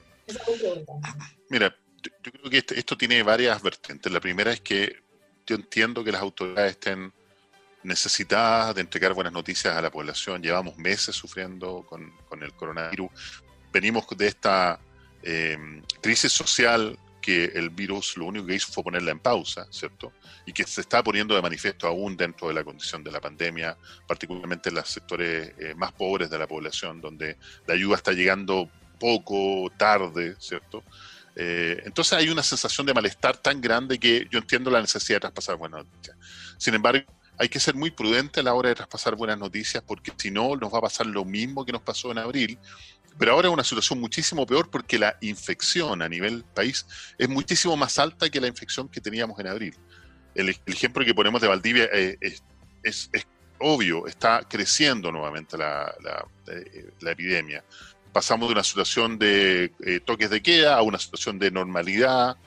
Mira, 1.52 1.76
yo 2.02 2.32
creo 2.32 2.50
que 2.50 2.58
este, 2.58 2.80
esto 2.80 2.98
tiene 2.98 3.22
varias 3.22 3.62
vertientes. 3.62 4.12
La 4.12 4.20
primera 4.20 4.52
es 4.52 4.62
que 4.62 5.04
yo 5.46 5.56
entiendo 5.56 6.04
que 6.04 6.12
las 6.12 6.24
autoridades 6.24 6.72
estén 6.72 7.14
necesitadas 7.84 8.74
de 8.74 8.82
entregar 8.82 9.14
buenas 9.14 9.32
noticias 9.34 9.76
a 9.76 9.82
la 9.84 9.92
población. 9.92 10.42
Llevamos 10.42 10.76
meses 10.78 11.16
sufriendo 11.16 11.86
con, 11.88 12.12
el 12.42 12.54
coronavirus. 12.54 13.12
Venimos 13.72 14.08
de 14.18 14.26
esta 14.26 14.80
eh, 15.22 15.56
crisis 16.02 16.32
social 16.32 16.98
que 17.24 17.46
el 17.46 17.70
virus 17.70 18.18
lo 18.18 18.26
único 18.26 18.46
que 18.46 18.56
hizo 18.56 18.72
fue 18.72 18.84
ponerla 18.84 19.12
en 19.12 19.20
pausa, 19.20 19.66
¿cierto? 19.72 20.12
Y 20.46 20.52
que 20.52 20.66
se 20.66 20.82
está 20.82 21.02
poniendo 21.02 21.34
de 21.34 21.42
manifiesto 21.42 21.88
aún 21.88 22.18
dentro 22.18 22.50
de 22.50 22.54
la 22.54 22.66
condición 22.66 23.02
de 23.02 23.12
la 23.12 23.22
pandemia, 23.22 23.78
particularmente 24.06 24.70
en 24.70 24.76
los 24.76 24.90
sectores 24.90 25.54
eh, 25.58 25.74
más 25.76 25.94
pobres 25.94 26.30
de 26.30 26.38
la 26.38 26.48
población, 26.48 27.00
donde 27.00 27.38
la 27.66 27.76
ayuda 27.76 27.96
está 27.96 28.12
llegando 28.12 28.70
poco, 29.00 29.72
tarde, 29.78 30.36
¿cierto? 30.38 30.84
Eh, 31.36 31.82
entonces 31.86 32.14
hay 32.14 32.30
una 32.30 32.44
sensación 32.44 32.86
de 32.86 32.94
malestar 32.94 33.38
tan 33.38 33.62
grande 33.62 33.98
que 33.98 34.28
yo 34.30 34.40
entiendo 34.40 34.70
la 34.70 34.82
necesidad 34.82 35.16
de 35.18 35.22
traspasar 35.22 35.56
buenas 35.56 35.86
noticias. 35.86 36.18
Sin 36.58 36.74
embargo, 36.76 37.06
hay 37.38 37.48
que 37.48 37.60
ser 37.60 37.74
muy 37.74 37.90
prudente 37.90 38.42
a 38.42 38.44
la 38.44 38.54
hora 38.54 38.70
de 38.70 38.76
traspasar 38.76 39.16
buenas 39.16 39.40
noticias 39.40 39.82
porque 39.88 40.12
si 40.18 40.30
no 40.30 40.56
nos 40.58 40.74
va 40.74 40.80
a 40.80 40.82
pasar 40.82 41.08
lo 41.08 41.26
mismo 41.26 41.66
que 41.66 41.72
nos 41.72 41.82
pasó 41.82 42.12
en 42.12 42.20
abril, 42.20 42.60
pero 43.18 43.34
ahora 43.34 43.48
es 43.48 43.54
una 43.54 43.64
situación 43.64 44.00
muchísimo 44.00 44.46
peor 44.46 44.70
porque 44.70 44.98
la 44.98 45.18
infección 45.22 46.02
a 46.02 46.10
nivel 46.10 46.44
país 46.54 46.86
es 47.18 47.30
muchísimo 47.30 47.78
más 47.78 48.00
alta 48.00 48.30
que 48.30 48.42
la 48.42 48.48
infección 48.48 48.90
que 48.90 49.02
teníamos 49.02 49.40
en 49.40 49.48
abril. 49.48 49.76
El, 50.36 50.50
ejemplo 50.66 51.06
que 51.06 51.14
ponemos 51.14 51.42
de 51.42 51.48
Valdivia 51.48 51.88
eh, 51.94 52.18
es, 52.82 53.10
obvio, 53.60 54.08
está 54.08 54.42
creciendo 54.50 55.12
nuevamente 55.12 55.58
la, 55.58 55.94
eh, 56.48 56.90
epidemia. 57.02 57.64
Pasamos 58.12 58.50
de 58.50 58.54
una 58.54 58.64
situación 58.64 59.18
de 59.20 59.72
eh, 59.86 60.00
toques 60.04 60.30
de 60.30 60.42
queda 60.42 60.76
a 60.76 60.82
una 60.82 60.98
situación 61.00 61.40
de 61.40 61.52
normalidad 61.52 62.38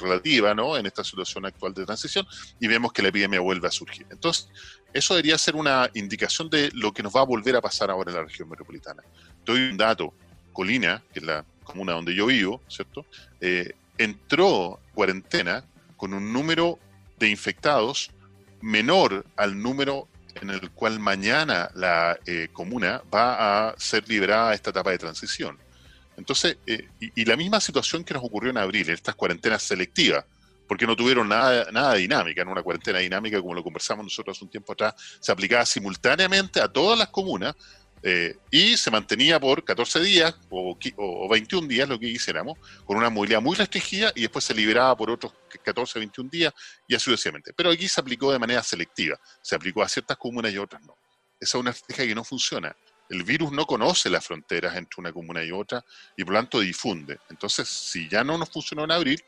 relativa 0.00 0.54
¿no? 0.54 0.78
en 0.78 0.86
esta 0.86 1.04
situación 1.04 1.44
actual 1.44 1.74
de 1.74 1.84
transición 1.84 2.26
y 2.58 2.66
vemos 2.66 2.94
que 2.94 3.02
la 3.02 3.08
epidemia 3.08 3.40
vuelve 3.40 3.68
a 3.68 3.70
surgir. 3.70 4.06
Entonces, 4.08 4.48
eso 4.96 5.14
debería 5.14 5.38
ser 5.38 5.56
una 5.56 5.90
indicación 5.94 6.48
de 6.48 6.70
lo 6.72 6.92
que 6.92 7.02
nos 7.02 7.14
va 7.14 7.20
a 7.20 7.24
volver 7.24 7.56
a 7.56 7.60
pasar 7.60 7.90
ahora 7.90 8.10
en 8.10 8.16
la 8.16 8.24
región 8.24 8.48
metropolitana. 8.48 9.02
Doy 9.44 9.70
un 9.70 9.76
dato, 9.76 10.12
Colina, 10.52 11.02
que 11.12 11.20
es 11.20 11.24
la 11.24 11.44
comuna 11.64 11.92
donde 11.92 12.14
yo 12.14 12.26
vivo, 12.26 12.62
¿cierto? 12.68 13.04
Eh, 13.40 13.72
entró 13.98 14.80
cuarentena 14.94 15.64
con 15.96 16.14
un 16.14 16.32
número 16.32 16.78
de 17.18 17.28
infectados 17.28 18.10
menor 18.60 19.24
al 19.36 19.60
número 19.60 20.08
en 20.40 20.50
el 20.50 20.70
cual 20.70 21.00
mañana 21.00 21.70
la 21.74 22.18
eh, 22.26 22.48
comuna 22.52 23.02
va 23.12 23.68
a 23.68 23.74
ser 23.78 24.08
liberada 24.08 24.50
de 24.50 24.56
esta 24.56 24.70
etapa 24.70 24.90
de 24.90 24.98
transición. 24.98 25.58
Entonces, 26.16 26.56
eh, 26.66 26.88
y, 26.98 27.24
la 27.24 27.36
misma 27.36 27.60
situación 27.60 28.04
que 28.04 28.14
nos 28.14 28.24
ocurrió 28.24 28.50
en 28.50 28.58
abril, 28.58 28.88
estas 28.90 29.14
cuarentenas 29.14 29.62
selectivas, 29.62 30.24
porque 30.66 30.86
no 30.86 30.96
tuvieron 30.96 31.28
nada, 31.28 31.70
nada 31.72 31.94
dinámica, 31.94 32.42
en 32.42 32.48
una 32.48 32.62
cuarentena 32.62 32.98
dinámica, 32.98 33.40
como 33.40 33.54
lo 33.54 33.62
conversamos 33.62 34.04
nosotros 34.04 34.36
hace 34.36 34.44
un 34.44 34.50
tiempo 34.50 34.72
atrás, 34.72 34.94
se 35.20 35.32
aplicaba 35.32 35.64
simultáneamente 35.64 36.60
a 36.60 36.68
todas 36.68 36.98
las 36.98 37.08
comunas 37.08 37.54
eh, 38.02 38.36
y 38.50 38.76
se 38.76 38.90
mantenía 38.90 39.40
por 39.40 39.64
14 39.64 40.00
días 40.00 40.34
o, 40.50 40.78
o, 40.96 41.28
21 41.28 41.66
días, 41.66 41.88
lo 41.88 41.98
que 41.98 42.12
quisiéramos, 42.12 42.58
con 42.84 42.96
una 42.96 43.10
movilidad 43.10 43.40
muy 43.40 43.56
restringida 43.56 44.12
y 44.14 44.22
después 44.22 44.44
se 44.44 44.54
liberaba 44.54 44.96
por 44.96 45.10
otros 45.10 45.32
14, 45.64 45.98
21 45.98 46.30
días 46.30 46.52
y 46.86 46.94
así 46.94 47.04
sucesivamente. 47.04 47.52
Pero 47.54 47.70
aquí 47.70 47.88
se 47.88 48.00
aplicó 48.00 48.30
de 48.32 48.38
manera 48.38 48.62
selectiva, 48.62 49.18
se 49.42 49.56
aplicó 49.56 49.82
a 49.82 49.88
ciertas 49.88 50.16
comunas 50.18 50.52
y 50.52 50.58
otras 50.58 50.82
no. 50.82 50.96
Esa 51.40 51.58
es 51.58 51.60
una 51.60 51.70
estrategia 51.70 52.06
que 52.06 52.14
no 52.14 52.24
funciona. 52.24 52.76
El 53.08 53.22
virus 53.22 53.52
no 53.52 53.66
conoce 53.66 54.10
las 54.10 54.26
fronteras 54.26 54.76
entre 54.76 55.00
una 55.00 55.12
comuna 55.12 55.42
y 55.44 55.52
otra 55.52 55.84
y 56.16 56.24
por 56.24 56.34
lo 56.34 56.40
tanto 56.40 56.60
difunde. 56.60 57.18
Entonces, 57.30 57.68
si 57.68 58.08
ya 58.08 58.24
no 58.24 58.36
nos 58.36 58.50
funcionó 58.50 58.84
en 58.84 58.92
abril, 58.92 59.22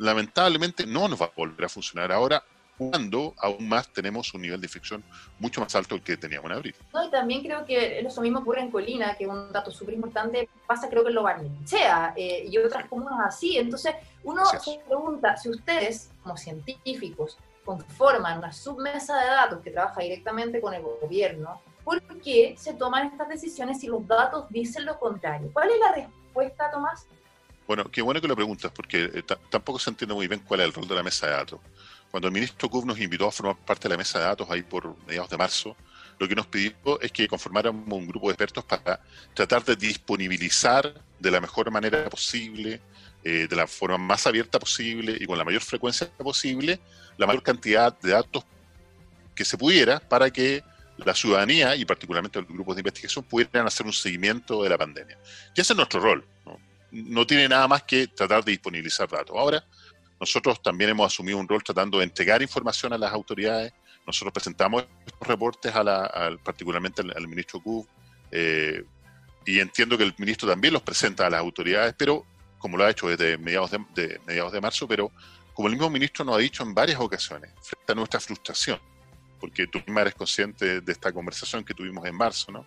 lamentablemente 0.00 0.86
no 0.86 1.08
nos 1.08 1.20
va 1.20 1.26
a 1.26 1.32
volver 1.36 1.66
a 1.66 1.68
funcionar 1.68 2.10
ahora 2.10 2.42
cuando 2.78 3.34
aún 3.36 3.68
más 3.68 3.92
tenemos 3.92 4.32
un 4.32 4.40
nivel 4.40 4.58
de 4.58 4.66
infección 4.66 5.04
mucho 5.38 5.60
más 5.60 5.74
alto 5.74 6.02
que 6.02 6.16
teníamos 6.16 6.50
en 6.50 6.56
abril. 6.56 6.74
No, 6.94 7.04
y 7.04 7.10
también 7.10 7.42
creo 7.42 7.66
que 7.66 8.00
eso 8.00 8.22
mismo 8.22 8.38
ocurre 8.38 8.62
en 8.62 8.70
Colina, 8.70 9.14
que 9.16 9.24
es 9.24 9.30
un 9.30 9.52
dato 9.52 9.70
súper 9.70 9.94
importante, 9.94 10.48
pasa 10.66 10.88
creo 10.88 11.02
que 11.02 11.10
en 11.10 11.14
Lo 11.16 11.22
Barnechea 11.22 12.14
eh, 12.16 12.48
y 12.50 12.56
otras 12.56 12.86
comunas 12.86 13.20
así. 13.22 13.58
Entonces, 13.58 13.94
uno 14.24 14.46
se 14.46 14.80
pregunta, 14.86 15.36
si 15.36 15.50
ustedes, 15.50 16.10
como 16.22 16.38
científicos, 16.38 17.36
conforman 17.66 18.38
una 18.38 18.52
submesa 18.54 19.20
de 19.20 19.26
datos 19.26 19.60
que 19.60 19.70
trabaja 19.70 20.00
directamente 20.00 20.62
con 20.62 20.72
el 20.72 20.80
gobierno, 20.80 21.60
¿por 21.84 22.00
qué 22.22 22.54
se 22.56 22.72
toman 22.72 23.08
estas 23.08 23.28
decisiones 23.28 23.78
si 23.78 23.88
los 23.88 24.06
datos 24.08 24.46
dicen 24.48 24.86
lo 24.86 24.98
contrario? 24.98 25.50
¿Cuál 25.52 25.68
es 25.68 25.78
la 25.78 25.92
respuesta, 25.92 26.70
Tomás? 26.70 27.06
Bueno, 27.70 27.88
qué 27.88 28.02
bueno 28.02 28.20
que 28.20 28.26
lo 28.26 28.34
preguntas, 28.34 28.72
porque 28.74 29.08
eh, 29.14 29.22
tampoco 29.48 29.78
se 29.78 29.90
entiende 29.90 30.12
muy 30.12 30.26
bien 30.26 30.40
cuál 30.40 30.58
es 30.58 30.66
el 30.66 30.72
rol 30.72 30.88
de 30.88 30.94
la 30.96 31.04
mesa 31.04 31.28
de 31.28 31.32
datos. 31.34 31.60
Cuando 32.10 32.26
el 32.26 32.34
ministro 32.34 32.68
Kub 32.68 32.84
nos 32.84 32.98
invitó 32.98 33.28
a 33.28 33.30
formar 33.30 33.64
parte 33.64 33.84
de 33.84 33.90
la 33.90 33.96
mesa 33.96 34.18
de 34.18 34.24
datos 34.24 34.50
ahí 34.50 34.62
por 34.62 34.96
mediados 35.06 35.30
de 35.30 35.36
marzo, 35.36 35.76
lo 36.18 36.26
que 36.26 36.34
nos 36.34 36.48
pidió 36.48 37.00
es 37.00 37.12
que 37.12 37.28
conformáramos 37.28 37.86
un 37.86 38.08
grupo 38.08 38.26
de 38.26 38.32
expertos 38.32 38.64
para 38.64 39.00
tratar 39.34 39.64
de 39.64 39.76
disponibilizar 39.76 40.92
de 41.16 41.30
la 41.30 41.40
mejor 41.40 41.70
manera 41.70 42.10
posible, 42.10 42.80
eh, 43.22 43.46
de 43.48 43.54
la 43.54 43.68
forma 43.68 43.98
más 43.98 44.26
abierta 44.26 44.58
posible 44.58 45.16
y 45.20 45.24
con 45.24 45.38
la 45.38 45.44
mayor 45.44 45.62
frecuencia 45.62 46.10
posible, 46.10 46.80
la 47.18 47.28
mayor 47.28 47.44
cantidad 47.44 47.96
de 48.00 48.10
datos 48.10 48.44
que 49.32 49.44
se 49.44 49.56
pudiera 49.56 50.00
para 50.00 50.28
que 50.32 50.64
la 51.04 51.14
ciudadanía 51.14 51.76
y 51.76 51.84
particularmente 51.84 52.40
los 52.40 52.48
grupos 52.48 52.74
de 52.74 52.80
investigación 52.80 53.24
pudieran 53.24 53.64
hacer 53.64 53.86
un 53.86 53.92
seguimiento 53.92 54.60
de 54.64 54.70
la 54.70 54.76
pandemia. 54.76 55.16
Y 55.54 55.60
ese 55.60 55.72
es 55.72 55.76
nuestro 55.76 56.00
rol. 56.00 56.24
¿No? 56.92 57.26
tiene 57.26 57.48
nada 57.48 57.68
más 57.68 57.82
que 57.82 58.06
tratar 58.08 58.44
de 58.44 58.52
disponibilizar 58.52 59.08
datos. 59.08 59.36
Ahora, 59.36 59.64
nosotros 60.18 60.62
también 60.62 60.90
hemos 60.90 61.12
asumido 61.12 61.38
un 61.38 61.48
rol 61.48 61.62
tratando 61.62 61.98
de 61.98 62.04
entregar 62.04 62.42
información 62.42 62.92
a 62.92 62.98
las 62.98 63.12
autoridades. 63.12 63.72
Nosotros 64.06 64.32
presentamos 64.32 64.84
estos 65.06 65.26
reportes 65.26 65.74
a 65.74 65.82
la, 65.82 66.38
particularmente 66.42 67.02
al, 67.02 67.28
ministro 67.28 67.60
Kub, 67.60 67.88
eh, 68.30 68.84
y 69.46 69.58
entiendo 69.58 69.96
que 69.96 70.04
el 70.04 70.14
ministro 70.18 70.48
también 70.48 70.74
los 70.74 70.82
presenta 70.82 71.26
a 71.26 71.30
las 71.30 71.40
autoridades, 71.40 71.94
pero 71.96 72.26
como 72.58 72.76
lo 72.76 72.84
ha 72.84 72.90
hecho 72.90 73.08
desde 73.08 73.38
mediados 73.38 73.70
de, 73.70 74.20
mediados 74.26 74.52
de 74.52 74.60
marzo, 74.60 74.86
pero 74.86 75.10
como 75.54 75.68
el 75.68 75.74
mismo 75.74 75.90
ministro 75.90 76.24
nos 76.24 76.36
ha 76.36 76.38
dicho 76.38 76.62
en 76.62 76.74
varias 76.74 77.00
ocasiones, 77.00 77.50
frente 77.62 77.92
a 77.92 77.94
nuestra 77.94 78.20
frustración, 78.20 78.78
porque 79.40 79.66
tú 79.66 79.78
misma 79.78 80.02
eres 80.02 80.14
consciente 80.14 80.82
de 80.82 80.92
esta 80.92 81.10
conversación 81.12 81.64
que 81.64 81.74
tuvimos 81.74 82.04
en 82.06 82.14
marzo, 82.14 82.52
¿no? 82.52 82.66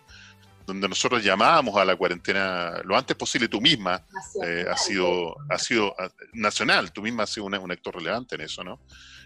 Donde 0.66 0.88
nosotros 0.88 1.22
llamábamos 1.22 1.76
a 1.76 1.84
la 1.84 1.96
cuarentena 1.96 2.80
lo 2.84 2.96
antes 2.96 3.16
posible, 3.16 3.48
tú 3.48 3.60
misma 3.60 4.04
eh, 4.42 4.64
has 4.70 4.84
sido, 4.84 5.36
ha 5.50 5.58
sido 5.58 5.94
nacional, 6.32 6.92
tú 6.92 7.02
misma 7.02 7.24
has 7.24 7.30
sido 7.30 7.46
un, 7.46 7.54
actor 7.70 7.94
relevante 7.94 8.34
en 8.34 8.42
eso, 8.42 8.64
¿no? 8.64 8.80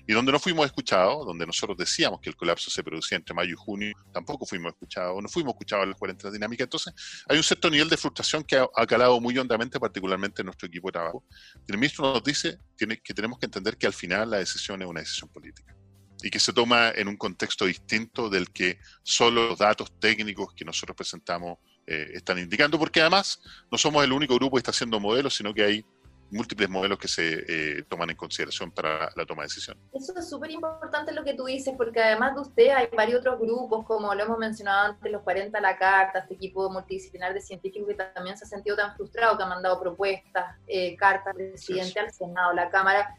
Y 0.07 0.13
donde 0.15 0.33
no 0.33 0.39
fuimos 0.39 0.65
escuchados, 0.67 1.27
donde 1.27 1.47
nosotros 1.47 1.77
decíamos 1.77 2.21
que 2.21 2.31
el 2.31 2.37
colapso 2.37 2.71
se 2.71 2.83
producía 2.83 3.17
entre 3.17 3.35
mayo 3.35 3.53
y 3.53 3.57
junio, 3.57 3.95
tampoco 4.13 4.47
fuimos 4.47 4.73
escuchados, 4.73 5.23
no 5.23 5.29
fuimos 5.29 5.53
escuchados 5.53 5.85
en 5.85 5.91
las 5.91 5.99
cuarentenas 5.99 6.33
dinámicas. 6.33 6.65
Entonces, 6.65 6.95
hay 7.29 7.37
un 7.37 7.43
cierto 7.43 7.69
nivel 7.69 7.91
de 7.91 7.97
frustración 7.97 8.43
que 8.43 8.57
ha, 8.57 8.87
calado 8.87 9.21
muy 9.21 9.37
hondamente, 9.37 9.79
particularmente 9.79 10.41
en 10.41 10.47
nuestro 10.47 10.67
equipo 10.67 10.89
de 10.89 10.93
trabajo. 10.93 11.25
el 11.67 11.77
ministro 11.77 12.11
nos 12.11 12.25
dice 12.25 12.59
que 12.77 13.15
tenemos 13.15 13.39
que 13.39 13.47
entender 13.47 13.77
que 13.77 13.87
al 13.87 13.93
final 13.93 14.31
la 14.31 14.39
decisión 14.39 14.81
es 14.81 14.89
una 14.89 15.01
decisión 15.01 15.29
política 15.29 15.78
y 16.23 16.31
que 16.31 16.41
se 16.41 16.53
toma 16.53 16.91
en 16.91 17.09
un 17.09 17.17
contexto 17.17 17.67
distinto 17.67 18.29
del 18.29 18.51
que 18.51 18.79
solo 19.03 19.49
los 19.49 19.59
datos 19.59 19.93
técnicos 20.01 20.53
que 20.55 20.65
nosotros 20.65 20.97
presentamos 20.97 21.59
eh, 21.87 22.11
están 22.15 22.39
indicando, 22.39 22.79
porque 22.79 23.01
además 23.01 23.41
no 23.71 23.79
somos 23.79 24.05
el 24.05 24.13
único 24.13 24.35
grupo 24.35 24.57
que 24.57 24.61
está 24.61 24.73
haciendo 24.73 25.01
modelos, 25.01 25.35
sino 25.35 25.55
que 25.55 25.65
hay 25.65 25.85
múltiples 26.31 26.69
modelos 26.69 26.99
que 26.99 27.09
se 27.09 27.45
eh, 27.49 27.83
toman 27.89 28.11
en 28.11 28.17
consideración 28.17 28.71
para 28.71 29.11
la 29.17 29.25
toma 29.25 29.43
de 29.43 29.47
decisión. 29.49 29.79
Eso 29.93 30.13
es 30.17 30.29
súper 30.29 30.51
importante 30.51 31.13
lo 31.13 31.25
que 31.25 31.35
tú 31.35 31.47
dices, 31.47 31.75
porque 31.77 32.03
además 32.03 32.35
de 32.35 32.41
usted 32.43 32.69
hay 32.71 32.89
varios 32.95 33.21
otros 33.21 33.41
grupos, 33.41 33.87
como 33.87 34.15
lo 34.15 34.23
hemos 34.23 34.39
mencionado 34.39 34.93
antes, 34.93 35.11
los 35.11 35.23
40 35.23 35.57
a 35.57 35.61
la 35.61 35.79
carta, 35.79 36.21
este 36.21 36.35
equipo 36.35 36.71
multidisciplinar 36.71 37.33
de 37.33 37.41
científicos 37.41 37.89
que 37.89 37.95
también 37.95 38.37
se 38.37 38.45
ha 38.45 38.49
sentido 38.49 38.77
tan 38.77 38.95
frustrado, 38.95 39.37
que 39.37 39.45
ha 39.45 39.47
mandado 39.47 39.81
propuestas, 39.81 40.57
eh, 40.67 40.97
cartas 40.97 41.29
al 41.29 41.37
presidente, 41.37 41.99
al 42.01 42.13
Senado, 42.13 42.51
a 42.51 42.55
la 42.55 42.71
Cámara, 42.71 43.17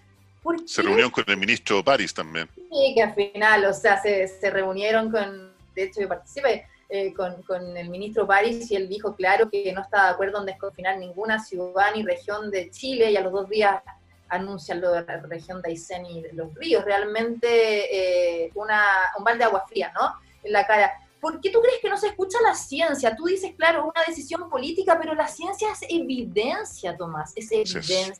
se 0.65 0.81
reunió 0.81 1.11
con 1.11 1.23
el 1.27 1.37
ministro 1.37 1.83
París 1.83 2.13
también. 2.13 2.49
Sí, 2.55 2.93
que 2.95 3.03
al 3.03 3.13
final, 3.13 3.65
o 3.65 3.73
sea, 3.73 4.01
se, 4.01 4.27
se 4.27 4.49
reunieron 4.49 5.11
con, 5.11 5.53
de 5.75 5.83
hecho 5.83 6.01
yo 6.01 6.07
participé, 6.07 6.65
eh, 6.89 7.13
con, 7.13 7.43
con, 7.43 7.77
el 7.77 7.89
ministro 7.89 8.25
París 8.25 8.71
y 8.71 8.75
él 8.75 8.89
dijo 8.89 9.15
claro 9.15 9.49
que 9.49 9.71
no 9.73 9.81
está 9.81 10.05
de 10.05 10.09
acuerdo 10.11 10.39
en 10.39 10.47
desconfinar 10.47 10.97
ninguna 10.97 11.43
ciudad 11.43 11.93
ni 11.95 12.03
región 12.03 12.49
de 12.49 12.71
Chile 12.71 13.11
y 13.11 13.17
a 13.17 13.21
los 13.21 13.31
dos 13.31 13.47
días 13.47 13.81
anuncian 14.29 14.81
lo 14.81 14.91
de 14.91 15.03
la 15.03 15.17
región 15.21 15.61
de 15.61 15.69
Aysén 15.69 16.05
y 16.05 16.21
de 16.21 16.33
los 16.33 16.53
ríos. 16.55 16.83
Realmente 16.85 18.45
eh, 18.45 18.51
una, 18.55 18.83
un 19.17 19.23
balde 19.23 19.39
de 19.39 19.45
agua 19.45 19.65
fría, 19.67 19.91
¿no? 19.93 20.13
En 20.43 20.53
la 20.53 20.65
cara. 20.65 20.91
¿Por 21.19 21.41
qué 21.41 21.49
tú 21.49 21.59
crees 21.61 21.79
que 21.81 21.89
no 21.89 21.97
se 21.97 22.07
escucha 22.07 22.37
la 22.41 22.55
ciencia? 22.55 23.13
Tú 23.13 23.25
dices, 23.25 23.53
claro, 23.57 23.83
una 23.83 24.05
decisión 24.07 24.49
política, 24.49 24.97
pero 24.97 25.13
la 25.13 25.27
ciencia 25.27 25.67
es 25.73 25.79
evidencia, 25.89 26.95
Tomás, 26.95 27.33
es 27.35 27.51
evidencia, 27.51 28.15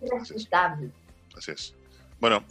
es 0.00 0.10
respetable. 0.10 0.92
Así 1.36 1.52
es. 1.52 1.74
Bueno, 2.20 2.44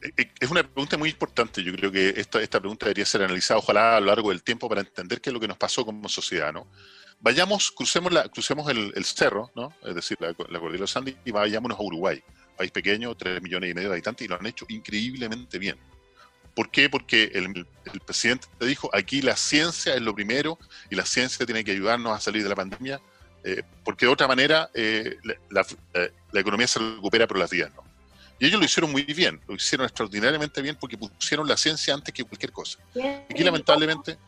eh, 0.00 0.12
eh, 0.16 0.30
es 0.38 0.50
una 0.50 0.62
pregunta 0.62 0.96
muy 0.96 1.10
importante. 1.10 1.62
Yo 1.62 1.72
creo 1.72 1.90
que 1.90 2.10
esta, 2.16 2.40
esta 2.40 2.60
pregunta 2.60 2.86
debería 2.86 3.06
ser 3.06 3.22
analizada, 3.22 3.58
ojalá 3.58 3.96
a 3.96 4.00
lo 4.00 4.06
largo 4.06 4.30
del 4.30 4.42
tiempo, 4.42 4.68
para 4.68 4.82
entender 4.82 5.20
qué 5.20 5.30
es 5.30 5.34
lo 5.34 5.40
que 5.40 5.48
nos 5.48 5.58
pasó 5.58 5.84
como 5.84 6.08
sociedad, 6.08 6.52
¿no? 6.52 6.66
Vayamos, 7.20 7.72
crucemos, 7.72 8.12
la, 8.12 8.28
crucemos 8.28 8.68
el, 8.68 9.04
cerro, 9.04 9.50
¿no? 9.54 9.74
Es 9.82 9.94
decir, 9.94 10.18
la, 10.20 10.28
la 10.28 10.34
cordillera 10.34 10.72
de 10.72 10.78
los 10.78 10.96
Andes 10.96 11.16
y 11.24 11.30
vayámonos 11.30 11.78
a 11.78 11.82
Uruguay, 11.82 12.22
país 12.56 12.70
pequeño, 12.70 13.14
3 13.14 13.40
millones 13.40 13.70
y 13.70 13.74
medio 13.74 13.88
de 13.88 13.94
habitantes, 13.94 14.24
y 14.26 14.28
lo 14.28 14.36
han 14.36 14.46
hecho 14.46 14.66
increíblemente 14.68 15.58
bien. 15.58 15.78
¿Por 16.54 16.70
qué? 16.70 16.88
Porque 16.90 17.30
el, 17.34 17.66
presidente 18.04 18.46
te 18.58 18.66
dijo, 18.66 18.90
aquí 18.92 19.22
la 19.22 19.36
ciencia 19.36 19.94
es 19.94 20.02
lo 20.02 20.14
primero 20.14 20.58
y 20.90 20.94
la 20.94 21.04
ciencia 21.04 21.46
tiene 21.46 21.64
que 21.64 21.72
ayudarnos 21.72 22.16
a 22.16 22.20
salir 22.20 22.42
de 22.42 22.48
la 22.48 22.54
pandemia, 22.54 23.00
eh, 23.42 23.62
porque 23.84 24.06
de 24.06 24.12
otra 24.12 24.28
manera 24.28 24.70
la, 25.50 25.66
la, 26.32 26.40
economía 26.40 26.68
se 26.68 26.78
recupera, 26.78 27.26
pero 27.26 27.40
las 27.40 27.50
vidas 27.50 27.72
no. 27.74 27.83
Y 28.38 28.46
ellos 28.46 28.58
lo 28.58 28.66
hicieron 28.66 28.90
muy 28.90 29.02
bien, 29.02 29.40
lo 29.46 29.54
hicieron 29.54 29.84
extraordinariamente 29.84 30.60
bien 30.60 30.76
porque 30.78 30.98
pusieron 30.98 31.46
la 31.46 31.56
ciencia 31.56 31.94
antes 31.94 32.12
que 32.12 32.24
cualquier 32.24 32.52
cosa. 32.52 32.78
Aquí 33.30 33.44
lamentablemente... 33.44 34.18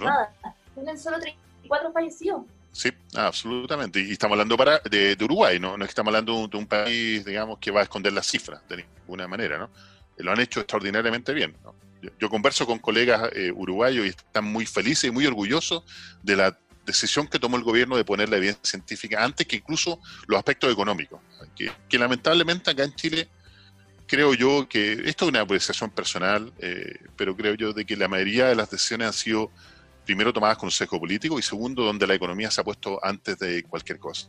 Nada, 0.00 0.32
tienen 0.74 0.98
solo 0.98 1.18
34 1.18 1.92
fallecidos. 1.92 2.42
Sí, 2.72 2.90
absolutamente. 3.14 4.00
Y 4.00 4.12
estamos 4.12 4.34
hablando 4.34 4.56
para, 4.56 4.78
de, 4.80 5.16
Uruguay, 5.20 5.58
¿no? 5.58 5.76
No 5.76 5.84
estamos 5.84 6.08
hablando 6.08 6.46
de 6.46 6.56
un, 6.56 6.66
país, 6.66 7.24
digamos, 7.24 7.58
que 7.58 7.70
va 7.70 7.80
a 7.80 7.82
esconder 7.84 8.12
las 8.12 8.26
cifras 8.26 8.60
de 8.68 8.84
ninguna 8.84 9.26
manera, 9.26 9.58
¿no? 9.58 9.70
Lo 10.18 10.32
han 10.32 10.40
hecho 10.40 10.60
extraordinariamente 10.60 11.32
bien. 11.32 11.56
Yo, 12.20 12.30
converso 12.30 12.66
con 12.66 12.78
colegas 12.78 13.30
eh, 13.34 13.50
uruguayos 13.52 14.06
y 14.06 14.10
están 14.10 14.44
muy 14.44 14.66
felices 14.66 15.04
y 15.04 15.10
muy 15.10 15.26
orgullosos 15.26 15.82
de 16.22 16.36
la 16.36 16.58
decisión 16.88 17.28
que 17.28 17.38
tomó 17.38 17.56
el 17.56 17.62
gobierno 17.62 17.96
de 17.96 18.04
poner 18.04 18.28
la 18.28 18.38
evidencia 18.38 18.64
científica 18.64 19.22
antes 19.22 19.46
que 19.46 19.56
incluso 19.56 20.00
los 20.26 20.38
aspectos 20.38 20.72
económicos, 20.72 21.20
que, 21.54 21.98
lamentablemente 21.98 22.70
acá 22.70 22.84
en 22.84 22.94
Chile 22.94 23.28
creo 24.06 24.34
yo 24.34 24.66
que 24.68 24.94
esto 25.04 25.26
es 25.26 25.28
una 25.28 25.42
apreciación 25.42 25.90
personal, 25.90 26.52
eh, 26.58 26.98
pero 27.16 27.36
creo 27.36 27.54
yo 27.54 27.72
de 27.72 27.84
que 27.84 27.96
la 27.96 28.08
mayoría 28.08 28.46
de 28.46 28.56
las 28.56 28.70
decisiones 28.70 29.06
han 29.08 29.12
sido 29.12 29.50
primero 30.06 30.32
tomadas 30.32 30.56
con 30.56 30.70
un 30.70 30.98
político 30.98 31.38
y 31.38 31.42
segundo 31.42 31.84
donde 31.84 32.06
la 32.06 32.14
economía 32.14 32.50
se 32.50 32.62
ha 32.62 32.64
puesto 32.64 32.98
antes 33.04 33.38
de 33.38 33.62
cualquier 33.64 33.98
cosa. 33.98 34.28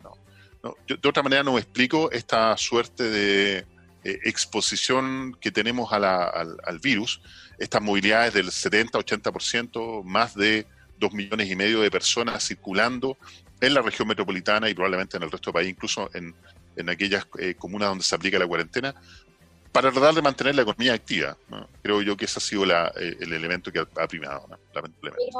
de 0.85 1.07
otra 1.07 1.23
manera 1.23 1.41
no 1.41 1.53
me 1.53 1.61
explico 1.61 2.11
esta 2.11 2.57
suerte 2.57 3.03
de 3.03 3.65
eh, 4.03 4.19
exposición 4.23 5.37
que 5.39 5.51
tenemos 5.51 5.91
al, 5.93 6.03
al, 6.03 6.79
virus, 6.79 7.21
estas 7.57 7.81
movilidades 7.81 8.33
del 8.33 8.47
70-80%, 8.47 10.03
más 10.03 10.35
de 10.35 10.67
2 10.99 11.13
millones 11.13 11.49
y 11.49 11.55
medio 11.55 11.81
de 11.81 11.89
personas 11.89 12.45
circulando 12.45 13.17
en 13.61 13.73
la 13.73 13.81
región 13.81 14.07
metropolitana 14.07 14.69
y 14.69 14.73
probablemente 14.73 15.17
en 15.17 15.23
el 15.23 15.31
resto 15.31 15.51
del 15.51 15.53
país, 15.53 15.69
incluso 15.69 16.09
en, 16.13 16.33
en 16.75 16.89
aquellas 16.89 17.27
eh, 17.39 17.55
comunas 17.55 17.89
donde 17.89 18.03
se 18.03 18.15
aplica 18.15 18.39
la 18.39 18.47
cuarentena, 18.47 18.95
para 19.71 19.91
tratar 19.91 20.15
de 20.15 20.21
mantener 20.21 20.55
la 20.55 20.63
economía 20.63 20.93
activa. 20.93 21.37
Creo 21.81 22.01
yo 22.01 22.17
que 22.17 22.25
ese 22.25 22.39
ha 22.39 22.41
sido 22.41 22.65
la, 22.65 22.91
eh, 22.99 23.17
el 23.19 23.33
elemento 23.33 23.71
que 23.71 23.79
ha, 23.79 24.07
primado, 24.07 24.47
lamentablemente. 24.73 25.31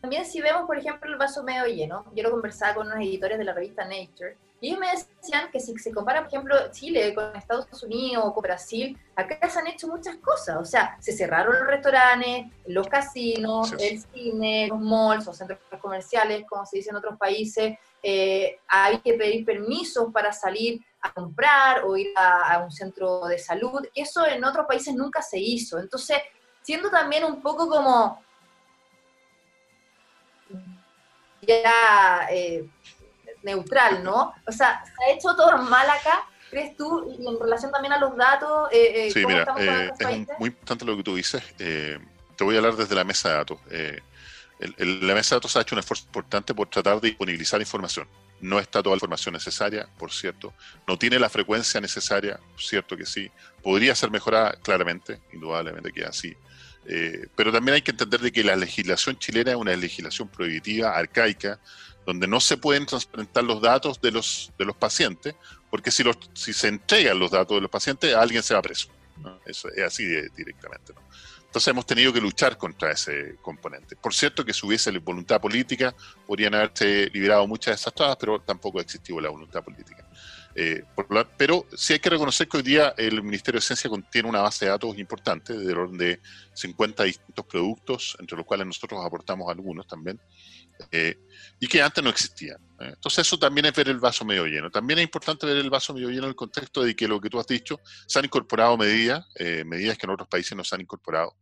También 0.00 0.24
si 0.24 0.40
vemos, 0.40 0.66
por 0.66 0.78
ejemplo, 0.78 1.10
el 1.10 1.18
vaso 1.18 1.42
medio 1.42 1.66
lleno, 1.66 2.04
yo 2.14 2.22
lo 2.22 2.30
conversaba 2.30 2.74
con 2.74 2.86
unos 2.86 2.98
editores 2.98 3.38
de 3.38 3.44
la 3.44 3.52
revista 3.52 3.84
Nature, 3.84 4.36
y 4.60 4.68
ellos 4.68 4.80
me 4.80 4.90
decían 4.90 5.50
que 5.50 5.60
si 5.60 5.76
se 5.76 5.92
compara, 5.92 6.20
por 6.20 6.28
ejemplo, 6.28 6.56
Chile 6.70 7.14
con 7.14 7.36
Estados 7.36 7.82
Unidos 7.82 8.24
o 8.26 8.32
con 8.32 8.42
Brasil, 8.42 8.98
acá 9.14 9.50
se 9.50 9.58
han 9.58 9.66
hecho 9.66 9.86
muchas 9.86 10.16
cosas. 10.16 10.56
O 10.56 10.64
sea, 10.64 10.96
se 10.98 11.12
cerraron 11.12 11.58
los 11.58 11.66
restaurantes, 11.66 12.46
los 12.66 12.88
casinos, 12.88 13.72
el 13.78 14.00
cine, 14.00 14.68
los 14.68 14.80
malls 14.80 15.28
o 15.28 15.34
centros 15.34 15.58
comerciales, 15.80 16.44
como 16.48 16.64
se 16.64 16.78
dice 16.78 16.88
en 16.88 16.96
otros 16.96 17.18
países. 17.18 17.78
Eh, 18.02 18.58
hay 18.66 18.98
que 19.00 19.14
pedir 19.14 19.44
permisos 19.44 20.10
para 20.10 20.32
salir 20.32 20.80
a 21.02 21.12
comprar 21.12 21.84
o 21.84 21.96
ir 21.96 22.08
a, 22.16 22.62
un 22.64 22.70
centro 22.70 23.26
de 23.26 23.38
salud. 23.38 23.86
Eso 23.94 24.24
en 24.26 24.42
otros 24.42 24.66
países 24.66 24.94
nunca 24.94 25.20
se 25.20 25.38
hizo. 25.38 25.78
Entonces, 25.78 26.16
siendo 26.62 26.88
también 26.88 27.24
un 27.24 27.42
poco 27.42 27.68
como 27.68 28.24
ya 31.46 32.28
eh, 32.30 32.64
neutral, 33.42 34.02
¿no? 34.02 34.34
O 34.46 34.52
sea, 34.52 34.84
¿se 34.84 35.04
ha 35.04 35.14
hecho 35.14 35.34
todo 35.36 35.58
mal 35.58 35.88
acá? 35.88 36.26
¿Crees 36.50 36.76
tú? 36.76 37.16
Y 37.18 37.26
en 37.26 37.38
relación 37.40 37.72
también 37.72 37.92
a 37.92 37.98
los 37.98 38.16
datos, 38.16 38.68
eh, 38.72 39.06
eh 39.06 39.10
sí, 39.10 39.24
mira, 39.26 39.46
eh, 39.58 39.90
es 39.98 40.38
muy 40.38 40.48
importante 40.48 40.84
lo 40.84 40.96
que 40.96 41.02
tú 41.02 41.16
dices. 41.16 41.42
Te 41.56 42.44
voy 42.44 42.54
a 42.54 42.58
hablar 42.58 42.76
desde 42.76 42.94
la 42.94 43.04
mesa 43.04 43.30
de 43.30 43.34
datos. 43.34 43.58
la 44.58 45.14
mesa 45.14 45.34
de 45.34 45.36
datos 45.36 45.56
ha 45.56 45.62
hecho 45.62 45.74
un 45.74 45.80
esfuerzo 45.80 46.04
importante 46.06 46.54
por 46.54 46.68
tratar 46.68 47.00
de 47.00 47.08
disponibilizar 47.08 47.60
información. 47.60 48.08
No 48.40 48.58
está 48.58 48.82
toda 48.82 48.94
la 48.94 48.98
información 48.98 49.32
necesaria, 49.32 49.88
por 49.98 50.12
cierto. 50.12 50.52
No 50.86 50.98
tiene 50.98 51.18
la 51.18 51.28
frecuencia 51.28 51.80
necesaria, 51.80 52.38
cierto 52.58 52.96
que 52.96 53.06
sí. 53.06 53.30
Podría 53.62 53.94
ser 53.94 54.10
mejorada, 54.10 54.52
claramente, 54.62 55.20
indudablemente 55.32 55.90
que 55.90 56.04
así. 56.04 56.36
Pero 57.34 57.52
también 57.52 57.74
hay 57.74 57.82
que 57.82 57.90
entender 57.90 58.20
de 58.20 58.32
que 58.32 58.44
la 58.44 58.56
legislación 58.56 59.18
chilena 59.18 59.52
es 59.52 59.56
una 59.56 59.74
legislación 59.74 60.28
prohibitiva, 60.28 60.96
arcaica, 60.96 61.58
donde 62.04 62.28
no 62.28 62.40
se 62.40 62.56
pueden 62.56 62.86
transparentar 62.86 63.42
los 63.44 63.60
datos 63.60 64.00
de 64.00 64.12
los, 64.12 64.52
de 64.56 64.64
los 64.64 64.76
pacientes, 64.76 65.34
porque 65.70 65.90
si, 65.90 66.04
los, 66.04 66.16
si 66.34 66.52
se 66.52 66.68
entregan 66.68 67.18
los 67.18 67.32
datos 67.32 67.56
de 67.56 67.62
los 67.62 67.70
pacientes, 67.70 68.14
alguien 68.14 68.42
se 68.42 68.54
va 68.54 68.62
preso. 68.62 68.88
Eso 69.44 69.68
es 69.70 69.82
así 69.82 70.04
directamente. 70.36 70.92
Entonces 71.56 71.68
hemos 71.68 71.86
tenido 71.86 72.12
que 72.12 72.20
luchar 72.20 72.58
contra 72.58 72.92
ese 72.92 73.36
componente. 73.40 73.96
Por 73.96 74.14
cierto 74.14 74.44
que 74.44 74.52
si 74.52 74.66
hubiese 74.66 74.90
voluntad 74.98 75.40
política, 75.40 75.94
podrían 76.26 76.54
haberse 76.54 77.10
liberado 77.12 77.46
muchas 77.46 77.72
de 77.72 77.80
esas 77.80 77.94
trabas, 77.94 78.16
pero 78.20 78.40
tampoco 78.40 78.78
ha 78.78 78.82
existido 78.82 79.20
la 79.20 79.30
voluntad 79.30 79.64
política. 79.64 80.06
Eh, 80.58 80.82
pero 81.36 81.66
sí 81.76 81.92
hay 81.92 81.98
que 81.98 82.08
reconocer 82.08 82.48
que 82.48 82.56
hoy 82.56 82.62
día 82.62 82.94
el 82.96 83.22
Ministerio 83.22 83.58
de 83.58 83.66
Ciencia 83.66 83.90
contiene 83.90 84.26
una 84.26 84.40
base 84.40 84.64
de 84.64 84.70
datos 84.70 84.96
importante, 84.96 85.52
de 85.52 85.72
orden 85.74 85.98
de 85.98 86.20
50 86.54 87.04
distintos 87.04 87.44
productos, 87.44 88.16
entre 88.20 88.38
los 88.38 88.46
cuales 88.46 88.66
nosotros 88.66 89.04
aportamos 89.04 89.50
algunos 89.50 89.86
también, 89.86 90.18
eh, 90.90 91.18
y 91.60 91.66
que 91.66 91.82
antes 91.82 92.02
no 92.02 92.08
existían. 92.08 92.56
¿eh? 92.80 92.92
Entonces 92.94 93.26
eso 93.26 93.38
también 93.38 93.66
es 93.66 93.74
ver 93.74 93.90
el 93.90 93.98
vaso 93.98 94.24
medio 94.24 94.46
lleno. 94.46 94.70
También 94.70 94.98
es 94.98 95.04
importante 95.04 95.44
ver 95.44 95.58
el 95.58 95.68
vaso 95.68 95.92
medio 95.92 96.08
lleno 96.08 96.22
en 96.22 96.30
el 96.30 96.36
contexto 96.36 96.82
de 96.82 96.96
que 96.96 97.06
lo 97.06 97.20
que 97.20 97.28
tú 97.28 97.38
has 97.38 97.46
dicho, 97.46 97.78
se 98.06 98.18
han 98.18 98.24
incorporado 98.24 98.78
medidas, 98.78 99.26
medidas 99.66 99.98
que 99.98 100.06
en 100.06 100.10
otros 100.10 100.28
países 100.28 100.56
no 100.56 100.64
se 100.64 100.74
han 100.74 100.80
incorporado, 100.80 101.36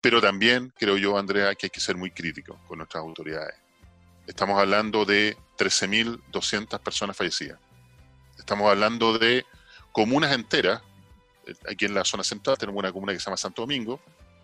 pero 0.00 0.20
también 0.20 0.72
creo 0.76 0.96
yo, 0.96 1.16
Andrea, 1.16 1.54
que 1.54 1.66
hay 1.66 1.70
que 1.70 1.80
ser 1.80 1.96
muy 1.96 2.10
críticos 2.10 2.58
con 2.66 2.78
nuestras 2.78 3.00
autoridades. 3.00 3.54
Estamos 4.26 4.58
hablando 4.58 5.04
de 5.04 5.36
13.200 5.56 6.80
personas 6.80 7.16
fallecidas. 7.16 7.60
Estamos 8.38 8.70
hablando 8.70 9.18
de 9.18 9.44
comunas 9.92 10.32
enteras. 10.32 10.82
Aquí 11.70 11.84
en 11.84 11.94
la 11.94 12.04
zona 12.04 12.24
central 12.24 12.58
tenemos 12.58 12.78
una 12.78 12.92
comuna 12.92 13.12
que 13.12 13.20
se 13.20 13.26
llama 13.26 13.36
Santo 13.36 13.62
Domingo, 13.62 14.00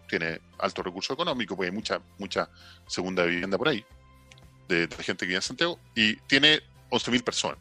tiene 0.08 0.40
alto 0.58 0.82
recurso 0.82 1.14
económico, 1.14 1.56
porque 1.56 1.70
hay 1.70 1.74
mucha, 1.74 2.00
mucha 2.18 2.48
segunda 2.86 3.24
vivienda 3.24 3.58
por 3.58 3.68
ahí 3.68 3.84
de, 4.68 4.88
gente 4.98 5.24
que 5.24 5.26
vive 5.26 5.36
en 5.36 5.42
Santiago 5.42 5.78
y 5.94 6.16
tiene 6.16 6.60
11.000 6.90 7.22
personas. 7.22 7.58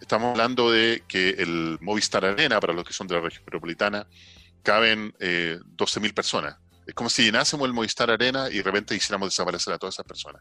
Estamos 0.00 0.32
hablando 0.32 0.70
de 0.70 1.02
que 1.08 1.30
el 1.30 1.78
Movistar 1.80 2.24
Arena, 2.24 2.60
para 2.60 2.74
los 2.74 2.84
que 2.84 2.92
son 2.92 3.06
de 3.06 3.14
la 3.14 3.20
región 3.20 3.44
metropolitana, 3.44 4.06
caben 4.62 5.14
eh, 5.20 5.58
12.000 5.76 6.14
personas. 6.14 6.56
Es 6.86 6.94
como 6.94 7.10
si 7.10 7.24
llenásemos 7.24 7.66
el 7.66 7.72
Movistar 7.72 8.10
Arena 8.10 8.48
y 8.48 8.58
de 8.58 8.62
repente 8.62 8.94
hiciéramos 8.94 9.30
desaparecer 9.30 9.74
a 9.74 9.78
todas 9.78 9.96
esas 9.96 10.06
personas. 10.06 10.40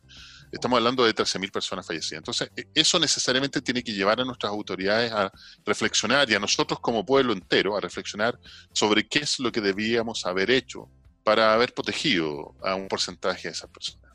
Estamos 0.51 0.77
hablando 0.77 1.03
de 1.03 1.13
13.000 1.13 1.51
personas 1.51 1.87
fallecidas. 1.87 2.19
Entonces, 2.19 2.51
e, 2.55 2.67
eso 2.75 2.99
necesariamente 2.99 3.61
tiene 3.61 3.83
que 3.83 3.93
llevar 3.93 4.21
a 4.21 4.25
nuestras 4.25 4.51
autoridades 4.51 5.11
a 5.11 5.31
reflexionar 5.65 6.29
y 6.29 6.35
a 6.35 6.39
nosotros 6.39 6.79
como 6.79 7.03
pueblo 7.03 7.33
entero 7.33 7.75
a 7.75 7.81
reflexionar 7.81 8.39
sobre 8.71 9.07
qué 9.07 9.19
es 9.19 9.39
lo 9.39 9.51
que 9.51 9.59
debíamos 9.59 10.25
haber 10.27 10.51
hecho 10.51 10.87
para 11.23 11.53
haber 11.53 11.73
protegido 11.73 12.53
a 12.63 12.75
un 12.75 12.87
porcentaje 12.87 13.47
de 13.47 13.53
esas 13.53 13.69
personas. 13.71 14.05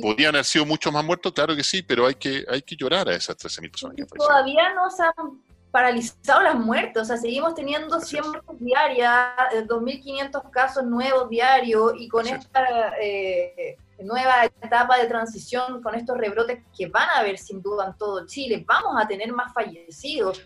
¿Podrían 0.00 0.34
haber 0.34 0.44
sido 0.44 0.64
muchos 0.64 0.92
más 0.92 1.04
muertos? 1.04 1.32
Claro 1.32 1.56
que 1.56 1.64
sí, 1.64 1.82
pero 1.82 2.06
hay 2.06 2.14
que, 2.14 2.44
hay 2.48 2.62
que 2.62 2.76
llorar 2.76 3.08
a 3.08 3.14
esas 3.14 3.36
13.000 3.36 3.70
personas 3.70 3.96
que 3.96 4.04
Todavía 4.04 4.72
no 4.72 4.88
se 4.88 5.02
han 5.02 5.42
paralizado 5.70 6.42
las 6.42 6.54
muertes, 6.56 7.02
o 7.02 7.04
sea, 7.04 7.16
seguimos 7.16 7.54
teniendo 7.54 8.00
100 8.00 8.28
muertes 8.28 8.58
diarias, 8.58 9.28
2.500 9.66 10.38
eh, 10.38 10.48
casos 10.50 10.84
nuevos 10.84 11.28
diarios, 11.28 11.92
y 11.96 12.08
con 12.08 12.26
esta 12.26 12.94
eh, 13.00 13.76
nueva 14.02 14.44
etapa 14.44 14.98
de 14.98 15.06
transición, 15.06 15.82
con 15.82 15.94
estos 15.94 16.16
rebrotes 16.18 16.62
que 16.76 16.86
van 16.88 17.08
a 17.10 17.20
haber 17.20 17.38
sin 17.38 17.62
duda 17.62 17.86
en 17.86 17.98
todo 17.98 18.26
Chile, 18.26 18.64
vamos 18.66 19.00
a 19.00 19.06
tener 19.06 19.32
más 19.32 19.52
fallecidos. 19.52 20.42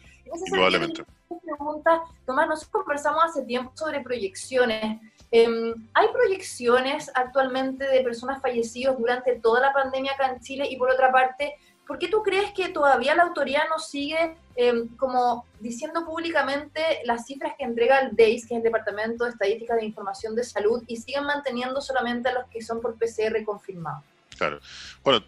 Probablemente. 0.51 1.05
Pregunta, 1.43 2.03
Tomás, 2.25 2.49
nosotros 2.49 2.83
conversamos 2.85 3.25
hace 3.25 3.43
tiempo 3.43 3.72
sobre 3.75 4.01
proyecciones 4.01 5.01
Em, 5.37 5.75
¿Hay 5.95 6.07
proyecciones 6.12 7.11
actualmente 7.12 7.85
de 7.89 8.05
personas 8.05 8.41
fallecidas 8.41 8.97
durante 8.97 9.35
toda 9.41 9.61
la 9.61 9.72
pandemia 9.72 10.12
acá 10.12 10.29
en 10.29 10.39
Chile? 10.39 10.64
Y 10.70 10.77
por 10.77 10.89
otra 10.89 11.11
parte, 11.11 11.57
¿por 11.87 11.99
qué 11.99 12.09
tú 12.09 12.22
crees 12.22 12.53
que 12.53 12.68
todavía 12.68 13.14
la 13.14 13.24
autoridad 13.24 13.64
no 13.68 13.78
sigue 13.78 14.37
em, 14.57 14.89
como 14.97 15.47
diciendo 15.61 16.05
públicamente 16.05 16.80
las 17.05 17.26
cifras 17.26 17.55
que 17.59 17.64
entrega 17.64 18.01
el 18.01 18.16
DEIS, 18.16 18.47
que 18.47 18.55
es 18.55 18.59
el 18.59 18.64
Departamento 18.64 19.24
de 19.24 19.30
Estadística 19.30 19.74
de 19.74 19.85
Información 19.85 20.35
de 20.35 20.45
Salud, 20.45 20.82
y 20.87 20.97
siguen 20.97 21.24
manteniendo 21.24 21.80
solamente 21.80 22.28
a 22.28 22.32
los 22.32 22.49
que 22.49 22.62
son 22.62 22.80
por 22.80 22.97
PCR 22.97 23.45
confirmados? 23.45 24.05
Claro. 24.37 24.61
Bueno, 25.03 25.24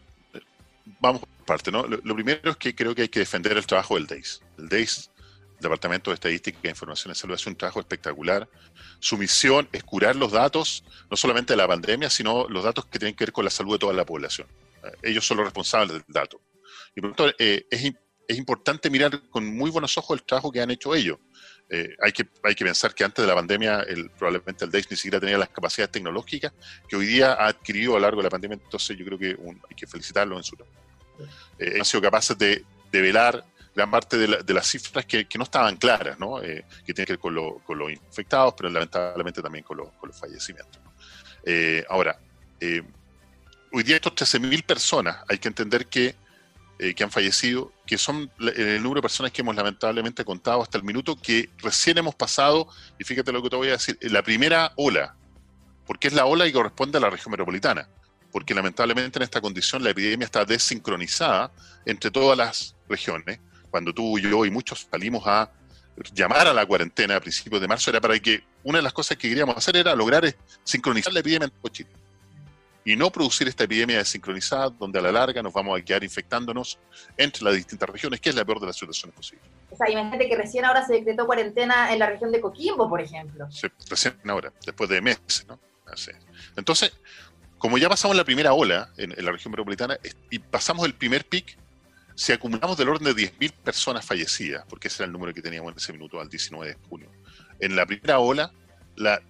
vamos 1.01 1.21
por 1.21 1.45
parte, 1.45 1.71
¿no? 1.71 1.85
Lo, 1.85 2.15
primero 2.15 2.51
es 2.51 2.57
que 2.57 2.75
creo 2.75 2.95
que 2.95 3.03
hay 3.03 3.09
que 3.09 3.21
defender 3.21 3.57
el 3.57 3.67
trabajo 3.67 3.95
del 3.95 4.07
DEIS. 4.07 4.43
El 4.59 4.69
DEIS 4.69 5.11
Departamento 5.61 6.11
de 6.11 6.15
Estadística 6.15 6.59
e 6.65 6.71
Información 6.71 7.11
de 7.11 7.15
Salud 7.15 7.35
hace 7.35 7.49
un 7.49 7.57
trabajo 7.57 7.81
espectacular. 7.81 8.49
Su 8.99 9.17
misión 9.17 9.69
es 9.73 9.83
curar 9.85 10.15
los 10.15 10.33
datos, 10.33 10.85
no 11.11 11.17
solamente 11.17 11.55
de 11.55 11.57
la 11.57 11.67
pandemia, 11.67 12.11
sino 12.11 12.47
los 12.49 12.65
datos 12.65 12.85
que 12.87 12.99
tienen 12.99 13.15
que 13.15 13.25
ver 13.25 13.33
con 13.33 13.45
la 13.45 13.51
salud 13.51 13.75
de 13.75 13.79
toda 13.79 13.95
la 13.95 14.05
población. 14.05 14.47
Eh, 14.87 15.11
ellos 15.11 15.27
son 15.27 15.39
los 15.39 15.47
responsables 15.47 15.93
del 15.93 16.05
dato. 16.09 16.41
Y 16.95 17.01
por 17.01 17.11
lo 17.11 17.17
tanto, 17.17 17.35
eh, 17.39 17.67
es, 17.71 17.93
es, 18.29 18.39
importante 18.39 18.91
mirar 18.91 19.29
con 19.29 19.47
muy 19.47 19.71
buenos 19.71 19.97
ojos 19.99 20.19
el 20.19 20.27
trabajo 20.27 20.51
que 20.51 20.61
han 20.61 20.71
hecho 20.71 20.95
ellos. 20.95 21.19
Eh, 21.69 21.97
hay, 22.01 22.13
que, 22.13 22.29
hay 22.45 22.55
que 22.55 22.65
pensar 22.65 22.95
que 22.95 23.05
antes 23.05 23.23
de 23.23 23.29
la 23.29 23.35
pandemia 23.35 23.81
el, 23.81 24.09
probablemente 24.11 24.65
el 24.65 24.71
DEIS 24.71 24.91
ni 24.91 24.97
siquiera 24.97 25.19
tenía 25.19 25.37
las 25.37 25.49
capacidades 25.49 25.91
tecnológicas 25.91 26.53
que 26.89 26.95
hoy 26.95 27.07
día 27.07 27.33
ha 27.33 27.49
adquirido 27.49 27.93
a 27.93 27.95
lo 27.97 28.03
largo 28.03 28.19
de 28.19 28.25
la 28.25 28.31
pandemia, 28.31 28.59
entonces 28.63 28.97
yo 28.97 29.05
creo 29.05 29.19
que 29.19 29.37
hay 29.69 29.77
que 29.77 29.87
felicitarlo 29.87 30.37
en 30.37 30.45
su 30.45 30.55
trabajo. 30.55 30.79
han 31.59 31.85
sido 31.85 32.01
capaces 32.03 32.39
de, 32.39 32.65
de 32.93 33.01
velar 33.01 33.45
gran 33.77 33.91
parte 33.91 34.17
de, 34.17 34.55
las 34.55 34.67
cifras 34.67 35.05
que, 35.05 35.27
no 35.37 35.45
estaban 35.45 35.77
claras, 35.77 36.19
¿no? 36.19 36.43
Eh, 36.43 36.65
que 36.85 36.95
tienen 36.95 37.07
que 37.07 37.13
ver 37.13 37.19
con, 37.21 37.79
los 37.79 37.93
infectados, 37.93 38.55
pero 38.57 38.71
lamentablemente 38.71 39.43
también 39.43 39.63
con, 39.65 39.77
los 39.77 40.19
fallecimientos. 40.19 40.81
Eh, 41.45 41.85
ahora, 41.91 42.19
eh, 42.59 42.83
hoy 43.73 43.83
día 43.83 43.97
estos 43.97 44.15
13.000 44.15 44.65
personas, 44.65 45.19
hay 45.29 45.39
que 45.39 45.49
entender 45.49 45.87
que, 45.87 46.15
que 46.79 47.05
han 47.05 47.11
fallecido, 47.11 47.73
que 47.87 47.97
son 47.97 48.31
el 48.39 48.83
número 48.83 48.97
de 48.97 49.03
personas 49.03 49.33
que 49.33 49.43
hemos 49.43 49.57
lamentablemente 49.57 50.25
contado 50.25 50.63
hasta 50.63 50.79
el 50.79 50.85
minuto, 50.85 51.17
que 51.17 51.49
recién 51.59 51.99
hemos 51.99 52.15
pasado, 52.15 52.69
y 52.99 53.05
fíjate 53.05 53.33
lo 53.33 53.43
que 53.43 53.51
te 53.51 53.57
voy 53.57 53.69
a 53.69 53.73
decir, 53.73 53.99
la 54.03 54.23
primera 54.23 54.73
ola, 54.77 55.15
porque 55.87 56.09
es 56.09 56.15
la 56.15 56.27
ola 56.27 56.45
que 56.45 56.53
corresponde 56.53 56.99
a 56.99 57.01
la 57.01 57.11
región 57.11 57.31
metropolitana 57.31 57.89
porque 58.37 58.55
lamentablemente 58.55 59.19
en 59.19 59.23
esta 59.23 59.41
condición 59.41 59.83
la 59.83 59.89
epidemia 59.89 60.27
está 60.27 60.45
desincronizada 60.45 61.51
entre 61.87 62.11
todas 62.11 62.37
las 62.37 62.77
regiones. 62.87 63.41
Cuando 63.71 63.95
tú, 63.95 64.19
yo 64.19 64.45
y 64.45 64.51
muchos 64.51 64.87
salimos 64.91 65.27
a 65.27 65.51
llamar 66.13 66.47
a 66.47 66.53
la 66.53 66.67
cuarentena 66.67 67.17
a 67.17 67.21
principios 67.21 67.63
de 67.63 67.67
marzo, 67.67 67.89
era 67.89 67.99
para 67.99 68.19
que 68.19 68.45
una 68.63 68.77
de 68.77 68.83
las 68.83 68.93
cosas 68.93 69.17
que 69.17 69.31
queríamos 69.31 69.57
hacer 69.57 69.79
era 69.79 69.95
lograr 69.95 70.37
sincronizar 70.65 71.15
la 71.15 71.21
epidemia 71.21 71.47
en 71.47 71.51
todo 71.51 71.73
Chile 71.73 71.89
y 72.87 72.95
no 72.95 73.11
producir 73.11 73.49
esta 73.49 73.65
epidemia 73.65 73.99
desincronizada 73.99 74.71
donde 74.71 75.01
a 75.01 75.03
la 75.03 75.11
larga 75.11 75.43
nos 75.43 75.53
vamos 75.53 75.77
a 75.77 75.85
quedar 75.85 76.05
infectándonos 76.05 76.79
entre 77.17 77.43
las 77.43 77.55
distintas 77.57 77.91
regiones, 77.91 78.21
que 78.21 78.29
es 78.29 78.37
la 78.37 78.45
peor 78.45 78.61
de 78.61 78.67
las 78.67 78.77
situaciones 78.77 79.15
posibles. 79.15 79.45
O 79.71 79.77
sea, 79.77 79.91
imagínate 79.91 80.29
que 80.29 80.37
recién 80.37 80.65
ahora 80.65 80.87
se 80.87 80.93
decretó 80.93 81.27
cuarentena 81.27 81.93
en 81.93 81.99
la 81.99 82.07
región 82.07 82.31
de 82.31 82.41
Coquimbo, 82.41 82.89
por 82.89 83.01
ejemplo. 83.01 83.51
Sí, 83.51 83.67
recién 83.91 84.15
ahora, 84.29 84.53
después 84.65 84.89
de 84.89 85.01
meses, 85.01 85.45
¿no? 85.49 85.59
Así. 85.85 86.13
Entonces, 86.57 86.93
como 87.59 87.77
ya 87.77 87.89
pasamos 87.89 88.17
la 88.17 88.23
primera 88.25 88.53
ola 88.53 88.89
en, 88.97 89.13
la 89.19 89.33
región 89.33 89.51
metropolitana 89.51 89.99
y 90.31 90.39
pasamos 90.39 90.87
el 90.87 90.95
primer 90.95 91.27
pic, 91.27 91.59
si 92.15 92.33
acumulamos 92.33 92.79
del 92.79 92.89
orden 92.89 93.13
de 93.13 93.21
10.000 93.21 93.53
personas 93.53 94.07
fallecidas, 94.07 94.65
porque 94.69 94.87
ese 94.87 95.03
era 95.03 95.07
el 95.07 95.13
número 95.13 95.35
que 95.35 95.43
teníamos 95.43 95.73
en 95.73 95.79
ese 95.79 95.93
minuto 95.93 96.21
al 96.21 96.29
19 96.29 96.69
de 96.69 96.79
junio, 96.89 97.11
en 97.59 97.75
la 97.75 97.85
primera 97.85 98.21
ola 98.21 98.53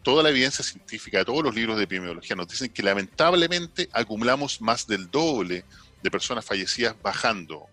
toda 0.03 0.23
la 0.23 0.31
evidencia 0.31 0.65
científica, 0.65 1.25
todos 1.25 1.43
los 1.43 1.55
libros 1.55 1.77
de 1.77 1.85
epidemiología 1.85 2.37
nos 2.37 2.49
dicen 2.49 2.73
que 2.73 2.83
lamentablemente 2.83 3.89
acumulamos 3.93 4.61
más 4.61 4.87
del 4.87 5.11
doble 5.11 5.65
de 6.03 6.11
personas 6.11 6.45
fallecidas 6.45 6.95
bajando, 7.03 7.67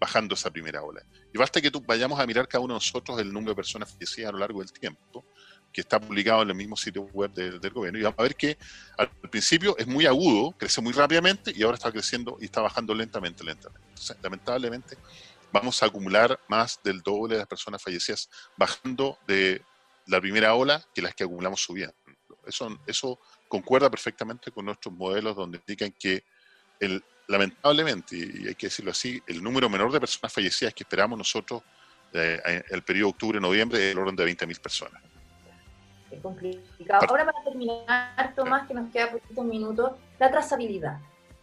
bajando 0.00 0.34
esa 0.34 0.50
primera 0.50 0.82
ola. 0.82 1.02
Y 1.32 1.38
basta 1.38 1.60
que 1.60 1.70
tú 1.70 1.82
vayamos 1.86 2.18
a 2.18 2.26
mirar 2.26 2.48
cada 2.48 2.64
uno 2.64 2.74
de 2.74 2.78
nosotros 2.78 3.18
el 3.20 3.32
número 3.32 3.52
de 3.52 3.56
personas 3.56 3.90
fallecidas 3.92 4.30
a 4.30 4.32
lo 4.32 4.38
largo 4.38 4.60
del 4.60 4.72
tiempo, 4.72 5.24
que 5.72 5.82
está 5.82 6.00
publicado 6.00 6.42
en 6.42 6.50
el 6.50 6.54
mismo 6.56 6.76
sitio 6.76 7.02
web 7.12 7.32
del 7.32 7.70
gobierno, 7.70 7.98
y 7.98 8.02
vamos 8.02 8.18
a 8.18 8.22
ver 8.22 8.34
que 8.34 8.56
al 8.96 9.10
principio 9.30 9.76
es 9.76 9.86
muy 9.86 10.06
agudo, 10.06 10.52
crece 10.52 10.80
muy 10.80 10.92
rápidamente 10.92 11.52
y 11.54 11.62
ahora 11.62 11.76
está 11.76 11.92
creciendo 11.92 12.38
y 12.40 12.46
está 12.46 12.62
bajando 12.62 12.94
lentamente, 12.94 13.44
lentamente. 13.44 13.80
lamentablemente 14.22 14.96
vamos 15.52 15.82
a 15.82 15.86
acumular 15.86 16.40
más 16.48 16.80
del 16.82 17.02
doble 17.02 17.34
de 17.34 17.40
las 17.40 17.48
personas 17.48 17.82
fallecidas 17.82 18.28
bajando 18.56 19.18
de 19.26 19.62
la 20.06 20.20
primera 20.20 20.54
ola 20.54 20.82
que 20.94 21.02
las 21.02 21.14
que 21.14 21.24
acumulamos 21.24 21.60
subiendo. 21.60 21.94
Eso, 22.46 22.78
eso 22.86 23.18
concuerda 23.48 23.90
perfectamente 23.90 24.50
con 24.50 24.64
nuestros 24.64 24.94
modelos 24.94 25.34
donde 25.36 25.58
indican 25.58 25.92
que 25.98 26.24
el, 26.78 27.02
lamentablemente, 27.28 28.16
y 28.16 28.48
hay 28.48 28.54
que 28.54 28.66
decirlo 28.66 28.90
así, 28.90 29.20
el 29.26 29.42
número 29.42 29.68
menor 29.68 29.90
de 29.92 30.00
personas 30.00 30.32
fallecidas 30.32 30.74
que 30.74 30.84
esperamos 30.84 31.18
nosotros 31.18 31.62
eh, 32.12 32.62
el 32.70 32.82
periodo 32.82 33.10
octubre-noviembre 33.10 33.78
es 33.78 33.92
el 33.92 33.98
orden 33.98 34.16
de 34.16 34.24
20.000 34.24 34.60
personas. 34.60 35.02
Ahora 37.08 37.24
para 37.26 37.44
terminar, 37.44 38.32
Tomás, 38.34 38.66
que 38.66 38.74
nos 38.74 38.90
queda 38.92 39.10
poquitos 39.10 39.44
minutos, 39.44 39.92
la 40.18 40.30
trazabilidad. 40.30 40.98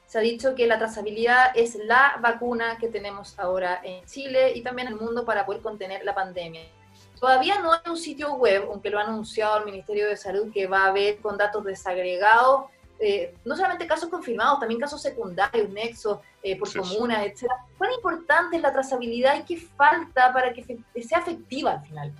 Se 0.06 0.18
ha 0.18 0.22
dicho 0.22 0.56
que 0.56 0.68
la 0.68 0.78
trazabilidad 0.80 1.52
es 1.56 1.76
la 1.76 2.18
vacuna 2.22 2.78
que 2.78 2.88
tenemos 2.88 3.38
ahora 3.40 3.82
en 3.84 4.06
Chile 4.06 4.54
y 4.56 4.62
también 4.62 4.88
en 4.88 4.94
el 4.94 5.00
mundo 5.00 5.26
para 5.26 5.46
poder 5.46 5.62
contener 5.62 6.04
la 6.06 6.16
pandemia. 6.16 6.64
Todavía 7.24 7.58
no 7.62 7.72
hay 7.72 7.80
un 7.90 7.96
sitio 7.96 8.34
web, 8.34 8.66
aunque 8.70 8.90
lo 8.90 9.00
ha 9.00 9.04
anunciado 9.04 9.60
el 9.60 9.64
Ministerio 9.64 10.10
de 10.10 10.18
Salud, 10.18 10.52
que 10.54 10.68
va 10.68 10.88
a 10.88 10.92
ver 10.92 11.20
con 11.20 11.38
datos 11.38 11.64
desagregados, 11.64 12.66
eh, 13.00 13.34
no 13.46 13.56
solamente 13.56 13.88
casos 13.88 14.10
confirmados, 14.10 14.60
también 14.60 14.78
casos 14.78 15.02
secundarios, 15.02 15.70
nexos 15.70 16.20
eh, 16.44 16.58
por 16.60 16.70
comunas, 16.76 17.26
etc. 17.26 17.46
¿Cuán 17.78 17.94
importante 17.94 18.58
es 18.58 18.62
la 18.62 18.74
trazabilidad 18.74 19.40
y 19.40 19.44
qué 19.44 19.66
falta 19.78 20.34
para 20.34 20.52
que 20.52 20.66
sea 21.02 21.20
efectiva 21.20 21.72
al 21.72 21.88
final? 21.88 22.12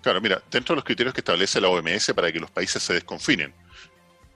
Claro, 0.00 0.20
mira, 0.20 0.40
dentro 0.48 0.74
de 0.74 0.76
los 0.76 0.84
criterios 0.84 1.12
que 1.12 1.22
establece 1.22 1.60
la 1.60 1.68
OMS 1.68 2.12
para 2.14 2.30
que 2.30 2.38
los 2.38 2.52
países 2.52 2.80
se 2.80 2.94
desconfinen, 2.94 3.52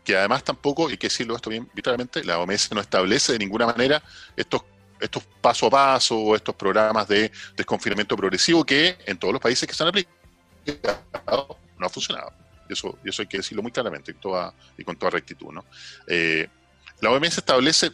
que 0.02 0.16
además 0.16 0.42
tampoco, 0.42 0.88
hay 0.88 0.96
que 0.96 1.06
decirlo 1.06 1.36
esto 1.36 1.50
bien 1.50 1.70
literalmente, 1.72 2.24
la 2.24 2.40
OMS 2.40 2.72
no 2.72 2.80
establece 2.80 3.34
de 3.34 3.38
ninguna 3.38 3.66
manera 3.66 4.02
estos 4.34 4.64
estos 5.00 5.24
paso 5.40 5.66
a 5.66 5.70
paso, 5.70 6.34
estos 6.34 6.54
programas 6.54 7.06
de 7.08 7.30
desconfinamiento 7.56 8.16
progresivo 8.16 8.64
que 8.64 8.96
en 9.06 9.18
todos 9.18 9.32
los 9.32 9.42
países 9.42 9.68
que 9.68 9.74
se 9.74 9.82
han 9.82 9.90
aplicado 9.90 10.15
no 11.78 11.86
ha 11.86 11.88
funcionado. 11.88 12.32
Eso, 12.68 12.98
eso 13.04 13.22
hay 13.22 13.28
que 13.28 13.38
decirlo 13.38 13.62
muy 13.62 13.72
claramente 13.72 14.14
y 14.78 14.84
con 14.84 14.96
toda 14.96 15.10
rectitud. 15.10 15.52
¿no? 15.52 15.64
Eh, 16.06 16.48
la 17.00 17.10
OMS 17.10 17.38
establece 17.38 17.92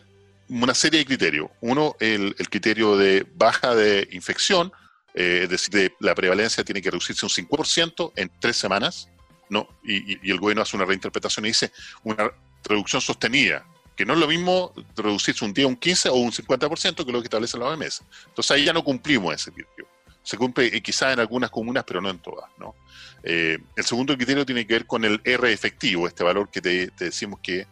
una 0.49 0.75
serie 0.75 1.01
de 1.01 1.07
criterios. 1.07 1.51
Uno, 1.61 1.97
el, 2.01 2.35
criterio 2.51 2.97
de 2.97 3.27
baja 3.35 3.75
de 3.75 4.09
infección, 4.13 4.73
eh, 5.15 5.41
es 5.45 5.51
decir, 5.51 5.95
la 6.01 6.15
prevalencia 6.15 6.65
tiene 6.65 6.81
que 6.81 6.91
reducirse 6.91 7.27
un 7.27 7.31
5% 7.31 8.13
en 8.17 8.31
tres 8.41 8.57
semanas, 8.57 9.09
¿no? 9.49 9.69
Y, 9.85 10.27
y, 10.27 10.31
el 10.31 10.39
gobierno 10.39 10.63
hace 10.63 10.77
una 10.77 10.87
reinterpretación 10.87 11.45
y 11.45 11.49
dice 11.49 11.73
una 12.05 12.31
reducción 12.65 13.03
sostenida 13.03 13.67
que 13.97 14.07
no 14.07 14.15
es 14.15 14.19
lo 14.19 14.27
mismo 14.27 14.73
reducirse 14.97 15.45
un 15.45 15.53
día 15.53 15.67
un 15.67 15.77
15 15.77 16.09
o 16.09 16.15
un 16.15 16.33
50%, 16.33 17.05
que 17.05 17.13
lo 17.13 17.21
que 17.21 17.27
establece 17.27 17.59
la 17.59 17.67
OMS. 17.67 18.03
Entonces 18.29 18.51
ahí 18.51 18.65
ya 18.65 18.73
no 18.73 18.83
cumplimos 18.83 19.35
ese 19.35 19.53
criterio. 19.53 19.87
Se 20.23 20.37
cumple 20.37 20.67
eh, 20.67 20.83
quizás 20.83 21.13
en 21.13 21.21
algunas 21.21 21.51
comunas, 21.51 21.85
pero 21.85 22.01
no 22.01 22.11
en 22.11 22.19
todas. 22.19 22.51
¿no? 22.59 22.75
Eh, 23.23 23.59
el 23.77 23.85
segundo 23.85 24.17
criterio 24.17 24.47
tiene 24.47 24.67
que 24.67 24.75
ver 24.75 24.87
con 24.87 25.05
el 25.05 25.21
R 25.25 25.53
efectivo, 25.53 26.07
este 26.07 26.25
valor 26.25 26.51
que 26.51 26.61
te, 26.61 26.91
decimos 26.99 27.41
que, 27.43 27.67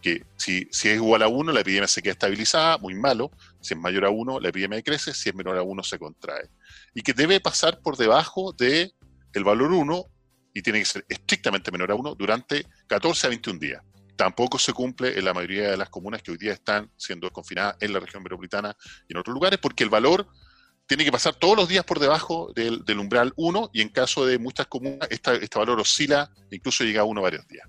que 0.00 0.24
si, 0.36 0.68
si, 0.70 0.88
es 0.88 0.96
igual 0.96 1.22
a 1.22 1.28
1, 1.28 1.52
la 1.52 1.60
epidemia 1.60 1.88
se 1.88 2.02
queda 2.02 2.12
estabilizada, 2.12 2.78
muy 2.78 2.94
malo. 2.94 3.30
Si 3.60 3.74
es 3.74 3.80
mayor 3.80 4.04
a 4.04 4.10
1, 4.10 4.40
la 4.40 4.48
epidemia 4.48 4.82
crece. 4.82 5.12
Si 5.14 5.28
es 5.28 5.34
menor 5.34 5.56
a 5.56 5.62
1, 5.62 5.82
se 5.82 5.98
contrae. 5.98 6.48
Y 6.94 7.02
que 7.02 7.12
debe 7.12 7.40
pasar 7.40 7.80
por 7.80 7.96
debajo 7.96 8.52
del 8.52 8.94
el 9.32 9.44
valor 9.44 9.72
1 9.72 10.04
y 10.54 10.62
tiene 10.62 10.78
que 10.78 10.84
ser 10.86 11.04
estrictamente 11.08 11.70
menor 11.70 11.90
a 11.90 11.94
1 11.94 12.14
durante 12.14 12.64
14 12.86 13.26
a 13.26 13.30
21 13.30 13.58
días 13.58 13.82
tampoco 14.16 14.58
se 14.58 14.72
cumple 14.72 15.16
en 15.16 15.24
la 15.24 15.34
mayoría 15.34 15.70
de 15.70 15.76
las 15.76 15.90
comunas 15.90 16.22
que 16.22 16.32
hoy 16.32 16.38
día 16.38 16.52
están 16.52 16.90
siendo 16.96 17.30
confinadas 17.30 17.76
en 17.80 17.92
la 17.92 18.00
región 18.00 18.22
metropolitana 18.22 18.76
y 19.06 19.12
en 19.12 19.18
otros 19.18 19.34
lugares, 19.34 19.58
porque 19.60 19.84
el 19.84 19.90
valor 19.90 20.26
tiene 20.86 21.04
que 21.04 21.12
pasar 21.12 21.34
todos 21.34 21.56
los 21.56 21.68
días 21.68 21.84
por 21.84 21.98
debajo 21.98 22.52
del, 22.54 22.82
umbral 22.98 23.32
1 23.36 23.70
y 23.72 23.80
en 23.82 23.88
caso 23.88 24.24
de 24.24 24.38
muchas 24.38 24.66
comunas 24.66 25.08
este 25.10 25.58
valor 25.58 25.80
oscila, 25.80 26.30
incluso 26.50 26.84
llega 26.84 27.00
a 27.00 27.04
1 27.04 27.20
varios 27.20 27.46
días. 27.48 27.66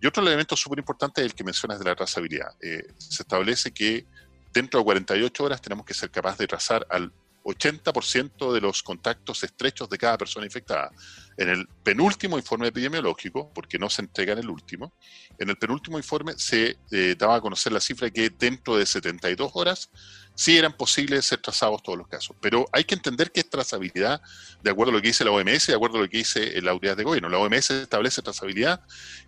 Y 0.00 0.06
otro 0.06 0.22
elemento 0.22 0.56
súper 0.56 0.78
importante 0.78 1.20
es 1.20 1.26
el 1.26 1.34
que 1.34 1.44
mencionas 1.44 1.78
de 1.78 1.84
la 1.84 1.94
trazabilidad. 1.94 2.50
Eh, 2.60 2.86
se 2.96 3.22
establece 3.22 3.72
que 3.72 4.06
dentro 4.52 4.80
de 4.80 4.84
48 4.84 5.44
horas 5.44 5.60
tenemos 5.60 5.84
que 5.84 5.94
ser 5.94 6.10
capaces 6.10 6.38
de 6.38 6.46
trazar 6.46 6.86
al 6.88 7.12
80% 7.44 8.52
de 8.52 8.60
los 8.60 8.82
contactos 8.82 9.42
estrechos 9.42 9.88
de 9.88 9.98
cada 9.98 10.18
persona 10.18 10.46
infectada. 10.46 10.90
En 11.36 11.48
el 11.48 11.66
penúltimo 11.82 12.36
informe 12.36 12.68
epidemiológico, 12.68 13.50
porque 13.54 13.78
no 13.78 13.88
se 13.88 14.02
entrega 14.02 14.34
en 14.34 14.40
el 14.40 14.50
último, 14.50 14.92
en 15.38 15.48
el 15.48 15.56
penúltimo 15.56 15.98
informe 15.98 16.34
se 16.36 16.76
eh, 16.90 17.14
daba 17.18 17.36
a 17.36 17.40
conocer 17.40 17.72
la 17.72 17.80
cifra 17.80 18.10
que 18.10 18.30
dentro 18.30 18.76
de 18.76 18.86
72 18.86 19.52
horas 19.54 19.90
sí 20.38 20.56
eran 20.56 20.72
posibles 20.72 21.26
ser 21.26 21.40
trazados 21.40 21.82
todos 21.82 21.98
los 21.98 22.06
casos. 22.06 22.36
Pero 22.40 22.66
hay 22.72 22.84
que 22.84 22.94
entender 22.94 23.32
que 23.32 23.40
es 23.40 23.50
trazabilidad 23.50 24.22
de 24.62 24.70
acuerdo 24.70 24.92
a 24.92 24.94
lo 24.94 25.02
que 25.02 25.08
dice 25.08 25.24
la 25.24 25.32
OMS, 25.32 25.66
de 25.66 25.74
acuerdo 25.74 25.98
a 25.98 26.02
lo 26.02 26.08
que 26.08 26.18
dice 26.18 26.62
la 26.62 26.70
autoridad 26.70 26.96
de 26.96 27.02
gobierno. 27.02 27.28
La 27.28 27.38
OMS 27.38 27.70
establece 27.72 28.22
trazabilidad, 28.22 28.80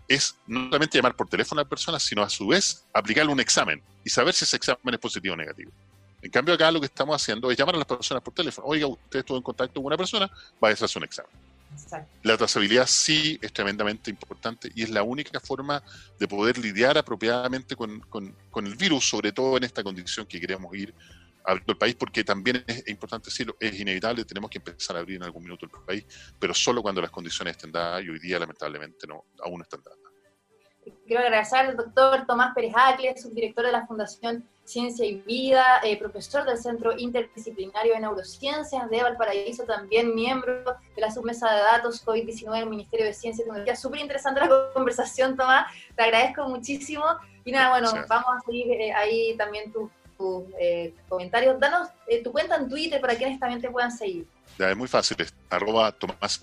es 0.07 0.37
no 0.47 0.67
solamente 0.67 0.99
llamar 0.99 1.17
por 1.17 1.29
teléfono 1.29 1.61
a 1.61 1.65
la 1.65 1.69
persona, 1.69 1.99
sino 1.99 2.23
a 2.23 2.31
su 2.31 2.47
vez 2.47 2.87
aplicarle 2.95 3.33
un 3.33 3.41
examen 3.41 3.83
y 4.05 4.11
saber 4.11 4.35
si 4.35 4.45
ese 4.45 4.57
examen 4.57 4.95
es 4.95 5.01
positivo 5.01 5.35
o 5.35 5.37
negativo. 5.37 5.73
En 6.23 6.31
cambio, 6.31 6.55
acá 6.55 6.71
lo 6.71 6.79
que 6.79 6.87
estamos 6.87 7.21
haciendo 7.21 7.51
es 7.51 7.59
llamar 7.59 7.75
a 7.75 7.79
las 7.79 7.89
personas 7.89 8.23
por 8.23 8.33
teléfono. 8.33 8.69
Oiga, 8.69 8.87
usted 8.87 9.19
estuvo 9.19 9.37
en 9.37 9.43
contacto 9.43 9.81
con 9.81 9.87
una 9.87 9.97
persona, 9.97 10.31
vaya 10.61 10.77
a 10.81 10.85
hacer 10.85 10.99
un 10.99 11.05
examen. 11.05 11.33
La 12.23 12.37
trazabilidad 12.37 12.87
sí 12.87 13.39
es 13.41 13.53
tremendamente 13.53 14.11
importante 14.11 14.71
y 14.75 14.83
es 14.83 14.91
la 14.91 15.03
única 15.03 15.41
forma 15.41 15.83
de 16.19 16.29
poder 16.29 16.59
lidiar 16.59 16.99
apropiadamente 16.99 17.77
con, 17.77 18.03
el 18.57 18.77
virus, 18.77 19.09
sobre 19.09 19.33
todo 19.33 19.57
en 19.57 19.65
esta 19.65 19.83
condición 19.83 20.27
que 20.27 20.41
queremos 20.41 20.75
ir 20.75 20.95
abriendo 21.45 21.73
el 21.73 21.79
país, 21.79 21.95
porque 21.95 22.23
también 22.23 22.63
es, 22.67 22.87
importante 22.89 23.31
decirlo, 23.31 23.57
es 23.59 23.79
inevitable, 23.79 24.25
tenemos 24.25 24.51
que 24.51 24.59
empezar 24.59 24.97
a 24.97 25.01
abrir 25.01 25.17
en 25.17 25.23
algún 25.23 25.43
minuto 25.43 25.67
el 25.67 25.85
país, 25.85 26.05
pero 26.39 26.53
solo 26.55 26.83
cuando 26.83 27.01
las 27.01 27.11
condiciones 27.11 27.57
estén 27.57 27.73
dadas 27.73 28.05
y 28.05 28.11
hoy 28.11 28.19
día 28.19 28.39
lamentablemente 28.39 29.07
no, 29.07 29.25
aún 29.43 29.59
no 29.59 29.63
están 29.63 29.83
dadas. 29.83 29.99
Quiero 31.07 31.23
agradecer 31.23 31.59
al 31.59 31.77
doctor 31.77 32.27
Tomás 32.27 32.55
Pérez 32.55 32.73
Acle, 32.75 33.17
subdirector 33.17 33.67
de 33.67 33.73
la 33.73 33.87
Fundación 33.87 34.49
Ciencia 34.71 35.05
y 35.05 35.17
Vida, 35.17 35.81
eh, 35.83 35.99
profesor 35.99 36.45
del 36.45 36.57
Centro 36.57 36.97
Interdisciplinario 36.97 37.95
de 37.95 38.01
Neurociencias 38.01 38.89
de 38.89 39.03
Valparaíso, 39.03 39.65
también 39.65 40.15
miembro 40.15 40.63
de 40.95 41.01
la 41.01 41.11
submesa 41.11 41.53
de 41.53 41.61
datos 41.61 42.05
COVID-19 42.07 42.59
del 42.59 42.71
Ministerio 42.71 43.07
de 43.07 43.13
Ciencia 43.13 43.43
y 43.43 43.47
Tecnología. 43.47 43.75
Súper 43.75 44.01
interesante 44.01 44.41
la 44.41 44.49
conversación, 44.75 45.37
Tomás, 45.37 45.67
te 45.97 46.03
agradezco 46.03 46.49
muchísimo. 46.49 47.05
Y 47.45 47.53
nada, 47.53 47.71
bueno, 47.71 47.93
vamos 48.09 48.29
a 48.37 48.41
seguir 48.47 48.71
eh, 48.71 48.93
ahí 48.93 49.37
también 49.37 49.73
tus 49.73 49.91
eh, 50.61 50.95
comentarios. 51.09 51.59
Danos 51.59 51.89
tu 52.23 52.31
cuenta 52.31 52.57
en 52.57 52.69
Twitter 52.69 53.01
para 53.01 53.17
quienes 53.17 53.41
también 53.41 53.61
te 53.61 53.71
puedan 53.71 53.91
seguir. 53.91 54.27
Ya, 54.59 54.71
es 54.71 54.77
muy 54.77 54.89
fácil, 54.89 55.17
es 55.21 55.35
arroba 55.49 55.91
Tomás 55.93 56.41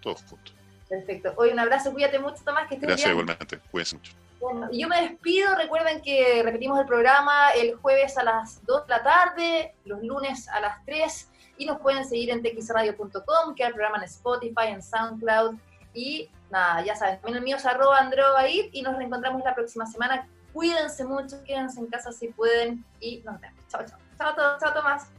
todos 0.00 0.22
juntos. 0.22 0.54
Perfecto. 0.88 1.34
Hoy 1.36 1.50
un 1.50 1.58
abrazo, 1.58 1.92
cuídate 1.92 2.18
mucho, 2.18 2.38
Tomás, 2.44 2.66
que 2.66 2.76
estés 2.76 2.88
Gracias, 2.88 3.10
igualmente, 3.10 3.58
cuídense 3.70 3.96
mucho. 3.96 4.27
Bueno, 4.40 4.68
yo 4.70 4.88
me 4.88 5.02
despido, 5.02 5.54
recuerden 5.56 6.00
que 6.00 6.42
repetimos 6.44 6.78
el 6.78 6.86
programa 6.86 7.50
el 7.50 7.74
jueves 7.76 8.16
a 8.18 8.22
las 8.22 8.64
2 8.64 8.86
de 8.86 8.90
la 8.90 9.02
tarde, 9.02 9.74
los 9.84 10.02
lunes 10.02 10.48
a 10.48 10.60
las 10.60 10.84
3, 10.84 11.30
y 11.58 11.66
nos 11.66 11.80
pueden 11.80 12.04
seguir 12.04 12.30
en 12.30 12.42
txradio.com, 12.42 13.54
que 13.56 13.64
hay 13.64 13.68
el 13.68 13.74
programa 13.74 13.98
en 13.98 14.04
Spotify, 14.04 14.68
en 14.68 14.82
SoundCloud, 14.82 15.56
y 15.92 16.30
nada, 16.50 16.84
ya 16.84 16.94
saben, 16.94 17.16
también 17.16 17.38
el 17.38 17.44
mío 17.44 17.56
es 17.56 17.66
arroba 17.66 17.98
y 18.48 18.82
nos 18.82 18.96
reencontramos 18.96 19.42
la 19.44 19.54
próxima 19.54 19.86
semana 19.86 20.26
Cuídense 20.52 21.04
mucho, 21.04 21.42
quédense 21.44 21.80
en 21.80 21.86
casa 21.86 22.12
si 22.12 22.28
pueden 22.28 22.84
y 23.00 23.18
nos 23.24 23.40
vemos. 23.40 23.60
Chao. 23.68 23.84
Chao, 24.18 24.34
chao, 24.34 24.58
chao 24.58 24.74
Tomás. 24.74 25.17